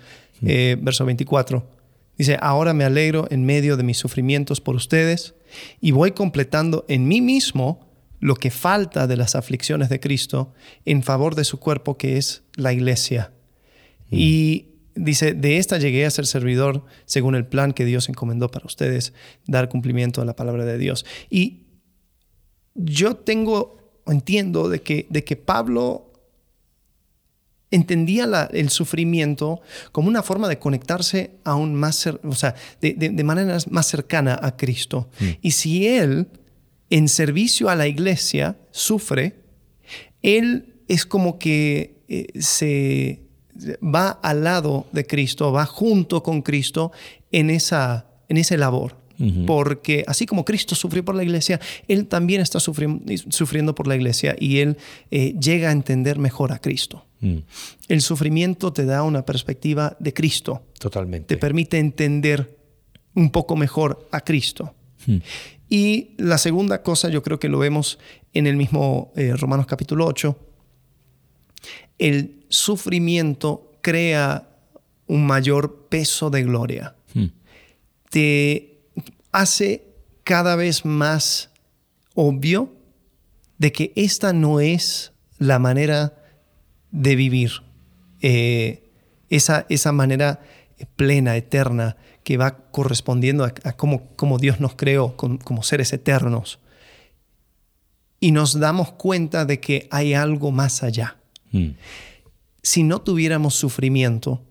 eh, 0.42 0.76
verso 0.80 1.06
24 1.06 1.77
Dice, 2.18 2.36
ahora 2.40 2.74
me 2.74 2.84
alegro 2.84 3.28
en 3.30 3.46
medio 3.46 3.76
de 3.76 3.84
mis 3.84 3.96
sufrimientos 3.96 4.60
por 4.60 4.74
ustedes 4.74 5.36
y 5.80 5.92
voy 5.92 6.10
completando 6.10 6.84
en 6.88 7.06
mí 7.06 7.20
mismo 7.20 7.88
lo 8.18 8.34
que 8.34 8.50
falta 8.50 9.06
de 9.06 9.16
las 9.16 9.36
aflicciones 9.36 9.88
de 9.88 10.00
Cristo 10.00 10.52
en 10.84 11.04
favor 11.04 11.36
de 11.36 11.44
su 11.44 11.60
cuerpo 11.60 11.96
que 11.96 12.16
es 12.16 12.42
la 12.56 12.72
iglesia. 12.72 13.32
Mm. 14.10 14.16
Y 14.18 14.68
dice, 14.96 15.32
de 15.32 15.58
esta 15.58 15.78
llegué 15.78 16.04
a 16.04 16.10
ser 16.10 16.26
servidor 16.26 16.84
según 17.04 17.36
el 17.36 17.46
plan 17.46 17.72
que 17.72 17.84
Dios 17.84 18.08
encomendó 18.08 18.50
para 18.50 18.66
ustedes, 18.66 19.12
dar 19.46 19.68
cumplimiento 19.68 20.20
a 20.20 20.24
la 20.24 20.34
palabra 20.34 20.64
de 20.64 20.76
Dios. 20.76 21.06
Y 21.30 21.66
yo 22.74 23.14
tengo, 23.14 24.02
entiendo 24.06 24.68
de 24.68 24.82
que, 24.82 25.06
de 25.08 25.22
que 25.22 25.36
Pablo 25.36 26.07
entendía 27.70 28.48
el 28.52 28.70
sufrimiento 28.70 29.60
como 29.92 30.08
una 30.08 30.22
forma 30.22 30.48
de 30.48 30.58
conectarse 30.58 31.32
aún 31.44 31.74
más, 31.74 32.06
o 32.06 32.34
sea, 32.34 32.54
de, 32.80 33.24
manera 33.24 33.58
más 33.70 33.86
cercana 33.86 34.38
a 34.40 34.56
Cristo. 34.56 35.08
Mm. 35.20 35.24
Y 35.42 35.50
si 35.52 35.86
Él, 35.86 36.28
en 36.90 37.08
servicio 37.08 37.68
a 37.68 37.76
la 37.76 37.86
iglesia, 37.86 38.56
sufre, 38.70 39.36
Él 40.22 40.74
es 40.88 41.04
como 41.04 41.38
que 41.38 42.02
eh, 42.08 42.26
se 42.40 43.22
va 43.82 44.10
al 44.22 44.44
lado 44.44 44.86
de 44.92 45.04
Cristo, 45.04 45.52
va 45.52 45.66
junto 45.66 46.22
con 46.22 46.42
Cristo 46.42 46.92
en 47.32 47.50
esa, 47.50 48.06
en 48.28 48.38
esa 48.38 48.56
labor. 48.56 48.96
Porque 49.46 50.04
así 50.06 50.26
como 50.26 50.44
Cristo 50.44 50.74
sufrió 50.74 51.04
por 51.04 51.14
la 51.14 51.24
iglesia, 51.24 51.60
Él 51.88 52.06
también 52.06 52.40
está 52.40 52.60
sufriendo 52.60 53.74
por 53.74 53.88
la 53.88 53.96
iglesia 53.96 54.36
y 54.38 54.58
Él 54.58 54.76
eh, 55.10 55.34
llega 55.40 55.70
a 55.70 55.72
entender 55.72 56.18
mejor 56.18 56.52
a 56.52 56.60
Cristo. 56.60 57.04
Mm. 57.20 57.38
El 57.88 58.00
sufrimiento 58.00 58.72
te 58.72 58.84
da 58.84 59.02
una 59.02 59.24
perspectiva 59.24 59.96
de 59.98 60.14
Cristo. 60.14 60.62
Totalmente. 60.78 61.34
Te 61.34 61.36
permite 61.36 61.78
entender 61.78 62.56
un 63.14 63.30
poco 63.30 63.56
mejor 63.56 64.08
a 64.12 64.20
Cristo. 64.20 64.74
Mm. 65.06 65.16
Y 65.68 66.10
la 66.16 66.38
segunda 66.38 66.82
cosa, 66.82 67.08
yo 67.08 67.22
creo 67.22 67.38
que 67.38 67.48
lo 67.48 67.58
vemos 67.58 67.98
en 68.32 68.46
el 68.46 68.56
mismo 68.56 69.12
eh, 69.16 69.34
Romanos 69.36 69.66
capítulo 69.66 70.06
8, 70.06 70.38
el 71.98 72.44
sufrimiento 72.48 73.72
crea 73.80 74.48
un 75.08 75.26
mayor 75.26 75.86
peso 75.88 76.30
de 76.30 76.44
gloria. 76.44 76.94
Mm. 77.14 77.26
Te 78.10 78.77
hace 79.32 79.84
cada 80.24 80.56
vez 80.56 80.84
más 80.84 81.50
obvio 82.14 82.74
de 83.58 83.72
que 83.72 83.92
esta 83.96 84.32
no 84.32 84.60
es 84.60 85.12
la 85.38 85.58
manera 85.58 86.14
de 86.90 87.16
vivir, 87.16 87.62
eh, 88.20 88.82
esa, 89.28 89.66
esa 89.68 89.92
manera 89.92 90.40
plena, 90.96 91.36
eterna, 91.36 91.96
que 92.24 92.36
va 92.36 92.56
correspondiendo 92.70 93.44
a, 93.44 93.50
cómo, 93.72 94.38
Dios 94.38 94.60
nos 94.60 94.74
creó 94.74 95.16
como 95.16 95.62
seres 95.62 95.92
eternos. 95.92 96.58
Y 98.20 98.32
nos 98.32 98.58
damos 98.58 98.92
cuenta 98.92 99.44
de 99.44 99.60
que 99.60 99.88
hay 99.90 100.14
algo 100.14 100.50
más 100.50 100.82
allá. 100.82 101.16
Mm. 101.52 101.70
Si 102.62 102.82
no 102.82 103.00
tuviéramos 103.00 103.54
sufrimiento, 103.54 104.42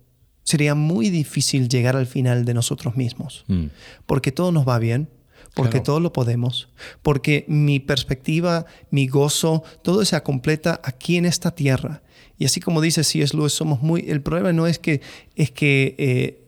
sería 0.47 0.75
muy 0.75 1.09
difícil 1.09 1.67
llegar 1.67 1.97
al 1.97 2.05
final 2.05 2.45
de 2.45 2.53
nosotros 2.53 2.95
mismos, 2.95 3.43
mm. 3.47 3.65
porque 4.05 4.31
todo 4.31 4.53
nos 4.53 4.65
va 4.65 4.79
bien, 4.79 5.09
porque 5.53 5.81
todo 5.81 5.99
lo 5.99 6.13
podemos, 6.13 6.69
porque 7.01 7.43
mi 7.49 7.81
perspectiva, 7.81 8.65
mi 8.89 9.07
gozo, 9.07 9.63
todo 9.81 10.05
se 10.05 10.21
completa 10.23 10.79
aquí 10.85 11.17
en 11.17 11.25
esta 11.25 11.51
tierra. 11.51 12.01
Y 12.37 12.45
así 12.45 12.61
como 12.61 12.79
dice 12.79 13.03
C.S. 13.03 13.35
Lewis, 13.35 13.51
somos 13.51 13.81
muy... 13.81 14.05
El 14.07 14.21
problema 14.21 14.53
no 14.53 14.67
es 14.67 14.79
que, 14.79 15.01
es 15.35 15.51
que 15.51 15.95
eh, 15.97 16.41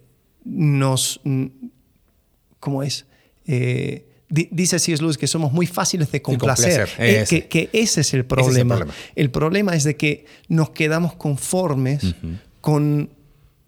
nos... 0.45 1.19
¿Cómo 2.61 2.83
es? 2.83 3.05
Eh, 3.47 4.07
dice 4.29 4.79
C.S. 4.79 5.01
Lewis 5.01 5.17
que 5.17 5.27
somos 5.27 5.51
muy 5.51 5.67
fáciles 5.67 6.09
de 6.09 6.21
complacer. 6.21 6.87
Eh, 6.99 7.25
que, 7.49 7.69
ese 7.73 7.99
es 7.99 8.13
el 8.13 8.23
problema. 8.23 8.85
el 9.15 9.29
problema. 9.29 9.75
es 9.75 9.83
de 9.83 9.97
que 9.97 10.25
nos 10.47 10.69
quedamos 10.69 11.15
conformes 11.15 12.15
con 12.61 13.09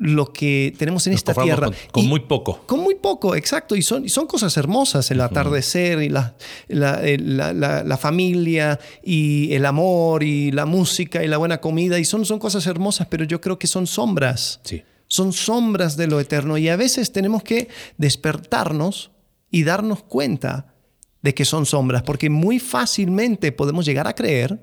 lo 0.01 0.33
que 0.33 0.73
tenemos 0.79 1.05
en 1.05 1.13
esta 1.13 1.33
tierra. 1.35 1.69
Con, 1.91 2.07
muy 2.07 2.21
poco. 2.21 2.63
Con 2.65 2.79
muy 2.79 2.95
poco, 2.95 3.35
exacto. 3.35 3.75
Y 3.75 3.83
son, 3.83 4.09
son 4.09 4.25
cosas 4.25 4.57
hermosas, 4.57 5.11
el 5.11 5.21
atardecer 5.21 6.01
y 6.01 6.09
la, 6.09 6.35
la, 6.67 7.97
familia 7.97 8.79
y 9.03 9.53
el 9.53 9.63
amor 9.63 10.23
y 10.23 10.51
la 10.51 10.65
música 10.65 11.23
y 11.23 11.27
la 11.27 11.37
buena 11.37 11.61
comida. 11.61 11.99
Y 11.99 12.05
son, 12.05 12.25
son 12.25 12.39
cosas 12.39 12.65
hermosas, 12.65 13.07
pero 13.11 13.25
yo 13.25 13.39
creo 13.39 13.59
que 13.59 13.67
son 13.67 13.85
sombras. 13.85 14.59
Sí. 14.63 14.81
Son 15.05 15.33
sombras 15.33 15.97
de 15.97 16.07
lo 16.07 16.19
eterno. 16.19 16.57
Y 16.57 16.67
a 16.67 16.75
veces 16.75 17.11
tenemos 17.11 17.43
que 17.43 17.67
despertarnos 17.97 19.11
y 19.51 19.63
darnos 19.63 20.01
cuenta 20.01 20.73
de 21.21 21.35
que 21.35 21.45
son 21.45 21.67
sombras, 21.67 22.01
porque 22.01 22.31
muy 22.31 22.57
fácilmente 22.57 23.51
podemos 23.51 23.85
llegar 23.85 24.07
a 24.07 24.15
creer, 24.15 24.59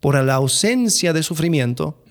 por 0.00 0.22
la 0.22 0.34
ausencia 0.34 1.12
de 1.12 1.22
sufrimiento, 1.22 2.02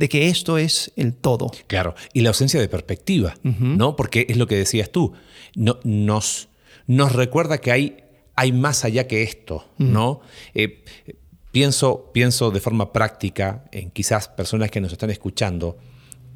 de 0.00 0.08
que 0.08 0.28
esto 0.28 0.56
es 0.56 0.92
el 0.96 1.12
todo. 1.12 1.50
Claro, 1.66 1.94
y 2.14 2.22
la 2.22 2.30
ausencia 2.30 2.58
de 2.58 2.70
perspectiva, 2.70 3.34
¿no? 3.42 3.96
Porque 3.96 4.24
es 4.30 4.38
lo 4.38 4.46
que 4.46 4.56
decías 4.56 4.90
tú, 4.90 5.12
no, 5.54 5.78
nos, 5.84 6.48
nos 6.86 7.12
recuerda 7.12 7.58
que 7.58 7.70
hay, 7.70 7.98
hay 8.34 8.50
más 8.50 8.86
allá 8.86 9.06
que 9.06 9.22
esto, 9.22 9.66
¿no? 9.76 10.22
Eh, 10.54 10.84
pienso, 11.52 12.12
pienso 12.14 12.50
de 12.50 12.60
forma 12.60 12.94
práctica 12.94 13.64
en 13.72 13.90
quizás 13.90 14.28
personas 14.28 14.70
que 14.70 14.80
nos 14.80 14.90
están 14.90 15.10
escuchando 15.10 15.76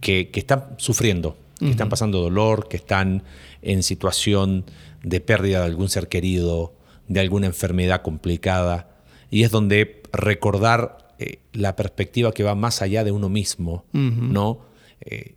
que, 0.03 0.31
están 0.35 0.75
sufriendo, 0.77 1.39
que 1.59 1.71
están 1.71 1.89
pasando 1.89 2.21
dolor, 2.21 2.69
que 2.69 2.77
están 2.77 3.23
en 3.63 3.83
situación 3.83 4.67
de 5.03 5.23
pérdida 5.23 5.61
de 5.61 5.65
algún 5.65 5.89
ser 5.89 6.11
querido, 6.11 6.75
de 7.09 7.21
alguna 7.21 7.47
enfermedad 7.47 8.03
complicada, 8.03 8.91
y 9.31 9.43
es 9.43 9.51
donde 9.51 10.03
recordar 10.13 11.04
eh, 11.19 11.39
la 11.53 11.77
perspectiva 11.77 12.33
que 12.33 12.43
va 12.43 12.55
más 12.55 12.83
allá 12.83 13.05
de 13.05 13.13
uno 13.13 13.29
mismo, 13.29 13.85
¿no? 13.93 14.61
Eh, 15.01 15.37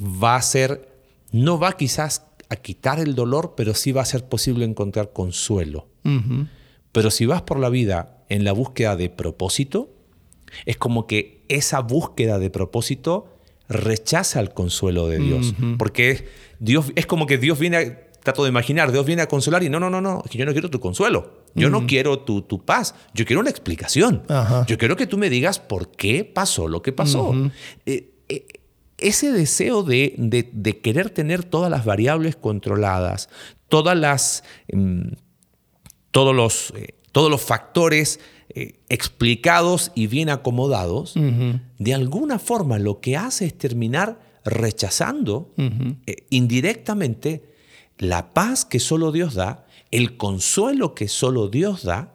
va 0.00 0.36
a 0.36 0.42
ser, 0.42 0.88
no 1.32 1.58
va 1.58 1.76
quizás 1.76 2.26
a 2.48 2.56
quitar 2.56 2.98
el 2.98 3.14
dolor, 3.14 3.54
pero 3.56 3.74
sí 3.74 3.92
va 3.92 4.02
a 4.02 4.06
ser 4.06 4.28
posible 4.28 4.64
encontrar 4.64 5.12
consuelo. 5.12 5.86
Pero 6.92 7.10
si 7.10 7.26
vas 7.26 7.42
por 7.42 7.58
la 7.58 7.68
vida 7.68 8.24
en 8.28 8.44
la 8.44 8.52
búsqueda 8.52 8.96
de 8.96 9.10
propósito, 9.10 9.90
es 10.66 10.76
como 10.76 11.06
que 11.06 11.44
esa 11.48 11.80
búsqueda 11.80 12.38
de 12.38 12.50
propósito 12.50 13.28
rechaza 13.68 14.40
el 14.40 14.50
consuelo 14.50 15.06
de 15.06 15.18
Dios. 15.18 15.54
Porque 15.78 16.26
Dios, 16.58 16.92
es 16.96 17.06
como 17.06 17.26
que 17.26 17.38
Dios 17.38 17.58
viene 17.58 17.76
a 17.76 18.09
trato 18.22 18.42
de 18.44 18.50
imaginar, 18.50 18.92
Dios 18.92 19.06
viene 19.06 19.22
a 19.22 19.28
consolar 19.28 19.62
y 19.62 19.68
no, 19.68 19.80
no, 19.80 19.90
no, 19.90 20.00
no, 20.00 20.22
es 20.24 20.30
que 20.30 20.38
yo 20.38 20.44
no 20.44 20.52
quiero 20.52 20.70
tu 20.70 20.80
consuelo, 20.80 21.44
yo 21.54 21.70
no 21.70 21.86
quiero 21.86 22.20
tu, 22.20 22.42
tu, 22.42 22.64
paz, 22.64 22.94
yo 23.14 23.24
quiero 23.24 23.40
una 23.40 23.50
explicación, 23.50 24.22
yo 24.66 24.78
quiero 24.78 24.96
que 24.96 25.06
tú 25.06 25.18
me 25.18 25.30
digas 25.30 25.58
por 25.58 25.90
qué 25.90 26.24
pasó 26.24 26.68
lo 26.68 26.82
que 26.82 26.92
pasó. 26.92 27.34
Eh, 27.86 28.12
eh, 28.28 28.46
ese 28.98 29.32
deseo 29.32 29.82
de, 29.82 30.14
de, 30.18 30.80
querer 30.80 31.10
tener 31.10 31.44
todas 31.44 31.70
las 31.70 31.84
variables 31.86 32.36
controladas, 32.36 33.30
todas 33.68 33.96
las, 33.96 34.44
em, 34.68 35.12
todos, 36.10 36.34
los, 36.34 36.72
eh, 36.76 36.94
todos 37.12 37.30
los 37.30 37.40
factores 37.40 38.20
explicados 38.88 39.92
y 39.94 40.08
bien 40.08 40.28
acomodados, 40.28 41.14
de 41.14 41.94
alguna 41.94 42.40
forma 42.40 42.80
lo 42.80 43.00
que 43.00 43.16
hace 43.16 43.46
es 43.46 43.56
terminar 43.56 44.18
rechazando 44.44 45.54
indirectamente 46.30 47.49
la 48.00 48.32
paz 48.32 48.64
que 48.64 48.80
solo 48.80 49.12
Dios 49.12 49.34
da, 49.34 49.66
el 49.90 50.16
consuelo 50.16 50.94
que 50.94 51.06
solo 51.06 51.48
Dios 51.48 51.84
da 51.84 52.14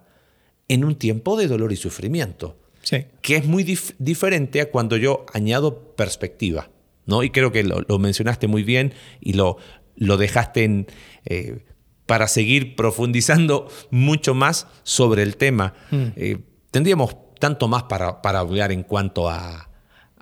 en 0.68 0.84
un 0.84 0.96
tiempo 0.96 1.38
de 1.38 1.48
dolor 1.48 1.72
y 1.72 1.76
sufrimiento. 1.76 2.58
Sí. 2.82 3.06
Que 3.22 3.38
es 3.38 3.46
muy 3.46 3.64
diferente 3.64 4.62
a 4.62 4.72
cuando 4.72 4.98
yo 4.98 5.26
añado 5.34 5.96
perspectiva. 5.96 6.70
¿no? 7.06 7.24
Y 7.24 7.30
creo 7.30 7.52
que 7.52 7.64
lo, 7.64 8.00
mencionaste 8.00 8.48
muy 8.48 8.64
bien 8.64 8.94
y 9.22 9.34
lo, 9.34 9.58
lo 9.96 10.18
dejaste 10.18 10.64
en, 10.64 10.88
eh, 11.26 11.64
para 12.08 12.28
seguir 12.28 12.76
profundizando 12.76 13.70
mucho 13.92 14.34
más 14.34 14.68
sobre 14.84 15.24
el 15.24 15.38
tema. 15.38 15.76
Mm. 15.92 16.06
Eh, 16.16 16.38
tendríamos 16.72 17.16
tanto 17.40 17.68
más 17.68 17.84
para, 17.84 18.24
para 18.24 18.40
hablar 18.40 18.72
en 18.72 18.84
cuanto 18.84 19.30
a, 19.30 19.70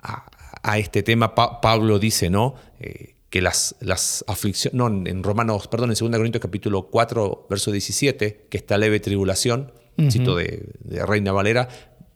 a, 0.02 0.78
este 0.78 1.02
tema. 1.02 1.34
Pablo 1.34 1.98
dice, 1.98 2.30
¿no? 2.30 2.54
Eh, 2.80 3.13
que 3.34 3.42
las, 3.42 3.74
las 3.80 4.24
aflicciones, 4.28 4.78
no, 4.78 4.86
en 4.86 5.24
Romanos, 5.24 5.66
perdón, 5.66 5.90
en 5.90 5.96
2 5.98 6.16
Corintios 6.16 6.40
capítulo 6.40 6.86
4, 6.86 7.48
verso 7.50 7.72
17, 7.72 8.46
que 8.48 8.56
está 8.56 8.78
leve 8.78 9.00
tribulación, 9.00 9.72
cito 10.08 10.36
de, 10.36 10.68
Reina 11.04 11.32
Valera, 11.32 11.68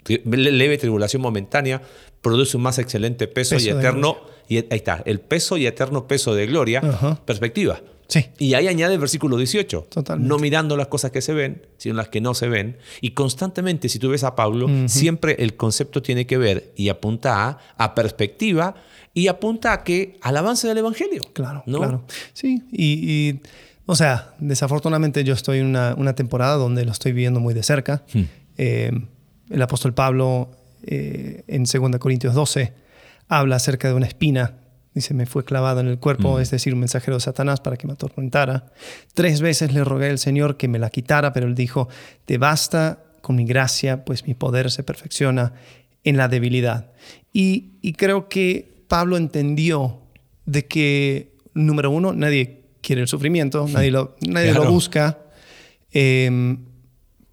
leve 0.07 0.79
tribulación 0.79 1.21
momentánea, 1.21 1.83
produce 2.21 2.57
un 2.57 2.62
más 2.62 2.79
excelente 2.79 3.27
peso, 3.27 3.57
y 3.57 3.69
eterno, 3.69 4.19
y 4.49 4.59
ahí 4.59 4.66
está, 4.71 5.03
el 5.07 5.19
peso 5.19 5.57
y 5.57 5.66
eterno 5.66 6.07
peso 6.07 6.37
de 6.37 6.47
gloria, 6.47 7.19
perspectiva. 7.25 7.83
Sí. 8.07 8.27
Y 8.39 8.55
ahí 8.55 8.69
añade 8.69 8.95
el 8.95 9.01
versículo 9.01 9.37
18. 9.37 9.89
No 10.19 10.39
mirando 10.39 10.77
las 10.77 10.87
cosas 10.87 11.11
que 11.11 11.21
se 11.21 11.35
ven, 11.35 11.66
sino 11.79 11.97
las 11.97 12.09
que 12.09 12.21
no 12.21 12.33
se 12.33 12.49
ven. 12.49 12.79
Y 13.01 13.11
constantemente, 13.11 13.89
si 13.89 13.99
tú 13.99 14.09
ves 14.11 14.23
a 14.23 14.37
Pablo, 14.37 14.69
siempre 14.87 15.35
el 15.41 15.57
concepto 15.57 16.01
tiene 16.01 16.29
que 16.29 16.39
ver 16.39 16.73
y 16.77 16.91
apunta 16.91 17.49
a, 17.49 17.59
a 17.77 17.95
perspectiva 17.97 18.77
y 19.19 19.27
apunta 19.27 19.73
a 19.73 19.83
que 19.83 20.16
al 20.23 20.37
avance 20.37 20.69
del 20.69 20.79
Evangelio. 20.79 21.23
Claro, 21.33 21.64
claro. 21.66 22.05
Sí, 22.33 22.62
y, 22.71 23.41
o 23.85 23.97
sea, 23.97 24.33
desafortunadamente 24.39 25.25
yo 25.25 25.35
estoy 25.35 25.59
en 25.59 25.66
una, 25.66 26.12
temporada 26.14 26.55
donde 26.55 26.85
lo 26.85 26.93
estoy 26.93 27.11
viviendo 27.11 27.41
muy 27.41 27.53
de 27.53 27.64
cerca. 27.64 28.05
Hmm. 28.14 28.23
Eh, 28.59 28.93
el 29.51 29.62
apóstol 29.62 29.93
Pablo 29.93 30.51
eh, 30.85 31.43
en 31.49 31.64
2 31.64 31.99
Corintios 31.99 32.33
12 32.35 32.73
habla 33.27 33.57
acerca 33.57 33.89
de 33.89 33.95
una 33.95 34.07
espina. 34.07 34.55
Dice, 34.95 35.14
me 35.14 35.27
fue 35.27 35.45
clavado 35.45 35.81
en 35.81 35.89
el 35.89 35.99
cuerpo, 35.99 36.39
hmm. 36.39 36.41
es 36.41 36.53
decir, 36.53 36.75
un 36.75 36.81
mensajero 36.81 37.16
de 37.16 37.21
Satanás 37.21 37.61
para 37.61 37.77
que 37.77 37.89
me 37.89 37.95
atormentara. 37.95 38.66
Tres 39.14 39.41
veces 39.41 39.73
le 39.73 39.83
rogué 39.83 40.11
al 40.11 40.21
Señor 40.21 40.57
que 40.57 40.69
me 40.69 40.79
la 40.79 40.91
quitara, 40.91 41.33
pero 41.33 41.49
él 41.49 41.57
dijo, 41.57 41.89
te 42.25 42.39
basta 42.39 43.01
con 43.21 43.35
mi 43.35 43.45
gracia, 43.45 44.05
pues 44.05 44.29
mi 44.29 44.35
poder 44.35 44.71
se 44.71 44.85
perfecciona 44.85 45.55
en 46.05 46.16
la 46.16 46.29
debilidad. 46.29 46.93
Y, 47.33 47.73
y 47.83 47.95
creo 47.95 48.29
que 48.29 48.78
Pablo 48.89 49.16
entendió 49.16 50.01
de 50.47 50.66
que, 50.66 51.36
número 51.55 51.91
uno, 51.91 52.12
nadie 52.14 52.64
quiere 52.80 53.03
el 53.03 53.09
sufrimiento, 53.09 53.68
nadie 53.68 53.91
lo, 53.91 54.16
nadie 54.26 54.53
lo 54.53 54.70
busca, 54.70 55.18
em, 55.93 56.64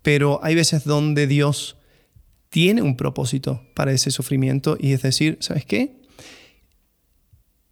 pero 0.01 0.39
hay 0.43 0.53
veces 0.53 0.83
donde 0.83 1.27
Dios 1.27 1.77
tiene 2.49 2.81
un 2.81 2.97
propósito 2.97 3.61
para 3.73 3.91
ese 3.91 4.11
sufrimiento 4.11 4.77
y 4.79 4.91
es 4.91 5.01
decir, 5.01 5.37
¿sabes 5.39 5.65
qué? 5.65 6.01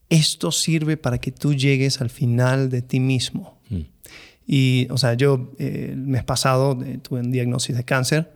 Esto 0.09 0.51
sirve 0.51 0.97
para 0.97 1.17
que 1.17 1.31
tú 1.31 1.53
llegues 1.53 2.01
al 2.01 2.09
final 2.09 2.69
de 2.69 2.81
ti 2.81 2.99
mismo. 2.99 3.59
Mm. 3.69 3.81
Y, 4.45 4.87
o 4.89 4.97
sea, 4.97 5.13
yo 5.13 5.53
eh, 5.57 5.89
el 5.91 5.97
mes 5.97 6.23
pasado 6.23 6.77
eh, 6.83 6.99
tuve 7.01 7.21
un 7.21 7.31
diagnóstico 7.31 7.77
de 7.77 7.83
cáncer, 7.83 8.33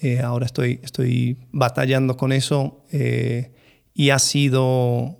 eh, 0.00 0.20
ahora 0.20 0.46
estoy, 0.46 0.80
estoy 0.82 1.36
batallando 1.52 2.16
con 2.16 2.32
eso 2.32 2.84
y 3.94 4.10
ha 4.10 4.18
sido 4.18 5.18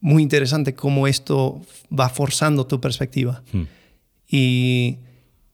muy 0.00 0.22
interesante 0.22 0.74
cómo 0.74 1.06
esto 1.06 1.60
va 1.96 2.08
forzando 2.08 2.66
tu 2.66 2.80
perspectiva. 2.80 3.42
Hmm. 3.52 3.62
Y, 4.28 4.98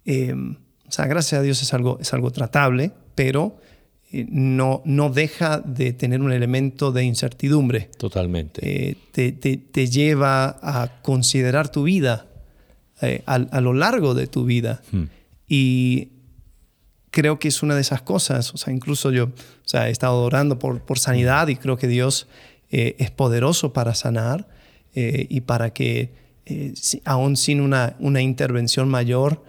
o 0.06 0.90
sea, 0.90 1.06
gracias 1.06 1.40
a 1.40 1.42
Dios 1.42 1.60
es 1.62 1.74
algo, 1.74 1.98
es 2.00 2.12
algo 2.14 2.30
tratable, 2.30 2.92
pero 3.14 3.58
no, 4.12 4.82
no 4.84 5.10
deja 5.10 5.58
de 5.58 5.92
tener 5.92 6.22
un 6.22 6.32
elemento 6.32 6.92
de 6.92 7.04
incertidumbre. 7.04 7.90
Totalmente. 7.98 8.96
te, 9.12 9.32
te, 9.32 9.56
te, 9.56 9.86
lleva 9.88 10.58
a 10.62 11.02
considerar 11.02 11.70
tu 11.70 11.82
vida 11.82 12.26
eh, 13.02 13.22
a, 13.26 13.60
lo 13.60 13.74
largo 13.74 14.14
de 14.14 14.26
tu 14.26 14.44
vida. 14.44 14.82
Hmm. 14.90 15.04
Y 15.46 16.08
creo 17.10 17.38
que 17.38 17.48
es 17.48 17.62
una 17.62 17.74
de 17.74 17.80
esas 17.80 18.02
cosas. 18.02 18.54
O 18.54 18.56
sea, 18.56 18.72
incluso 18.72 19.10
yo 19.10 19.24
o 19.24 19.68
sea, 19.68 19.88
he 19.88 19.90
estado 19.90 20.22
orando 20.22 20.58
por, 20.58 20.80
por 20.80 20.98
sanidad 20.98 21.48
y 21.48 21.56
creo 21.56 21.76
que 21.76 21.88
Dios 21.88 22.26
eh, 22.70 22.96
es 22.98 23.10
poderoso 23.10 23.72
para 23.72 23.94
sanar 23.94 24.48
eh, 24.94 25.26
y 25.28 25.42
para 25.42 25.70
que, 25.70 26.12
aún 27.04 27.36
sin 27.36 27.60
una, 27.60 27.96
una 27.98 28.22
intervención 28.22 28.88
mayor, 28.88 29.42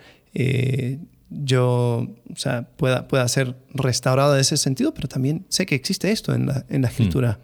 yo 1.29 2.07
o 2.31 2.35
sea, 2.35 2.67
pueda, 2.75 3.07
pueda 3.07 3.27
ser 3.27 3.55
restaurado 3.73 4.35
en 4.35 4.41
ese 4.41 4.57
sentido, 4.57 4.93
pero 4.93 5.07
también 5.07 5.45
sé 5.49 5.65
que 5.65 5.75
existe 5.75 6.11
esto 6.11 6.33
en 6.33 6.47
la, 6.47 6.65
en 6.69 6.81
la 6.81 6.87
hmm. 6.87 6.91
escritura. 6.91 7.39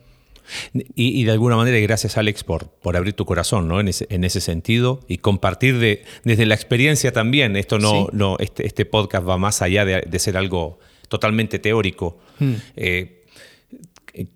Y, 0.73 1.23
de 1.23 1.31
alguna 1.31 1.55
manera, 1.55 1.79
gracias 1.79 2.17
Alex 2.17 2.43
por, 2.43 2.69
por 2.69 2.95
abrir 2.95 3.13
tu 3.13 3.25
corazón 3.25 3.67
¿no? 3.67 3.79
en, 3.79 3.87
ese, 3.87 4.07
en 4.09 4.23
ese 4.23 4.41
sentido 4.41 4.99
y 5.07 5.17
compartir 5.17 5.79
de, 5.79 6.03
desde 6.23 6.45
la 6.45 6.55
experiencia 6.55 7.11
también. 7.11 7.55
Esto 7.55 7.79
no, 7.79 8.07
no, 8.11 8.37
este, 8.39 8.65
este 8.65 8.85
podcast 8.85 9.27
va 9.27 9.37
más 9.37 9.61
allá 9.61 9.85
de, 9.85 10.19
ser 10.19 10.37
algo 10.37 10.79
totalmente 11.07 11.59
teórico. 11.59 12.19
Hmm. 12.39 12.53
Eh, 12.75 13.23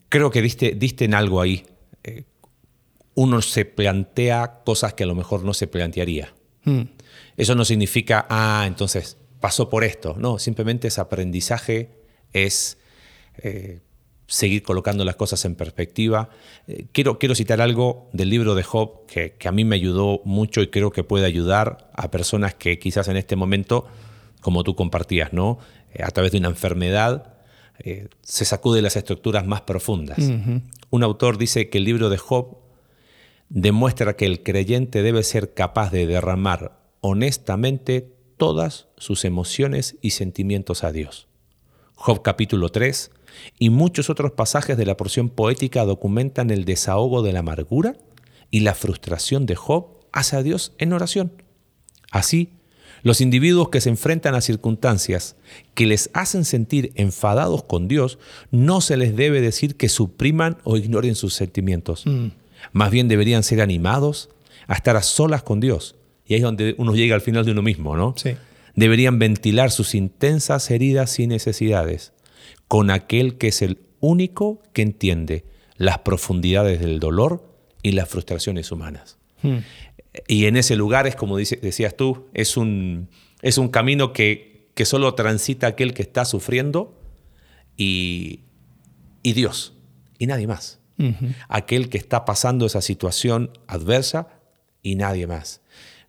creo 0.10 0.32
que 0.32 0.42
diste, 0.42 0.74
diste 0.76 1.06
en 1.06 1.14
algo 1.14 1.42
ahí. 1.42 1.66
Eh, 2.04 2.24
uno 3.16 3.42
se 3.42 3.66
plantea 3.66 4.62
cosas 4.66 4.94
que 4.94 5.04
a 5.04 5.08
lo 5.08 5.16
mejor 5.16 5.44
no 5.44 5.54
se 5.54 5.68
plantearía. 5.68 6.34
Hmm. 6.64 6.84
Eso 7.38 7.56
no 7.56 7.66
significa, 7.66 8.26
ah, 8.30 8.66
entonces 8.68 9.18
pasó 9.40 9.70
por 9.70 9.84
esto. 9.84 10.16
No, 10.18 10.40
simplemente 10.40 10.88
es 10.88 11.00
aprendizaje, 11.00 11.90
es 12.34 12.78
eh, 13.38 13.80
seguir 14.30 14.62
colocando 14.62 15.04
las 15.04 15.16
cosas 15.16 15.44
en 15.46 15.56
perspectiva. 15.56 16.30
Eh, 16.68 16.86
quiero, 16.92 17.18
quiero 17.18 17.34
citar 17.34 17.62
algo 17.62 18.08
del 18.14 18.30
libro 18.30 18.54
de 18.54 18.62
Job 18.62 19.08
que, 19.08 19.36
a 19.44 19.52
mí 19.52 19.66
me 19.66 19.76
ayudó 19.76 20.22
mucho 20.24 20.62
y 20.62 20.68
creo 20.68 20.92
que 20.92 21.04
puede 21.04 21.26
ayudar 21.26 21.90
a 21.94 22.12
personas 22.12 22.54
que 22.54 22.78
quizás 22.78 23.08
en 23.08 23.18
este 23.18 23.36
momento, 23.36 23.88
como 24.40 24.64
tú 24.64 24.76
compartías, 24.76 25.34
¿no? 25.34 25.58
Eh, 25.94 26.04
a 26.04 26.12
través 26.12 26.32
de 26.32 26.38
una 26.38 26.50
enfermedad, 26.50 27.34
eh, 27.80 28.08
se 28.22 28.46
sacude 28.46 28.84
las 28.84 28.96
estructuras 28.96 29.48
más 29.48 29.62
profundas. 29.62 30.20
Un 30.92 31.04
autor 31.04 31.38
dice 31.40 31.70
que 31.70 31.80
el 31.80 31.86
libro 31.86 32.10
de 32.10 32.18
Job 32.18 32.58
demuestra 33.50 34.16
que 34.16 34.28
el 34.28 34.44
creyente 34.44 35.02
debe 35.02 35.24
ser 35.24 35.56
capaz 35.56 35.92
de 35.92 36.06
derramar 36.06 36.80
honestamente 37.02 38.14
todas 38.38 38.90
sus 38.98 39.26
emociones 39.26 39.98
y 40.02 40.12
sentimientos 40.12 40.84
a 40.84 40.92
Dios. 40.92 41.28
Job 41.96 42.22
capítulo 42.22 42.70
3 42.70 43.12
y 43.58 43.70
muchos 43.70 44.10
otros 44.10 44.32
pasajes 44.32 44.78
de 44.78 44.86
la 44.86 44.98
porción 44.98 45.30
poética 45.30 45.86
documentan 45.86 46.50
el 46.50 46.66
desahogo 46.66 47.22
de 47.22 47.34
la 47.34 47.40
amargura 47.40 47.96
y 48.52 48.62
la 48.62 48.76
frustración 48.76 49.46
de 49.46 49.56
Job 49.56 50.00
hacia 50.12 50.44
Dios 50.44 50.74
en 50.78 50.94
oración. 50.94 51.32
Así, 52.12 52.50
los 53.04 53.22
individuos 53.22 53.70
que 53.70 53.82
se 53.82 53.90
enfrentan 53.90 54.36
a 54.36 54.42
circunstancias 54.42 55.36
que 55.74 55.86
les 55.86 56.10
hacen 56.14 56.46
sentir 56.46 56.92
enfadados 56.96 57.64
con 57.64 57.88
Dios, 57.88 58.20
no 58.52 58.82
se 58.82 58.98
les 58.98 59.16
debe 59.16 59.42
decir 59.42 59.76
que 59.76 59.90
supriman 59.90 60.58
o 60.64 60.78
ignoren 60.78 61.16
sus 61.16 61.34
sentimientos. 61.34 62.06
Mm. 62.06 62.28
Más 62.74 62.92
bien 62.92 63.08
deberían 63.08 63.44
ser 63.44 63.62
animados 63.62 64.30
a 64.68 64.74
estar 64.74 64.98
a 64.98 65.04
solas 65.04 65.44
con 65.44 65.60
Dios. 65.60 65.96
Y 66.26 66.34
ahí 66.34 66.40
es 66.40 66.44
donde 66.44 66.76
uno 66.78 66.94
llega 66.94 67.16
al 67.16 67.22
final 67.22 67.46
de 67.46 67.52
uno 67.52 67.62
mismo, 67.62 67.96
¿no? 67.96 68.14
Sí. 68.18 68.36
Deberían 68.76 69.18
ventilar 69.18 69.72
sus 69.72 69.96
intensas 69.96 70.70
heridas 70.70 71.20
y 71.20 71.28
necesidades 71.28 72.14
con 72.70 72.92
aquel 72.92 73.38
que 73.38 73.50
es 73.50 73.62
el 73.62 73.80
único 74.00 74.62
que 74.72 74.84
entiende 74.84 75.44
las 75.76 76.00
profundidades 76.00 76.80
del 76.80 77.00
dolor 77.00 77.44
y 77.82 77.92
las 77.92 78.08
frustraciones 78.08 78.72
humanas. 78.72 79.18
Hmm. 79.42 79.58
Y 80.28 80.46
en 80.46 80.56
ese 80.56 80.76
lugar 80.76 81.08
es, 81.08 81.16
como 81.16 81.36
decías 81.38 81.98
tú, 81.98 82.28
es 82.34 82.58
un, 82.58 83.10
es 83.42 83.58
un 83.58 83.70
camino 83.70 84.14
que, 84.14 84.70
que, 84.76 84.86
solo 84.86 85.16
transita 85.16 85.68
aquel 85.68 85.94
que 85.94 86.04
está 86.04 86.26
sufriendo 86.26 86.98
y, 87.76 88.42
y 89.24 89.34
Dios, 89.34 89.74
y 90.18 90.28
nadie 90.28 90.48
más. 90.48 90.80
Aquel 91.48 91.88
que 91.88 91.98
está 91.98 92.26
pasando 92.26 92.66
esa 92.66 92.82
situación 92.82 93.52
adversa 93.68 94.28
y 94.84 94.96
nadie 94.96 95.28
más. 95.28 95.62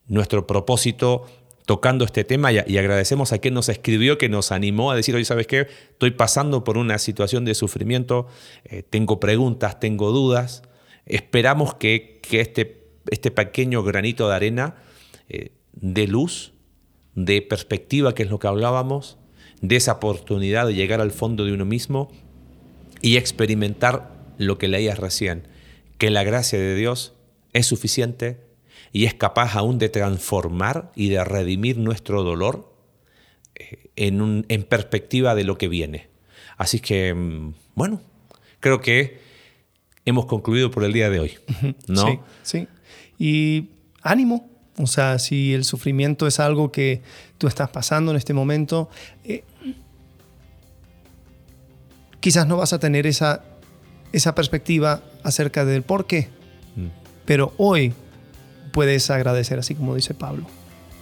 Nuestro 0.09 0.49
propósito 0.49 1.27
tocando 1.67 2.05
este 2.05 2.25
tema 2.25 2.53
y, 2.53 2.59
agradecemos 2.59 3.33
a 3.33 3.39
quien 3.39 3.55
nos 3.55 3.69
escribió, 3.69 4.19
que 4.19 4.29
nos 4.29 4.53
animó 4.53 4.91
a 4.91 4.97
decir, 4.97 5.15
oye, 5.15 5.25
¿sabes 5.25 5.47
qué? 5.47 5.69
Estoy 5.91 6.13
pasando 6.13 6.65
por 6.65 6.79
una 6.79 6.99
situación 6.99 7.45
de 7.45 7.55
sufrimiento, 7.55 8.27
eh, 8.65 8.83
tengo 8.83 9.21
preguntas, 9.21 9.79
tengo 9.79 10.11
dudas. 10.11 10.63
Esperamos 11.07 11.75
que, 11.75 12.21
este, 12.31 12.89
este, 13.11 13.31
pequeño 13.31 13.83
granito 13.83 14.29
de 14.29 14.35
arena 14.35 14.77
eh, 15.29 15.53
de 15.73 16.07
luz, 16.07 16.53
de 17.15 17.43
perspectiva, 17.43 18.15
que 18.15 18.23
es 18.23 18.31
lo 18.31 18.39
que 18.39 18.49
hablábamos, 18.49 19.19
de 19.61 19.77
esa 19.77 19.93
oportunidad 19.93 20.67
de 20.67 20.75
llegar 20.75 21.01
al 21.01 21.11
fondo 21.11 21.45
de 21.45 21.53
uno 21.53 21.65
mismo 21.65 22.11
y 23.03 23.17
experimentar 23.17 24.13
lo 24.39 24.59
que 24.59 24.69
leías 24.69 24.99
recién, 24.99 25.47
que 25.99 26.11
la 26.11 26.25
gracia 26.25 26.59
de 26.59 26.75
Dios 26.75 27.15
es 27.53 27.67
suficiente, 27.67 28.49
y 28.93 29.05
es 29.05 29.14
capaz 29.14 29.55
aún 29.57 29.78
de 29.78 29.88
transformar 29.88 30.91
y 30.95 31.09
de 31.11 31.24
redimir 31.24 31.78
nuestro 31.78 32.22
dolor 32.22 32.72
eh, 33.55 33.91
en, 33.97 34.45
en 34.49 34.62
perspectiva 34.64 35.34
de 35.34 35.45
lo 35.45 35.59
que 35.59 35.68
viene. 35.68 36.09
Así 36.57 36.80
que, 36.80 37.14
mm, 37.14 37.55
bueno, 37.74 38.01
creo 38.61 38.80
que 38.80 39.20
hemos 40.05 40.26
concluido 40.26 40.70
por 40.70 40.84
el 40.84 40.93
día 40.93 41.11
de 41.11 41.20
hoy. 41.20 41.38
¿no? 41.86 42.07
Sí, 42.07 42.18
sí. 42.43 42.68
Y 43.18 43.70
ánimo. 44.03 44.49
O 44.76 44.86
sea, 44.86 45.18
si 45.18 45.53
el 45.53 45.64
sufrimiento 45.64 46.26
es 46.26 46.41
algo 46.41 46.72
que 46.72 47.03
tú 47.36 47.47
estás 47.47 47.68
pasando 47.68 48.12
en 48.12 48.16
este 48.16 48.32
momento, 48.32 48.88
eh, 49.24 49.45
quizás 52.20 52.47
no 52.47 52.57
vas 52.57 52.72
a 52.72 52.78
tener 52.78 53.07
esa, 53.07 53.45
esa 54.12 54.34
perspectiva 54.34 55.03
acerca 55.22 55.64
del 55.64 55.82
por 55.82 56.07
qué. 56.07 56.28
Mm. 56.76 56.86
Pero 57.26 57.53
hoy 57.59 57.93
puedes 58.73 59.11
agradecer, 59.11 59.59
así 59.59 59.75
como 59.75 59.95
dice 59.95 60.14
Pablo. 60.14 60.47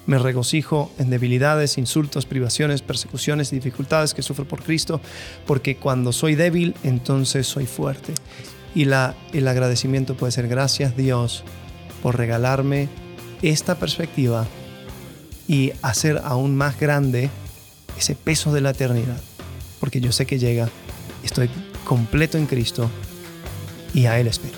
Me 0.07 0.19
regocijo 0.19 0.91
en 0.99 1.11
debilidades, 1.11 1.77
insultos, 1.77 2.25
privaciones, 2.25 2.81
persecuciones 2.81 3.53
y 3.53 3.57
dificultades 3.57 4.15
que 4.15 4.23
sufro 4.23 4.47
por 4.47 4.63
Cristo, 4.63 5.01
porque 5.47 5.77
cuando 5.77 6.13
soy 6.13 6.35
débil, 6.35 6.75
entonces 6.83 7.47
soy 7.47 7.67
fuerte. 7.67 8.15
Y 8.75 8.87
la, 8.87 9.15
el 9.33 9.47
agradecimiento 9.49 10.17
puede 10.17 10.33
ser 10.33 10.49
gracias 10.49 10.97
Dios 10.97 11.45
por 12.03 12.17
regalarme 12.17 12.89
esta 13.43 13.75
perspectiva 13.75 14.47
y 15.47 15.73
hacer 15.83 16.21
aún 16.25 16.57
más 16.57 16.79
grande 16.79 17.31
ese 17.99 18.15
peso 18.15 18.53
de 18.53 18.61
la 18.61 18.71
eternidad, 18.71 19.21
porque 19.81 20.01
yo 20.01 20.13
sé 20.13 20.27
que 20.27 20.39
llega, 20.39 20.69
estoy 21.25 21.51
completo 21.85 22.39
en 22.39 22.47
Cristo 22.47 22.89
y 23.95 24.07
a 24.07 24.21
Él 24.21 24.27
espero. 24.27 24.58